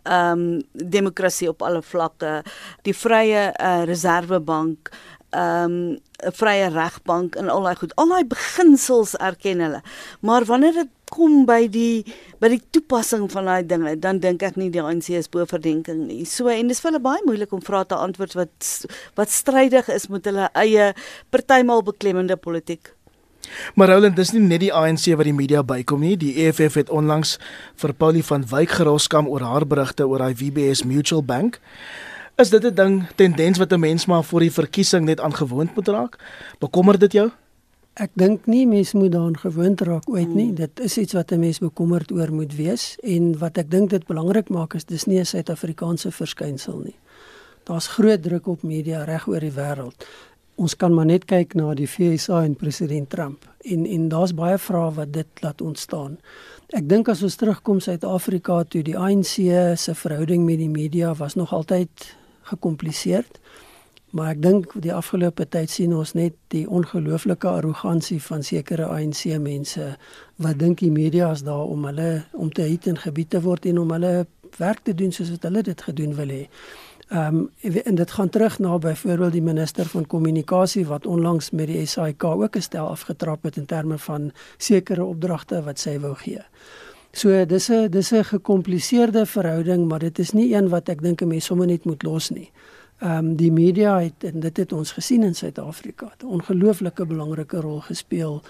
ehm 0.03 0.43
um, 0.43 0.61
demokrasie 0.71 1.49
op 1.51 1.63
alle 1.67 1.81
vlakke, 1.83 2.39
die 2.87 2.95
vrye 2.95 3.49
uh, 3.51 3.83
reservebank, 3.89 4.91
ehm 5.29 5.71
um, 5.71 5.97
'n 6.19 6.33
vrye 6.35 6.67
regbank 6.69 7.35
en 7.35 7.49
al 7.49 7.63
daai 7.63 7.75
goed. 7.75 7.95
Al 7.95 8.09
daai 8.09 8.25
beginsels 8.27 9.15
erken 9.17 9.59
hulle. 9.59 9.81
Maar 10.19 10.45
wanneer 10.45 10.73
dit 10.73 10.89
kom 11.09 11.45
by 11.45 11.67
die 11.71 12.05
by 12.39 12.49
die 12.49 12.61
toepassing 12.71 13.31
van 13.31 13.45
daai 13.45 13.65
dinge, 13.65 13.95
dan 13.99 14.19
dink 14.19 14.43
ek 14.43 14.55
nie 14.55 14.69
die 14.69 14.81
ANC 14.81 15.09
is 15.09 15.29
bo 15.29 15.45
verdenking 15.45 16.07
nie. 16.07 16.25
So 16.25 16.47
en 16.47 16.67
dis 16.67 16.79
vir 16.79 16.91
hulle 16.91 17.03
baie 17.03 17.23
moeilik 17.25 17.51
om 17.53 17.61
vrae 17.61 17.85
te 17.85 17.95
antwoord 17.95 18.33
wat 18.33 18.69
wat 19.15 19.29
strydig 19.29 19.89
is 19.89 20.07
met 20.09 20.25
hulle 20.25 20.49
eie 20.53 20.93
partymal 21.29 21.83
beklemmende 21.83 22.35
politiek. 22.35 22.93
Maar 23.75 23.89
Roland, 23.89 24.15
dis 24.15 24.31
nie 24.35 24.43
net 24.43 24.59
die 24.59 24.73
ANC 24.73 25.07
wat 25.15 25.25
die 25.25 25.33
media 25.33 25.63
bykom 25.63 26.03
nie. 26.03 26.17
Die 26.19 26.35
EFF 26.45 26.75
het 26.77 26.89
onlangs 26.89 27.37
vir 27.79 27.93
Paulie 27.93 28.23
van 28.25 28.45
Wyk 28.49 28.75
geroskam 28.77 29.29
oor 29.31 29.41
haar 29.41 29.65
berigte 29.65 30.07
oor 30.07 30.21
hy 30.27 30.33
WBS 30.37 30.83
Mutual 30.83 31.23
Bank. 31.23 31.59
Is 32.39 32.49
dit 32.49 32.63
'n 32.63 32.73
ding 32.73 33.07
tendens 33.15 33.57
wat 33.57 33.73
'n 33.73 33.79
mens 33.79 34.05
maar 34.05 34.23
voor 34.23 34.39
die 34.39 34.51
verkiesing 34.51 35.05
net 35.05 35.19
aangewoond 35.19 35.75
moet 35.75 35.87
raak? 35.87 36.19
Bekommer 36.59 36.99
dit 36.99 37.11
jou? 37.11 37.31
Ek 37.93 38.09
dink 38.13 38.45
nie 38.45 38.67
mense 38.67 38.97
moet 38.97 39.11
daaraan 39.11 39.37
gewoond 39.37 39.81
raak 39.81 40.09
ooit 40.09 40.33
nie. 40.33 40.47
Mm. 40.47 40.55
Dit 40.55 40.79
is 40.79 40.97
iets 40.97 41.13
wat 41.13 41.31
'n 41.31 41.39
mens 41.39 41.59
bekommerd 41.59 42.11
oor 42.11 42.33
moet 42.33 42.55
wees 42.55 42.97
en 43.01 43.37
wat 43.37 43.57
ek 43.57 43.71
dink 43.71 43.89
dit 43.89 44.05
belangrik 44.05 44.49
maak 44.49 44.73
is 44.73 44.85
dis 44.85 45.05
nie 45.05 45.19
'n 45.19 45.25
Suid-Afrikaanse 45.25 46.11
verskynsel 46.11 46.79
nie. 46.79 46.95
Daar's 47.63 47.87
groot 47.87 48.23
druk 48.23 48.47
op 48.47 48.63
media 48.63 49.03
reg 49.03 49.27
oor 49.27 49.39
die 49.39 49.51
wêreld. 49.51 50.05
Ons 50.55 50.75
kan 50.75 50.93
maar 50.93 51.05
net 51.05 51.25
kyk 51.25 51.53
na 51.53 51.73
die 51.73 51.87
FSA 51.87 52.43
en 52.43 52.55
president 52.55 53.09
Trump 53.09 53.49
en 53.61 53.85
en 53.85 54.09
daar's 54.09 54.33
baie 54.33 54.57
vrae 54.57 54.93
wat 54.93 55.13
dit 55.13 55.27
laat 55.39 55.61
ontstaan. 55.61 56.17
Ek 56.69 56.89
dink 56.89 57.07
as 57.07 57.23
ons 57.23 57.35
terugkom 57.35 57.79
Suid-Afrika 57.79 58.63
toe 58.63 58.83
die 58.83 58.97
ANC 58.97 59.75
se 59.75 59.95
verhouding 59.95 60.45
met 60.45 60.57
die 60.57 60.69
media 60.69 61.13
was 61.13 61.35
nog 61.35 61.53
altyd 61.53 62.17
gekompliseerd. 62.53 63.39
Maar 64.09 64.31
ek 64.33 64.41
dink 64.41 64.71
die 64.81 64.93
afgelope 64.93 65.45
tyd 65.53 65.69
sien 65.69 65.93
ons 65.93 66.15
net 66.17 66.33
die 66.53 66.65
ongelooflike 66.65 67.47
arrogansie 67.47 68.17
van 68.25 68.41
sekere 68.43 68.87
ANC 68.89 69.25
mense 69.37 69.91
wat 70.41 70.57
dink 70.57 70.81
die 70.81 70.91
media 70.91 71.29
is 71.35 71.43
daar 71.45 71.69
om 71.69 71.85
hulle 71.85 72.23
om 72.33 72.49
te 72.49 72.65
hit 72.65 72.87
en 72.89 72.97
gebied 72.97 73.29
te 73.35 73.41
word 73.45 73.69
en 73.69 73.83
om 73.83 73.93
hulle 73.93 74.13
werk 74.57 74.81
te 74.83 74.95
doen 74.97 75.13
soos 75.13 75.29
wat 75.35 75.45
hulle 75.45 75.61
dit 75.67 75.81
gedoen 75.89 76.15
wil 76.17 76.33
hê. 76.33 76.43
Ehm 77.09 77.37
um, 77.37 77.77
en 77.83 77.95
dit 77.95 78.11
gaan 78.11 78.29
terug 78.29 78.59
na 78.59 78.77
byvoorbeeld 78.77 79.31
die 79.31 79.41
minister 79.41 79.85
van 79.85 80.07
kommunikasie 80.07 80.85
wat 80.85 81.05
onlangs 81.05 81.49
met 81.49 81.67
die 81.67 81.85
SAIK 81.85 82.23
ook 82.23 82.55
'n 82.55 82.61
stel 82.61 82.87
afgetrap 82.87 83.43
het 83.43 83.57
in 83.57 83.65
terme 83.65 83.97
van 83.97 84.31
sekere 84.57 85.03
opdragte 85.03 85.63
wat 85.63 85.79
sy 85.79 85.99
wou 85.99 86.15
gee. 86.15 86.41
So 87.11 87.45
dis 87.45 87.69
'n 87.69 87.89
dis 87.89 88.11
'n 88.11 88.23
gekompliseerde 88.23 89.25
verhouding, 89.25 89.87
maar 89.87 89.99
dit 89.99 90.19
is 90.19 90.31
nie 90.31 90.53
een 90.53 90.69
wat 90.69 90.89
ek 90.89 91.01
dink 91.01 91.21
'n 91.21 91.27
mens 91.27 91.45
sommer 91.45 91.67
net 91.67 91.85
moet 91.85 92.03
los 92.03 92.29
nie. 92.29 92.51
Ehm 92.99 93.17
um, 93.17 93.35
die 93.35 93.51
media 93.51 93.99
het 93.99 94.23
en 94.23 94.39
dit 94.39 94.57
het 94.57 94.73
ons 94.73 94.91
gesien 94.91 95.23
in 95.23 95.35
Suid-Afrika 95.35 96.11
'n 96.23 96.25
ongelooflike 96.25 97.05
belangrike 97.05 97.59
rol 97.61 97.79
gespeel 97.79 98.41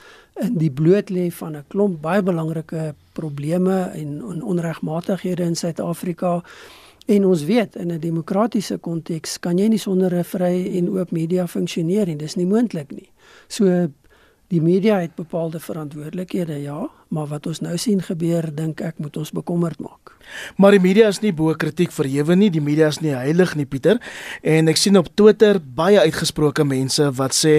in 0.42 0.58
die 0.58 0.72
blootlê 0.72 1.32
van 1.32 1.56
'n 1.56 1.64
klomp 1.68 2.02
baie 2.02 2.24
belangrike 2.24 2.96
probleme 3.14 3.92
en 3.94 4.26
on 4.26 4.42
onregmatighede 4.42 5.44
in 5.44 5.56
Suid-Afrika. 5.56 6.44
En 7.06 7.26
ons 7.26 7.44
weet 7.44 7.76
in 7.76 7.92
'n 7.92 8.00
demokratiese 8.00 8.78
konteks 8.78 9.40
kan 9.40 9.58
jy 9.58 9.68
nie 9.68 9.78
sonder 9.78 10.16
'n 10.16 10.24
vrye 10.24 10.78
en 10.78 10.90
oop 10.90 11.12
media 11.12 11.48
funksioneer 11.48 12.06
nie. 12.06 12.16
Dis 12.16 12.36
nie 12.36 12.48
moontlik 12.48 12.92
nie. 12.92 13.10
So 13.48 13.88
die 14.48 14.62
media 14.62 15.00
het 15.00 15.16
bepaalde 15.16 15.60
verantwoordelikhede, 15.60 16.62
ja, 16.62 16.90
maar 17.10 17.28
wat 17.28 17.48
ons 17.50 17.60
nou 17.66 17.78
sien 17.78 18.02
gebeur, 18.02 18.50
dink 18.56 18.82
ek 18.86 19.02
moet 19.02 19.18
ons 19.18 19.32
bekommerd 19.34 19.80
maak. 19.82 20.14
Maar 20.56 20.76
die 20.78 20.82
media 20.84 21.08
is 21.10 21.20
nie 21.24 21.32
bo 21.34 21.54
kritiek 21.58 21.92
verhewe 21.94 22.36
nie. 22.38 22.50
Die 22.54 22.62
media 22.64 22.90
is 22.92 23.00
nie 23.04 23.14
heilig 23.16 23.56
nie, 23.58 23.66
Pieter. 23.70 24.00
En 24.46 24.70
ek 24.72 24.80
sien 24.80 24.98
op 25.00 25.10
Twitter 25.18 25.60
baie 25.60 26.00
uitgesproke 26.06 26.66
mense 26.68 27.10
wat 27.18 27.36
sê 27.38 27.56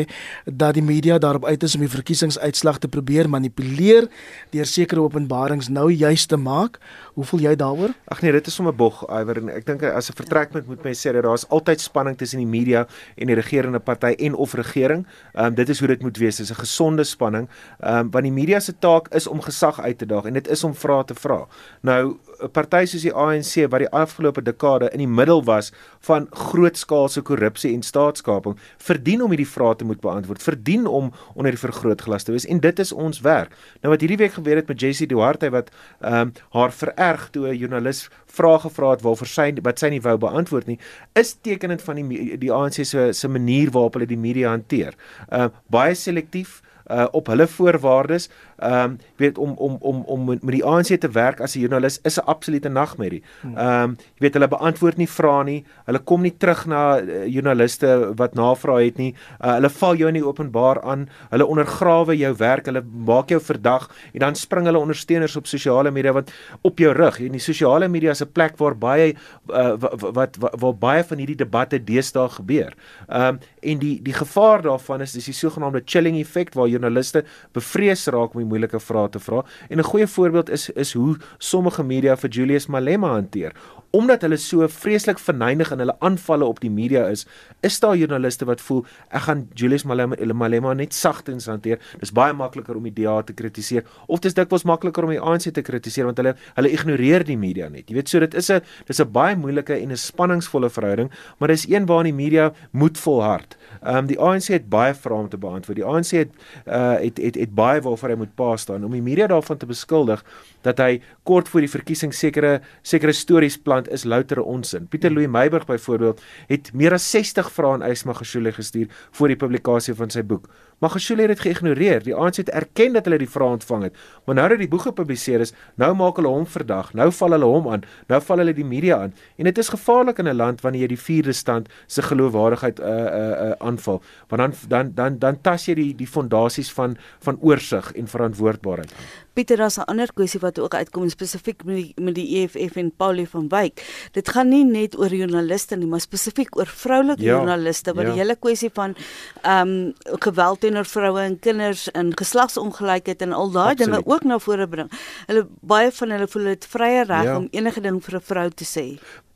dat 0.46 0.76
die 0.78 0.84
media 0.84 1.18
daarop 1.22 1.48
uit 1.48 1.66
is 1.66 1.74
om 1.74 1.84
die 1.84 1.90
verkiesingsuitslag 1.90 2.80
te 2.82 2.90
probeer 2.92 3.30
manipuleer 3.30 4.08
deur 4.54 4.68
sekere 4.68 5.02
openbarings 5.04 5.70
nou 5.72 5.88
juis 5.90 6.26
te 6.30 6.38
maak. 6.40 6.78
Hoe 7.18 7.26
voel 7.26 7.46
jy 7.48 7.54
daaroor? 7.58 7.94
Ag 8.12 8.22
nee, 8.22 8.32
dit 8.32 8.46
is 8.46 8.54
sommer 8.56 8.74
bog, 8.76 9.02
Iwer. 9.10 9.42
Ek 9.56 9.66
dink 9.66 9.82
as 9.82 10.10
'n 10.10 10.16
vertrekpunt 10.16 10.66
moet 10.66 10.82
mense 10.84 11.08
sê 11.08 11.12
dat 11.12 11.24
daar 11.24 11.34
is 11.34 11.48
altyd 11.48 11.80
spanning 11.80 12.16
tussen 12.16 12.38
die 12.38 12.46
media 12.46 12.86
en 13.16 13.26
die 13.26 13.34
regerende 13.34 13.80
party 13.80 14.14
en 14.18 14.34
of 14.34 14.54
regering. 14.54 15.06
Ehm 15.34 15.46
um, 15.46 15.54
dit 15.54 15.68
is 15.68 15.78
hoe 15.78 15.88
dit 15.88 16.02
moet 16.02 16.16
wees. 16.16 16.36
Dit 16.36 16.50
is 16.50 16.52
'n 16.52 16.60
gesonde 16.60 17.04
spanning. 17.04 17.48
Ehm 17.80 17.98
um, 17.98 18.10
want 18.10 18.24
die 18.24 18.32
media 18.32 18.60
se 18.60 18.72
taak 18.78 19.08
is 19.14 19.26
om 19.26 19.39
gesag 19.40 19.80
uit 19.80 19.98
te 19.98 20.06
daag 20.06 20.24
en 20.24 20.32
dit 20.32 20.48
is 20.48 20.64
om 20.64 20.74
vrae 20.74 21.04
te 21.04 21.14
vra. 21.14 21.46
Nou 21.80 22.18
'n 22.40 22.50
party 22.50 22.84
soos 22.86 23.02
die 23.02 23.12
ANC 23.12 23.66
wat 23.70 23.82
die 23.84 23.90
afgelope 23.90 24.42
dekade 24.42 24.88
in 24.92 24.98
die 24.98 25.08
middel 25.08 25.42
was 25.44 25.72
van 26.00 26.26
grootskaalse 26.30 27.20
korrupsie 27.22 27.72
en 27.74 27.82
staatskaping, 27.82 28.56
verdien 28.78 29.22
om 29.22 29.30
hierdie 29.30 29.48
vrae 29.48 29.76
te 29.76 29.84
moet 29.84 30.00
beantwoord, 30.00 30.42
verdien 30.42 30.86
om 30.86 31.12
onder 31.34 31.52
die 31.52 31.60
vergrootglas 31.60 32.24
te 32.24 32.32
wees 32.32 32.46
en 32.46 32.60
dit 32.60 32.78
is 32.78 32.92
ons 32.92 33.20
werk. 33.20 33.52
Nou 33.82 33.92
wat 33.92 34.00
hierdie 34.00 34.20
week 34.20 34.32
gebeur 34.38 34.56
het 34.56 34.68
met 34.68 34.80
Jessie 34.80 35.06
Duarte 35.06 35.50
wat 35.50 35.70
ehm 36.00 36.20
um, 36.20 36.32
haar 36.50 36.72
vererg 36.72 37.28
toe 37.30 37.48
'n 37.48 37.56
joernalis 37.56 38.08
vrae 38.26 38.58
gevra 38.58 38.90
het 38.90 39.02
waarvoor 39.02 39.26
sy 39.26 39.52
wat 39.62 39.78
sy 39.78 39.88
nie 39.88 40.00
wou 40.00 40.16
beantwoord 40.18 40.66
nie, 40.66 40.78
is 41.14 41.34
tekenend 41.42 41.82
van 41.82 41.96
die 41.96 42.38
die 42.38 42.52
ANC 42.52 42.84
se 42.84 43.12
se 43.12 43.28
manier 43.28 43.70
waarop 43.70 43.94
hulle 43.94 44.06
die 44.06 44.16
media 44.16 44.48
hanteer. 44.48 44.94
Ehm 45.28 45.42
uh, 45.42 45.48
baie 45.68 45.94
selektief 45.94 46.62
uh 46.90 47.06
op 47.10 47.26
hulle 47.26 47.46
voorwaardes. 47.46 48.28
Ehm 48.60 48.90
um, 48.90 48.98
weet 49.16 49.38
om 49.38 49.52
om 49.56 49.76
om 49.80 50.02
om 50.06 50.24
met 50.26 50.52
die 50.52 50.64
ANC 50.64 51.00
te 51.00 51.08
werk 51.08 51.40
as 51.40 51.54
'n 51.56 51.60
joernalis 51.60 51.98
is 52.02 52.18
'n 52.18 52.24
absolute 52.24 52.68
nagmerrie. 52.68 53.22
Hmm. 53.40 53.56
Ehm 53.56 53.82
um, 53.82 53.96
jy 54.14 54.20
weet 54.20 54.34
hulle 54.34 54.48
beantwoord 54.48 54.96
nie 54.96 55.08
vrae 55.08 55.44
nie. 55.44 55.64
Hulle 55.86 55.98
kom 55.98 56.22
nie 56.22 56.36
terug 56.36 56.66
na 56.66 57.00
uh, 57.00 57.26
joernaliste 57.26 58.12
wat 58.16 58.34
navrae 58.34 58.84
het 58.84 58.96
nie. 58.96 59.14
Uh, 59.44 59.54
hulle 59.54 59.68
val 59.68 59.96
jou 59.96 60.08
in 60.08 60.14
die 60.14 60.26
openbaar 60.26 60.82
aan. 60.82 61.08
Hulle 61.30 61.46
ondergrawe 61.46 62.16
jou 62.16 62.34
werk. 62.36 62.66
Hulle 62.66 62.82
maak 63.06 63.28
jou 63.28 63.40
verdag 63.40 63.90
en 64.12 64.20
dan 64.20 64.34
spring 64.34 64.66
hulle 64.66 64.78
ondersteuners 64.78 65.36
op 65.36 65.46
sosiale 65.46 65.90
media 65.90 66.12
wat 66.12 66.32
op 66.60 66.78
jou 66.78 66.92
rug. 66.92 67.20
En 67.20 67.32
die 67.32 67.40
sosiale 67.40 67.88
media 67.88 68.10
is 68.10 68.22
'n 68.22 68.32
plek 68.32 68.56
waar 68.58 68.76
baie 68.76 69.14
uh, 69.48 69.76
wat, 69.78 70.36
wat, 70.36 70.36
waar 70.60 70.76
baie 70.76 71.04
van 71.04 71.18
hierdie 71.18 71.36
debatte 71.36 71.84
deesdae 71.84 72.28
gebeur. 72.28 72.74
Ehm 73.08 73.28
um, 73.28 73.38
en 73.60 73.78
die 73.78 74.02
die 74.02 74.14
gevaar 74.14 74.62
daarvan 74.62 75.00
is 75.00 75.12
dis 75.12 75.24
die 75.24 75.34
sogenaamde 75.34 75.82
chilling 75.84 76.16
effek 76.20 76.54
waar 76.54 76.68
joernaliste 76.68 77.24
bevrees 77.52 78.06
raak 78.06 78.34
om 78.34 78.40
die 78.40 78.49
moeilike 78.50 78.80
vrae 78.82 79.08
te 79.14 79.22
vra. 79.22 79.44
En 79.68 79.78
'n 79.78 79.90
goeie 79.92 80.06
voorbeeld 80.06 80.50
is 80.50 80.68
is 80.70 80.92
hoe 80.92 81.16
sommige 81.38 81.82
media 81.84 82.16
vir 82.16 82.30
Julius 82.30 82.66
Malema 82.66 83.08
hanteer 83.08 83.52
omdat 83.96 84.22
hulle 84.22 84.38
so 84.38 84.66
vreeslik 84.70 85.18
verneig 85.18 85.72
in 85.74 85.82
hulle 85.82 85.96
aanvalle 86.04 86.46
op 86.46 86.60
die 86.62 86.70
media 86.70 87.06
is, 87.10 87.26
is 87.66 87.78
daar 87.82 87.96
joernaliste 87.98 88.46
wat 88.46 88.60
voel 88.60 88.84
ek 89.10 89.24
gaan 89.26 89.46
Julius 89.58 89.84
Malema, 89.84 90.16
Malema 90.34 90.74
net 90.74 90.94
sagtens 90.94 91.48
hanteer. 91.50 91.80
Dis 92.00 92.12
baie 92.14 92.32
makliker 92.36 92.78
om 92.78 92.86
die 92.86 92.94
DA 93.02 93.20
te 93.26 93.34
kritiseer 93.36 93.84
of 94.06 94.22
dis 94.24 94.36
dikwels 94.36 94.64
makliker 94.68 95.04
om 95.06 95.14
die 95.14 95.20
ANC 95.20 95.50
te 95.54 95.64
kritiseer 95.66 96.06
want 96.08 96.20
hulle 96.22 96.36
hulle 96.56 96.72
ignoreer 96.72 97.24
die 97.26 97.38
media 97.40 97.68
net. 97.68 97.88
Jy 97.90 97.98
weet 97.98 98.12
so 98.12 98.20
dit 98.20 98.34
is 98.34 98.50
'n 98.50 98.60
dis 98.86 99.00
'n 99.00 99.10
baie 99.12 99.36
moeilike 99.36 99.74
en 99.74 99.90
'n 99.90 99.96
spanningsvolle 99.96 100.70
verhouding, 100.70 101.10
maar 101.38 101.48
dis 101.48 101.66
een 101.68 101.86
waarin 101.86 102.14
die 102.14 102.24
media 102.24 102.52
moet 102.72 102.98
volhard. 102.98 103.56
Ehm 103.82 103.96
um, 103.96 104.06
die 104.06 104.18
ANC 104.18 104.48
het 104.48 104.68
baie 104.68 104.94
vrae 104.94 105.18
om 105.18 105.28
te 105.28 105.38
beantwoord. 105.38 105.76
Die 105.76 105.84
ANC 105.84 106.10
het 106.10 106.30
uh 106.66 106.98
het 107.00 107.18
het 107.18 107.34
het 107.34 107.54
baie 107.54 107.80
waarvoor 107.80 108.08
hy 108.08 108.16
moet 108.16 108.34
pa 108.34 108.56
staan 108.56 108.84
om 108.84 108.92
die 108.92 109.02
media 109.02 109.26
daarvan 109.26 109.56
te 109.56 109.66
beskuldig 109.66 110.24
dat 110.62 110.78
hy 110.78 111.00
kort 111.22 111.48
voor 111.48 111.60
die 111.60 111.70
verkiesing 111.70 112.14
sekere 112.14 112.60
sekere 112.82 113.12
stories 113.12 113.58
plan 113.58 113.79
land 113.80 113.92
is 113.92 114.04
loutere 114.04 114.42
onsin. 114.42 114.88
Pieter 114.88 115.12
Louw 115.12 115.28
Meiburg 115.28 115.66
byvoorbeeld 115.66 116.20
het 116.46 116.72
meer 116.74 116.92
as 116.92 117.10
60 117.10 117.50
vrae 117.52 117.72
aan 117.72 117.84
Ysma 117.86 118.12
Geshule 118.12 118.52
gestuur 118.52 118.88
voor 119.10 119.28
die 119.28 119.36
publikasie 119.36 119.94
van 119.94 120.10
sy 120.10 120.22
boek. 120.22 120.48
Maar 120.80 120.90
Geshule 120.90 121.20
het 121.20 121.28
dit 121.34 121.40
geïgnoreer. 121.40 122.02
Die 122.02 122.14
ANC 122.14 122.40
het 122.40 122.50
erken 122.56 122.92
dat 122.96 123.04
hulle 123.04 123.18
die 123.20 123.28
vrae 123.28 123.52
ontvang 123.56 123.82
het, 123.82 123.96
maar 124.24 124.34
nou 124.38 124.48
dat 124.48 124.58
die 124.62 124.68
boek 124.68 124.86
gepubliseer 124.88 125.44
is, 125.44 125.52
nou 125.76 125.92
maak 125.94 126.16
hulle 126.16 126.32
hom 126.32 126.46
verdag. 126.48 126.94
Nou 126.96 127.10
val 127.12 127.36
hulle 127.36 127.44
hom 127.44 127.68
aan. 127.68 127.84
Nou 128.08 128.20
val 128.24 128.40
hulle 128.40 128.54
die 128.56 128.64
media 128.64 128.96
aan. 129.04 129.14
En 129.36 129.44
dit 129.44 129.58
is 129.58 129.68
gevaarlik 129.68 130.18
in 130.18 130.28
'n 130.28 130.36
land 130.36 130.60
wanneer 130.60 130.80
jy 130.80 130.88
die 130.88 131.04
vierde 131.04 131.32
stand 131.32 131.68
se 131.86 132.02
geloofwaardigheid 132.02 132.80
uh 132.80 132.86
uh 132.86 133.48
uh 133.48 133.52
aanval. 133.58 134.02
Want 134.28 134.40
dan 134.40 134.54
dan 134.68 134.92
dan 134.94 135.18
dan 135.18 135.40
tas 135.40 135.66
jy 135.66 135.74
die 135.74 135.94
die 135.94 136.06
fondasies 136.06 136.72
van 136.72 136.96
van 137.18 137.36
oorsig 137.40 137.92
en 137.92 138.08
verantwoordbaarheid. 138.08 138.94
Pieter, 139.32 139.56
daar's 139.56 139.78
'n 139.78 139.86
ander 139.86 140.12
kwessie 140.12 140.40
wat 140.40 140.58
ook 140.58 140.74
uitkom 140.74 141.08
spesifiek 141.08 141.64
met 141.64 141.76
die 141.76 141.92
met 141.96 142.14
die 142.14 142.36
EFF 142.36 142.76
en 142.76 142.92
Paulie 142.96 143.28
van 143.28 143.48
Wyk. 143.48 144.08
Dit 144.12 144.28
gaan 144.28 144.48
nie 144.48 144.64
net 144.64 144.98
oor 144.98 145.14
joernaliste 145.14 145.76
nie, 145.76 145.86
maar 145.86 146.00
spesifiek 146.00 146.56
oor 146.56 146.66
vroulike 146.66 147.22
ja, 147.22 147.36
joernaliste 147.36 147.94
wat 147.94 148.04
ja. 148.04 148.10
die 148.10 148.18
hele 148.18 148.36
kwessie 148.36 148.70
van 148.72 148.94
ehm 149.42 149.68
um, 149.68 149.92
geweld 150.18 150.64
teenoor 150.70 150.86
vroue 150.86 151.22
en 151.24 151.38
kinders 151.42 151.88
en 151.98 152.12
geslagsongelykheid 152.16 153.24
en 153.26 153.34
al 153.34 153.50
daai 153.50 153.74
dinge 153.74 154.00
ook 154.06 154.24
na 154.24 154.38
vore 154.38 154.68
bring. 154.70 154.90
Hulle 155.26 155.46
baie 155.66 155.90
van 155.98 156.14
hulle 156.14 156.28
voel 156.30 156.52
dit 156.52 156.70
vrye 156.74 157.02
reg 157.08 157.26
ja. 157.26 157.36
om 157.38 157.48
enige 157.50 157.82
ding 157.82 157.98
vir 158.04 158.16
'n 158.16 158.22
vrou 158.22 158.48
te 158.50 158.64
sê. 158.64 158.86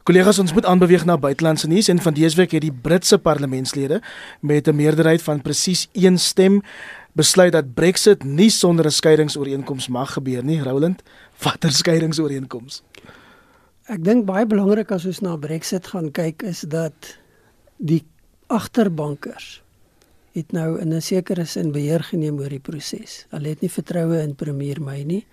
Kollegas, 0.05 0.39
ons 0.39 0.53
moet 0.53 0.67
aanbeweeg 0.67 1.05
na 1.05 1.17
buitelandse 1.17 1.67
nuus 1.67 1.89
en 1.89 1.99
van 1.99 2.15
dese 2.15 2.37
week 2.37 2.53
het 2.53 2.61
die 2.61 2.73
Britse 2.73 3.19
parlementslede 3.19 4.03
met 4.41 4.69
'n 4.69 4.77
meerderheid 4.77 5.23
van 5.23 5.43
presies 5.43 5.89
1 5.93 6.19
stem 6.19 6.63
besluit 7.13 7.53
dat 7.53 7.75
Brexit 7.75 8.25
nie 8.25 8.51
sonder 8.51 8.87
'n 8.87 8.91
skeidingsooreenkoms 8.91 9.89
mag 9.89 10.13
gebeur 10.13 10.45
nie. 10.45 10.63
Roland, 10.63 11.03
watter 11.43 11.73
skeidingsooreenkoms? 11.73 12.83
Ek 13.87 14.05
dink 14.05 14.25
baie 14.25 14.47
belangrik 14.47 14.91
as 14.91 15.05
ons 15.05 15.21
na 15.21 15.37
Brexit 15.37 15.87
gaan 15.87 16.11
kyk 16.11 16.43
is 16.43 16.61
dat 16.61 17.19
die 17.77 18.05
agterbankers 18.47 19.64
het 20.35 20.53
nou 20.53 20.81
in 20.81 20.93
'n 20.93 21.01
sekere 21.01 21.45
sin 21.45 21.73
beheer 21.73 22.03
geneem 22.03 22.39
oor 22.39 22.49
die 22.49 22.61
proses. 22.61 23.27
Hulle 23.31 23.49
het 23.49 23.61
nie 23.61 23.71
vertroue 23.71 24.23
in 24.23 24.35
premier 24.35 24.83
May 24.83 25.05
nie. 25.05 25.27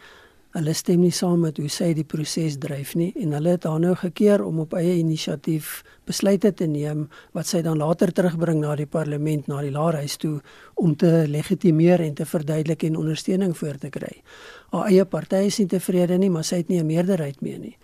Hulle 0.51 0.73
stem 0.73 0.99
nie 0.99 1.11
saam 1.11 1.39
met 1.39 1.57
hoe 1.57 1.69
sy 1.69 1.93
die 1.93 2.03
proses 2.03 2.57
dryf 2.57 2.95
nie 2.95 3.13
en 3.15 3.31
hulle 3.31 3.49
het 3.49 3.63
haar 3.63 3.79
nou 3.79 3.95
gekeer 3.95 4.43
om 4.43 4.59
op 4.59 4.73
eie 4.73 4.97
inisiatief 4.99 5.83
besluite 6.05 6.51
te 6.53 6.65
neem 6.65 7.09
wat 7.31 7.47
sy 7.47 7.61
dan 7.61 7.77
later 7.77 8.11
terugbring 8.11 8.59
na 8.59 8.75
die 8.75 8.85
parlement 8.85 9.47
na 9.47 9.61
die 9.61 9.71
laerhuis 9.71 10.17
toe 10.17 10.41
om 10.75 10.95
te 10.95 11.23
legitimeer 11.27 12.01
en 12.01 12.13
te 12.13 12.25
verduidelik 12.25 12.83
en 12.83 12.95
ondersteuning 12.95 13.57
voor 13.57 13.77
te 13.77 13.89
kry. 13.89 14.21
Haar 14.71 14.87
eie 14.91 15.05
party 15.05 15.35
is 15.35 15.57
nie 15.57 15.67
tevrede 15.67 16.17
nie, 16.17 16.29
maar 16.29 16.43
sy 16.43 16.55
het 16.55 16.69
nie 16.69 16.79
'n 16.79 16.85
meerderheid 16.85 17.41
meer 17.41 17.59
nie. 17.59 17.77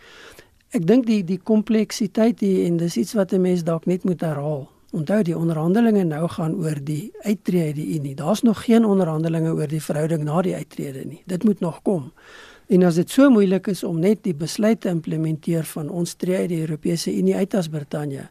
Ek 0.71 0.85
dink 0.85 1.05
die 1.05 1.23
die 1.23 1.39
kompleksiteit 1.39 2.39
hier 2.39 2.65
en 2.65 2.77
dis 2.77 2.97
iets 2.97 3.13
wat 3.13 3.33
'n 3.33 3.41
mens 3.41 3.63
dalk 3.63 3.85
net 3.85 4.03
moet 4.03 4.21
herhaal 4.21 4.67
Onthou 4.95 5.21
die 5.23 5.35
onderhandelinge 5.37 6.03
nou 6.07 6.27
gaan 6.31 6.55
oor 6.55 6.79
die 6.83 7.11
uittreë 7.25 7.65
uit 7.71 7.75
die 7.75 7.87
Unie. 7.99 8.15
Daar's 8.15 8.41
nog 8.41 8.63
geen 8.63 8.85
onderhandelinge 8.85 9.51
oor 9.51 9.67
die 9.67 9.83
verhouding 9.83 10.23
na 10.23 10.41
die 10.41 10.55
uittrede 10.55 11.03
nie. 11.05 11.21
Dit 11.25 11.43
moet 11.43 11.59
nog 11.59 11.81
kom. 11.81 12.11
En 12.67 12.83
as 12.83 12.95
dit 12.95 13.09
so 13.11 13.29
moeilik 13.29 13.67
is 13.67 13.83
om 13.83 13.99
net 13.99 14.23
die 14.23 14.35
besluit 14.35 14.81
te 14.81 14.89
implementeer 14.89 15.67
van 15.73 15.89
ons 15.89 16.13
tree 16.19 16.37
uit 16.37 16.49
die 16.49 16.61
Europese 16.61 17.11
Unie 17.11 17.35
uit 17.35 17.55
as 17.55 17.67
Brittanje, 17.71 18.29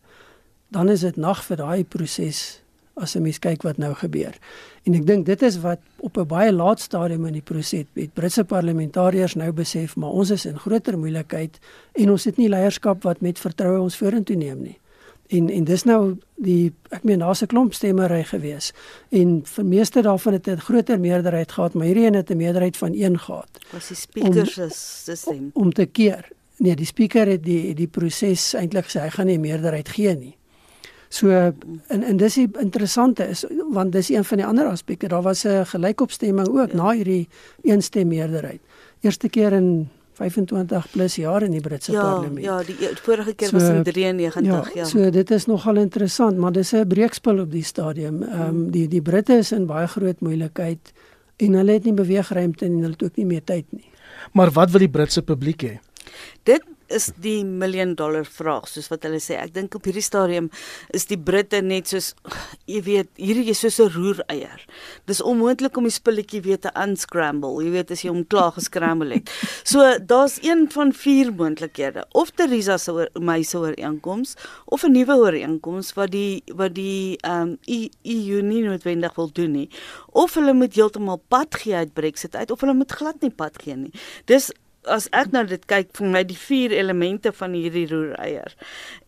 dan 0.72 0.89
is 0.89 1.05
dit 1.05 1.16
nag 1.16 1.45
vir 1.45 1.61
daai 1.61 1.85
proses 1.85 2.62
as 2.97 3.16
'n 3.16 3.22
mens 3.22 3.39
kyk 3.39 3.62
wat 3.62 3.76
nou 3.76 3.95
gebeur. 3.95 4.35
En 4.85 4.95
ek 4.95 5.07
dink 5.07 5.26
dit 5.26 5.43
is 5.43 5.61
wat 5.61 5.78
op 6.01 6.16
'n 6.16 6.26
baie 6.26 6.53
laat 6.53 6.81
stadium 6.81 7.26
in 7.26 7.33
die 7.33 7.43
proses 7.43 7.85
het 7.95 8.14
Britse 8.14 8.45
parlementariërs 8.45 9.35
nou 9.35 9.53
besef, 9.53 9.97
maar 9.97 10.11
ons 10.11 10.31
is 10.31 10.47
in 10.47 10.59
groter 10.59 10.99
moeilikheid 10.99 11.59
en 11.93 12.11
ons 12.11 12.24
het 12.24 12.37
nie 12.37 12.49
leierskap 12.49 13.03
wat 13.03 13.20
met 13.20 13.39
vertroue 13.39 13.81
ons 13.81 13.97
vorentoe 13.97 14.37
neem 14.37 14.62
nie. 14.62 14.78
En 15.29 15.51
en 15.51 15.64
dis 15.64 15.83
nou 15.85 16.16
die 16.37 16.72
ek 16.95 17.03
meen 17.03 17.18
daar's 17.18 17.43
'n 17.43 17.47
klomp 17.47 17.74
stemmery 17.74 18.24
gewees 18.24 18.72
en 19.09 19.43
vir 19.45 19.64
meeste 19.64 20.03
daarvan 20.03 20.33
het 20.33 20.49
'n 20.49 20.57
groter 20.57 21.01
meerderheid 21.01 21.53
gehad, 21.53 21.74
maar 21.74 21.87
hierdie 21.87 22.07
een 22.07 22.14
het 22.14 22.31
'n 22.31 22.37
meerderheid 22.37 22.77
van 22.77 22.93
1 22.95 23.18
gehad. 23.18 23.49
Was 23.72 23.89
die 23.89 23.97
speaker 23.97 24.47
se 24.47 25.16
stem 25.16 25.51
om 25.53 25.72
te 25.72 25.87
keer. 25.87 26.29
Nee, 26.57 26.77
die 26.77 26.87
speaker 26.87 27.27
het 27.27 27.45
die 27.45 27.74
die 27.74 27.89
proses 27.89 28.55
eintlik 28.55 28.85
gesê 28.85 29.01
hy 29.01 29.11
gaan 29.11 29.27
nie 29.27 29.39
meerderheid 29.39 29.89
gee 29.89 30.16
nie. 30.16 30.37
So 31.09 31.31
en 31.31 32.03
en 32.03 32.16
dis 32.16 32.35
die 32.35 32.49
interessante 32.59 33.29
is 33.29 33.45
want 33.70 33.93
dis 33.93 34.09
een 34.09 34.24
van 34.24 34.37
die 34.37 34.47
ander 34.47 34.66
aspekte. 34.66 35.09
Daar 35.09 35.22
was 35.22 35.45
'n 35.45 35.64
gelykopstemming 35.64 36.49
ook 36.49 36.70
ja. 36.70 36.77
na 36.77 36.91
hierdie 36.91 37.29
eenstem 37.62 38.09
meerderheid. 38.09 38.61
Eerste 39.01 39.29
keer 39.29 39.53
in 39.53 39.89
25 40.17 40.91
plus 40.93 41.17
jaar 41.21 41.45
in 41.45 41.53
die 41.53 41.61
Britse 41.61 41.93
ja, 41.93 42.03
parlement. 42.03 42.45
Ja, 42.45 42.61
die 42.64 42.77
e-, 42.81 42.95
vorige 43.05 43.35
keer 43.35 43.49
so, 43.53 43.59
was 43.59 43.69
in 43.69 43.83
93, 43.85 44.47
ja. 44.47 44.62
ja. 44.75 44.85
So 44.89 45.11
dit 45.11 45.31
is 45.31 45.47
nogal 45.47 45.77
interessant, 45.83 46.39
maar 46.41 46.53
dis 46.53 46.73
'n 46.73 46.87
breekspel 46.89 47.41
op 47.45 47.51
die 47.53 47.64
stadium. 47.64 48.23
Ehm 48.23 48.49
um, 48.49 48.71
die 48.71 48.89
die 48.89 49.03
Britte 49.03 49.37
is 49.37 49.53
in 49.53 49.67
baie 49.67 49.87
groot 49.87 50.21
moeilikheid 50.21 50.93
en 51.37 51.53
hulle 51.53 51.73
het 51.73 51.85
nie 51.85 51.93
beweegruimte 51.93 52.64
en 52.64 52.73
hulle 52.73 52.97
het 52.97 53.03
ook 53.03 53.17
nie 53.17 53.27
meer 53.27 53.45
tyd 53.45 53.64
nie. 53.71 53.91
Maar 54.33 54.51
wat 54.51 54.71
wil 54.71 54.81
die 54.81 54.91
Britse 54.91 55.23
publiek 55.23 55.62
hê? 55.62 55.79
Dit 56.43 56.64
is 56.89 57.11
die 57.22 57.45
million 57.45 57.95
dollar 57.95 58.24
vraag 58.24 58.68
soos 58.68 58.89
wat 58.93 59.05
hulle 59.07 59.20
sê. 59.22 59.39
Ek 59.41 59.55
dink 59.55 59.74
op 59.74 59.87
hierdie 59.89 60.05
stadium 60.05 60.51
is 60.95 61.07
die 61.11 61.18
Britte 61.18 61.61
net 61.62 61.91
soos 61.91 62.12
jy 62.66 62.82
weet, 62.87 63.11
hierdie 63.18 63.51
is 63.51 63.61
soos 63.62 63.78
'n 63.80 63.91
roereier. 63.95 64.64
Dis 65.07 65.22
onmoontlik 65.22 65.76
om 65.76 65.84
die 65.84 65.95
spulletjie 65.95 66.43
weer 66.43 66.59
te 66.59 66.70
unscramble. 66.74 67.62
Jy 67.64 67.70
weet 67.70 67.91
as 67.91 68.03
jy 68.03 68.11
hom 68.11 68.24
klaar 68.26 68.53
gescramble 68.53 69.14
het. 69.14 69.30
So 69.66 69.82
daar's 69.99 70.39
een 70.43 70.68
van 70.70 70.93
vier 70.93 71.32
moontlikhede. 71.32 72.05
Of 72.12 72.30
Theresa 72.30 72.78
se 72.78 72.93
oor 72.93 73.09
my 73.18 73.43
se 73.43 73.59
ooreenkoms 73.59 74.37
of 74.66 74.84
'n 74.84 74.93
nuwe 74.93 75.16
ooreenkoms 75.16 75.95
wat 75.95 76.11
die 76.11 76.43
wat 76.55 76.74
die 76.74 77.18
ehm 77.22 77.43
um, 77.43 77.59
EU 77.66 78.43
nie 78.43 78.62
noodwendig 78.62 79.14
wil 79.14 79.30
doen 79.32 79.53
nie. 79.53 79.68
Of 80.12 80.34
hulle 80.34 80.55
moet 80.55 80.74
heeltemal 80.74 81.20
pad 81.28 81.55
gee 81.55 81.74
uit 81.74 81.93
Brexit 81.93 82.37
uit 82.37 82.51
of 82.51 82.61
hulle 82.61 82.74
moet 82.74 82.93
glad 82.93 83.20
nie 83.20 83.30
pad 83.30 83.62
gee 83.62 83.76
nie. 83.76 83.93
Dis 84.24 84.51
as 84.87 85.09
ek 85.16 85.32
nou 85.34 85.45
dit 85.49 85.62
kyk 85.70 85.93
vir 85.99 86.11
my 86.14 86.22
die 86.26 86.39
vier 86.39 86.74
elemente 86.76 87.32
van 87.37 87.55
hierdie 87.57 87.87
roereier. 87.91 88.55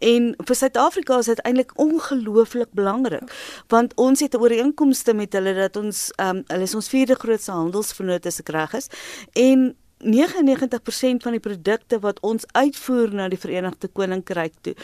En 0.04 0.30
vir 0.38 0.58
Suid-Afrika 0.60 1.18
is 1.22 1.30
dit 1.32 1.42
eintlik 1.48 1.74
ongelooflik 1.80 2.72
belangrik 2.76 3.32
want 3.72 3.94
ons 3.96 4.20
het 4.24 4.36
ooreenkomste 4.38 5.14
met 5.14 5.34
hulle 5.36 5.54
dat 5.58 5.76
ons 5.76 6.08
ehm 6.16 6.38
um, 6.38 6.44
hulle 6.48 6.64
is 6.68 6.74
ons 6.74 6.88
vierde 6.88 7.16
grootste 7.18 7.52
handelsvennoot 7.52 8.26
as 8.26 8.40
ek 8.40 8.52
reg 8.54 8.74
is 8.78 8.90
en 9.34 9.74
99% 9.98 11.24
van 11.24 11.34
die 11.34 11.42
produkte 11.42 11.98
wat 12.04 12.20
ons 12.22 12.46
uitvoer 12.54 13.14
na 13.14 13.28
die 13.28 13.40
Verenigde 13.40 13.90
Koninkryk 13.90 14.54
toe 14.62 14.74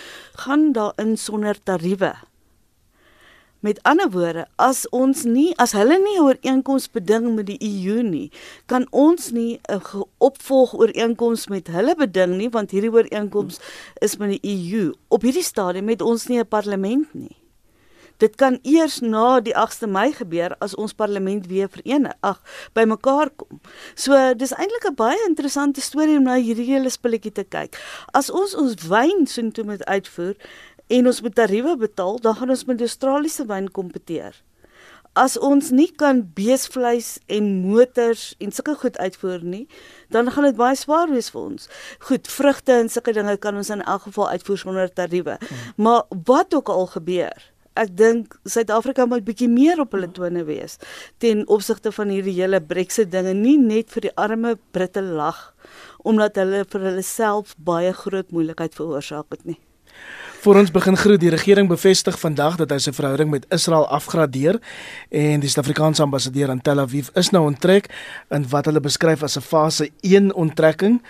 gaan 0.43 0.73
daarin 0.75 1.17
sonder 1.17 1.59
tariewe. 1.63 2.15
Met 3.65 3.79
ander 3.83 4.11
woorde, 4.11 4.43
as 4.61 4.83
ons 4.93 5.23
nie 5.25 5.55
as 5.63 5.73
hulle 5.73 5.97
nie 5.97 6.19
'n 6.19 6.25
ooreenkoms 6.25 6.91
beding 6.93 7.35
met 7.35 7.47
die 7.47 7.57
EU 7.65 8.03
nie, 8.03 8.31
kan 8.67 8.85
ons 8.91 9.31
nie 9.31 9.59
'n 9.73 9.81
opvolg 10.19 10.75
ooreenkoms 10.75 11.49
met 11.49 11.67
hulle 11.73 11.95
beding 11.97 12.37
nie 12.37 12.51
want 12.51 12.71
hierdie 12.71 12.93
ooreenkoms 12.93 13.61
is 14.01 14.17
met 14.17 14.37
die 14.37 14.45
EU. 14.53 14.93
Op 15.09 15.23
hierdie 15.23 15.43
stadium 15.43 15.89
het 15.89 16.03
ons 16.03 16.27
nie 16.27 16.39
'n 16.39 16.49
parlement 16.49 17.15
nie. 17.15 17.37
Dit 18.17 18.37
kan 18.37 18.59
eers 18.63 19.01
na 19.01 19.41
die 19.41 19.55
8de 19.57 19.89
Mei 19.91 20.13
gebeur 20.13 20.55
as 20.63 20.75
ons 20.75 20.95
parlement 20.95 21.47
weer 21.47 21.69
verenig, 21.69 22.15
ag, 22.21 22.39
bymekaar 22.73 23.31
kom. 23.37 23.61
So, 23.95 24.35
dis 24.35 24.55
eintlik 24.55 24.87
'n 24.87 24.95
baie 24.95 25.19
interessante 25.27 25.81
storie 25.81 26.17
om 26.17 26.23
na 26.23 26.37
hierdie 26.37 26.67
hele 26.67 26.91
spulletjie 26.91 27.33
te 27.33 27.45
kyk. 27.45 27.81
As 28.13 28.31
ons 28.31 28.55
ons 28.55 28.75
wyn 28.87 29.27
soontoe 29.27 29.65
moet 29.65 29.85
uitvoer, 29.85 30.37
en 30.87 31.07
ons 31.07 31.21
moet 31.21 31.35
tariewe 31.35 31.77
betaal, 31.77 32.19
dan 32.21 32.35
gaan 32.35 32.53
ons 32.55 32.65
met 32.69 32.81
Australiese 32.81 33.47
wyn 33.47 33.71
kompeteer. 33.71 34.37
As 35.15 35.37
ons 35.39 35.69
nie 35.71 35.93
kan 35.95 36.25
beesvleis 36.35 37.21
en 37.31 37.47
motors 37.63 38.33
en 38.43 38.51
sulke 38.51 38.75
goed 38.81 38.97
uitvoer 38.99 39.45
nie, 39.47 39.69
dan 40.11 40.27
gaan 40.35 40.49
dit 40.49 40.59
baie 40.59 40.75
swaar 40.75 41.07
wees 41.13 41.31
vir 41.31 41.41
ons. 41.41 41.69
Goed, 42.09 42.27
vrugte 42.27 42.75
en 42.83 42.91
sulke 42.91 43.15
dinge 43.15 43.37
kan 43.39 43.55
ons 43.55 43.71
in 43.71 43.85
elk 43.87 44.09
geval 44.09 44.33
uitvoer 44.35 44.59
sonder 44.59 44.91
tariewe. 44.91 45.39
Maar 45.79 46.03
wat 46.27 46.55
ook 46.59 46.73
al 46.75 46.89
gebeur, 46.97 47.47
ek 47.79 47.93
dink 47.99 48.35
Suid-Afrika 48.43 49.07
moet 49.07 49.23
bietjie 49.27 49.49
meer 49.51 49.81
op 49.83 49.95
hulle 49.95 50.11
tone 50.15 50.45
wees 50.47 50.79
ten 51.23 51.43
opsigte 51.51 51.91
van 51.95 52.11
hierdie 52.11 52.37
hele 52.37 52.61
Brexit 52.63 53.11
dinge, 53.15 53.35
nie 53.35 53.57
net 53.59 53.95
vir 53.95 54.09
die 54.09 54.15
arme 54.19 54.55
Britte 54.75 55.03
lag 55.03 55.53
omdat 56.05 56.37
hulle 56.43 56.65
vir 56.69 56.91
hulle 56.91 57.07
self 57.07 57.55
baie 57.71 57.95
groot 57.97 58.35
moeilikheid 58.35 58.75
veroorsaak 58.77 59.31
het 59.33 59.47
nie. 59.49 59.61
Voor 60.45 60.57
ons 60.61 60.71
begin 60.71 60.97
groet 60.97 61.21
die 61.21 61.31
regering 61.31 61.69
bevestig 61.69 62.19
vandag 62.21 62.59
dat 62.61 62.73
hy 62.75 62.77
sy 62.85 62.93
verhouding 62.93 63.31
met 63.33 63.47
Israel 63.55 63.87
afgradeer 63.89 64.59
en 65.09 65.41
die 65.41 65.49
Suid-Afrikaanse 65.49 66.03
ambassadeur 66.05 66.51
in 66.53 66.61
Tel 66.61 66.83
Aviv 66.83 67.09
is 67.17 67.31
nou 67.33 67.47
onttrek 67.49 67.89
in 68.29 68.45
wat 68.51 68.69
hulle 68.69 68.83
beskryf 68.85 69.25
as 69.25 69.39
'n 69.41 69.47
fase 69.47 69.89
1 70.03 70.35
onttrekking. 70.35 71.01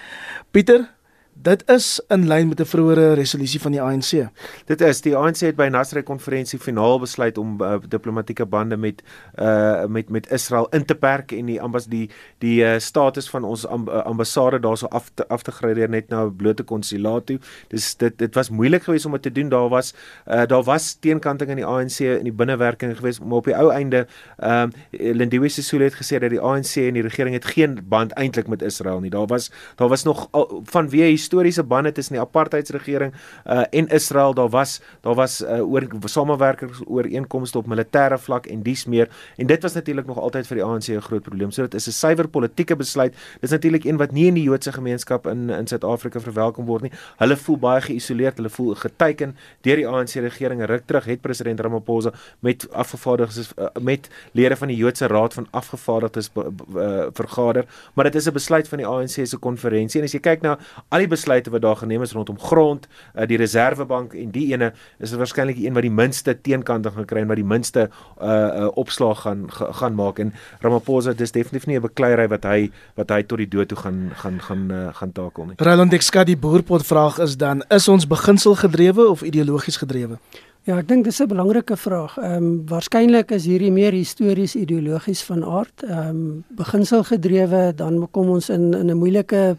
Pieter, 0.55 0.87
Dit 1.35 1.64
is 1.66 2.01
in 2.09 2.26
lyn 2.26 2.49
met 2.49 2.61
'n 2.61 2.64
vroeëre 2.64 3.12
resolusie 3.12 3.61
van 3.61 3.70
die 3.70 3.82
ANC. 3.82 4.30
Dit 4.64 4.80
is 4.80 5.01
die 5.01 5.16
ANC 5.16 5.41
het 5.41 5.57
by 5.57 5.66
Nasrey 5.66 6.03
konferensie 6.03 6.59
finaal 6.59 7.01
besluit 7.01 7.39
om 7.39 7.62
uh, 7.62 7.76
diplomatieke 7.89 8.47
bande 8.47 8.76
met 8.76 9.03
uh 9.39 9.85
met 9.87 10.09
met 10.09 10.30
Israel 10.30 10.66
in 10.70 10.85
te 10.85 10.95
perk 10.95 11.32
en 11.32 11.47
die 11.47 11.61
ambas 11.61 11.87
die 11.87 12.11
die 12.39 12.62
uh, 12.62 12.78
status 12.78 13.30
van 13.30 13.45
ons 13.45 13.66
amb 13.66 13.89
ambassade 13.89 14.61
daarso 14.61 14.87
af 14.87 15.11
te, 15.14 15.28
af 15.28 15.43
te 15.43 15.51
gradeer 15.51 15.89
net 15.89 16.09
na 16.09 16.24
'n 16.24 16.37
blote 16.37 16.62
konsulaat 16.62 17.26
toe. 17.26 17.39
Dis 17.68 17.97
dit 17.97 18.18
dit 18.18 18.35
was 18.35 18.51
moeilik 18.51 18.82
geweest 18.82 19.07
om 19.07 19.12
dit 19.12 19.22
te 19.22 19.32
doen. 19.32 19.49
Daar 19.49 19.68
was 19.68 19.95
uh 20.26 20.47
daar 20.47 20.62
was 20.62 20.95
teenkanting 20.95 21.51
in 21.51 21.57
die 21.57 21.66
ANC 21.66 21.99
in 21.99 22.24
die 22.24 22.32
binnewerking 22.32 22.97
geweest, 22.97 23.22
maar 23.22 23.37
op 23.37 23.45
die 23.45 23.57
ou 23.57 23.72
einde 23.72 24.07
ehm 24.39 24.70
uh, 24.91 25.14
Lindiwe 25.14 25.49
Sisulu 25.49 25.85
het 25.85 25.95
gesê 25.95 26.18
dat 26.18 26.30
die 26.30 26.41
ANC 26.41 26.76
en 26.76 26.95
die 26.95 27.03
regering 27.03 27.35
het 27.35 27.45
geen 27.45 27.80
band 27.89 28.12
eintlik 28.12 28.47
met 28.47 28.62
Israel 28.62 29.01
nie. 29.01 29.11
Daar 29.11 29.26
was 29.26 29.51
daar 29.74 29.89
was 29.89 30.03
nog 30.03 30.28
al, 30.30 30.62
vanweë 30.64 31.22
historiese 31.25 31.64
bande 31.64 31.93
tussen 31.93 32.18
die 32.18 32.22
apartheidsregering 32.22 33.12
uh, 33.14 33.64
en 33.70 33.89
Israel. 33.89 34.35
Daar 34.35 34.51
was 34.53 34.81
daar 35.01 35.14
was 35.14 35.41
uh, 35.43 35.61
oor 35.64 35.89
samewerkingsooreenkomste 36.05 37.59
op 37.59 37.70
militêre 37.70 38.18
vlak 38.20 38.47
en 38.53 38.62
dies 38.62 38.85
meer 38.85 39.09
en 39.37 39.47
dit 39.47 39.62
was 39.62 39.75
natuurlik 39.75 40.07
nog 40.07 40.18
altyd 40.20 40.47
vir 40.47 40.61
die 40.61 40.64
ANC 40.64 40.89
'n 40.89 41.01
groot 41.01 41.22
probleem. 41.22 41.51
So 41.51 41.62
dit 41.62 41.75
is 41.75 41.89
'n 41.89 41.93
suiwer 41.93 42.29
politieke 42.29 42.77
besluit. 42.77 43.12
Dit 43.12 43.51
is 43.51 43.51
natuurlik 43.51 43.85
een 43.85 43.97
wat 43.97 44.12
nie 44.12 44.27
in 44.27 44.35
die 44.35 44.45
Joodse 44.45 44.72
gemeenskap 44.72 45.27
in 45.27 45.51
in 45.51 45.66
Suid-Afrika 45.66 46.20
verwelkom 46.20 46.66
word 46.66 46.83
nie. 46.83 46.93
Hulle 47.18 47.37
voel 47.37 47.57
baie 47.57 47.81
geïsoleerd, 47.81 48.37
hulle 48.37 48.51
voel 48.51 48.75
geteiken 48.75 49.37
deur 49.62 49.77
die 49.77 49.89
ANC 49.89 50.14
regering. 50.14 50.64
Ruk 50.64 50.87
terug 50.87 51.05
het 51.05 51.20
president 51.20 51.61
Ramaphosa 51.61 52.12
met 52.41 52.66
afgevaardigdes 52.72 53.53
uh, 53.59 53.66
met 53.81 54.09
lede 54.33 54.57
van 54.57 54.68
die 54.68 54.77
Joodse 54.77 55.07
Raad 55.07 55.35
van 55.35 55.47
Afgevaardigdes 55.51 56.31
uh, 56.35 57.07
vergader, 57.12 57.64
maar 57.95 58.05
dit 58.05 58.14
is 58.14 58.27
'n 58.27 58.33
besluit 58.33 58.68
van 58.68 58.79
die 58.79 58.87
ANC 58.87 59.27
se 59.27 59.37
konferensie 59.37 60.01
en 60.01 60.07
as 60.07 60.12
jy 60.12 60.20
kyk 60.20 60.43
na 60.43 60.59
al 60.89 60.99
die 60.99 61.09
besluite 61.15 61.53
wat 61.55 61.65
daar 61.65 61.81
geneem 61.81 62.03
is 62.03 62.12
rondom 62.17 62.39
grond, 62.41 62.89
uh, 63.15 63.27
die 63.31 63.39
Reservebank 63.41 64.15
en 64.19 64.33
die 64.35 64.47
ene 64.53 64.73
is 64.99 65.15
waarskynlik 65.15 65.61
die 65.61 65.69
een 65.69 65.77
wat 65.77 65.87
die 65.87 65.95
minste 65.95 66.35
teenkanting 66.35 66.95
gaan 66.95 67.09
kry 67.11 67.25
en 67.25 67.31
wat 67.33 67.41
die 67.41 67.51
minste 67.55 67.89
uh, 67.89 68.29
uh 68.29 68.71
opslag 68.81 69.23
gaan 69.25 69.47
gaan 69.51 69.95
maak 69.95 70.19
en 70.19 70.33
Ramaphosa 70.61 71.15
dis 71.17 71.33
definitief 71.33 71.67
nie 71.67 71.79
'n 71.79 71.87
bekleierery 71.87 72.29
wat 72.29 72.45
hy 72.45 72.71
wat 72.97 73.11
hy 73.11 73.23
tot 73.23 73.39
die 73.39 73.49
dood 73.49 73.69
toe 73.69 73.79
gaan 73.79 74.11
gaan 74.23 74.41
gaan 74.41 74.71
uh, 74.71 74.89
gaan 74.95 75.12
takel 75.12 75.45
nie. 75.47 75.55
Roland 75.57 75.93
Ekskat 75.93 76.27
die 76.27 76.37
boerpot 76.37 76.87
vraag 76.87 77.19
is 77.19 77.37
dan 77.37 77.62
is 77.69 77.89
ons 77.89 78.07
beginsel 78.07 78.55
gedrewe 78.55 79.09
of 79.09 79.23
ideologies 79.23 79.77
gedrewe? 79.77 80.19
Ja, 80.65 80.79
ek 80.81 80.87
dink 80.89 81.05
dis 81.05 81.21
'n 81.21 81.29
belangrike 81.29 81.77
vraag. 81.77 82.17
Ehm 82.19 82.45
um, 82.45 82.62
waarskynlik 82.67 83.31
is 83.31 83.45
hierdie 83.45 83.73
meer 83.73 83.93
histories 83.93 84.55
ideologies 84.57 85.23
van 85.23 85.45
aard. 85.45 85.83
Ehm 85.83 86.09
um, 86.09 86.45
beginselgedrewe, 86.49 87.75
dan 87.77 88.09
kom 88.11 88.29
ons 88.29 88.49
in 88.49 88.73
in 88.75 88.91
'n 88.91 88.97
moeilike 88.97 89.57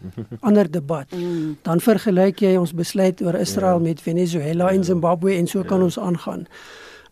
ander 0.48 0.70
debat. 0.70 1.06
Mm. 1.14 1.56
Dan 1.62 1.80
vergelyk 1.80 2.40
jy 2.40 2.56
ons 2.56 2.74
besluit 2.74 3.22
oor 3.22 3.34
Israel 3.34 3.78
ja. 3.78 3.82
met 3.88 4.00
Venezuela 4.00 4.68
en 4.68 4.76
ja. 4.76 4.82
Zimbabwe 4.82 5.32
en 5.34 5.46
so 5.46 5.58
ja. 5.58 5.64
kan 5.64 5.82
ons 5.82 5.98
aangaan. 5.98 6.46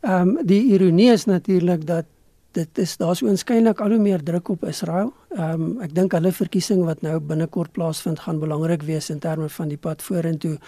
Ehm 0.01 0.29
um, 0.29 0.47
die 0.47 0.65
ironie 0.75 1.13
is 1.13 1.25
natuurlik 1.25 1.87
dat 1.87 2.05
dit 2.53 2.79
is 2.79 2.97
daar's 2.97 3.23
oënskynlik 3.23 3.81
al 3.81 3.91
hoe 3.91 3.99
meer 3.99 4.23
druk 4.23 4.49
op 4.49 4.65
Israel. 4.65 5.13
Ehm 5.37 5.63
um, 5.63 5.81
ek 5.81 5.95
dink 5.95 6.13
hulle 6.13 6.33
verkiesing 6.33 6.85
wat 6.85 7.03
nou 7.03 7.21
binnekort 7.21 7.73
plaasvind 7.73 8.19
gaan 8.19 8.39
belangrik 8.39 8.83
wees 8.83 9.11
in 9.11 9.19
terme 9.19 9.49
van 9.49 9.69
die 9.69 9.79
pad 9.79 10.03
vorentoe 10.03 10.59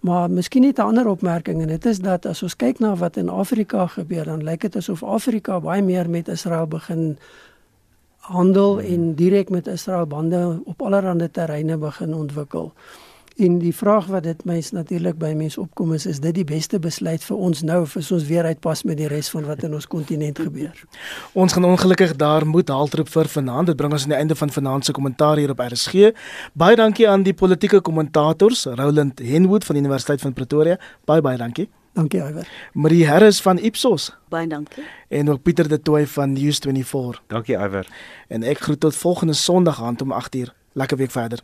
Maar 0.00 0.30
miskien 0.30 0.62
net 0.62 0.78
'n 0.78 0.80
ander 0.80 1.08
opmerking 1.08 1.60
en 1.60 1.68
dit 1.68 1.86
is 1.86 1.98
dat 1.98 2.26
as 2.26 2.42
ons 2.42 2.56
kyk 2.56 2.78
na 2.78 2.96
wat 2.96 3.16
in 3.16 3.28
Afrika 3.28 3.86
gebeur, 3.86 4.24
dan 4.24 4.42
lyk 4.42 4.60
dit 4.60 4.76
asof 4.76 5.02
Afrika 5.02 5.60
baie 5.60 5.82
meer 5.82 6.10
met 6.10 6.28
Israel 6.28 6.66
begin 6.66 7.18
handel 8.16 8.80
en 8.80 9.14
direk 9.14 9.48
met 9.48 9.66
Israel 9.66 10.06
bande 10.06 10.60
op 10.64 10.82
allerlei 10.82 11.30
terreine 11.30 11.76
begin 11.76 12.14
ontwikkel. 12.14 12.72
En 13.38 13.58
die 13.62 13.74
vraag 13.74 14.06
wat 14.10 14.22
dit 14.22 14.40
mens 14.44 14.70
natuurlik 14.74 15.14
by 15.18 15.28
mense 15.38 15.60
opkom 15.60 15.92
is 15.94 16.06
is 16.10 16.18
dit 16.18 16.34
die 16.34 16.44
beste 16.44 16.80
besluit 16.82 17.22
vir 17.22 17.36
ons 17.48 17.60
nou 17.62 17.76
of 17.84 17.94
is 17.96 18.10
ons 18.10 18.24
weer 18.26 18.44
uitpas 18.50 18.80
met 18.82 18.96
die 18.98 19.06
res 19.06 19.28
van 19.30 19.44
wat 19.46 19.60
in 19.62 19.74
ons 19.76 19.86
kontinent 19.86 20.38
gebeur? 20.42 20.80
Ons 21.38 21.52
gaan 21.54 21.68
ongelukkig 21.68 22.16
daar 22.18 22.46
moet 22.46 22.68
haltroep 22.68 23.08
vir 23.08 23.28
vanaand. 23.30 23.70
Dit 23.70 23.76
bring 23.78 23.92
ons 23.94 24.08
aan 24.08 24.14
die 24.16 24.18
einde 24.18 24.34
van 24.34 24.50
vanaand 24.50 24.84
se 24.84 24.92
kommentaar 24.92 25.38
hier 25.38 25.52
op 25.54 25.62
RSG. 25.62 26.10
Baie 26.58 26.76
dankie 26.76 27.06
aan 27.08 27.22
die 27.22 27.34
politieke 27.34 27.80
kommentators, 27.80 28.64
Roland 28.64 29.22
Henwood 29.22 29.64
van 29.64 29.78
die 29.78 29.82
Universiteit 29.84 30.20
van 30.20 30.34
Pretoria. 30.34 30.74
Baie 31.06 31.22
baie 31.22 31.38
dankie. 31.38 31.68
Dankie 31.94 32.18
Iwer. 32.20 32.48
Marie 32.72 33.06
Harris 33.06 33.38
van 33.42 33.58
Ipsos. 33.58 34.08
Baie 34.34 34.48
dankie. 34.48 34.82
En 35.08 35.30
ook 35.30 35.42
Pieter 35.42 35.68
de 35.68 35.78
Tooy 35.82 36.06
van 36.06 36.34
News24. 36.34 37.22
Dankie 37.26 37.54
Iwer. 37.54 37.86
En 38.28 38.42
ek 38.42 38.66
groet 38.66 38.80
tot 38.80 38.96
volgende 38.96 39.38
Sondag 39.38 39.82
aand 39.82 40.02
om 40.02 40.12
8uur. 40.12 40.50
Lekker 40.72 40.96
week 40.96 41.10
verder. 41.10 41.42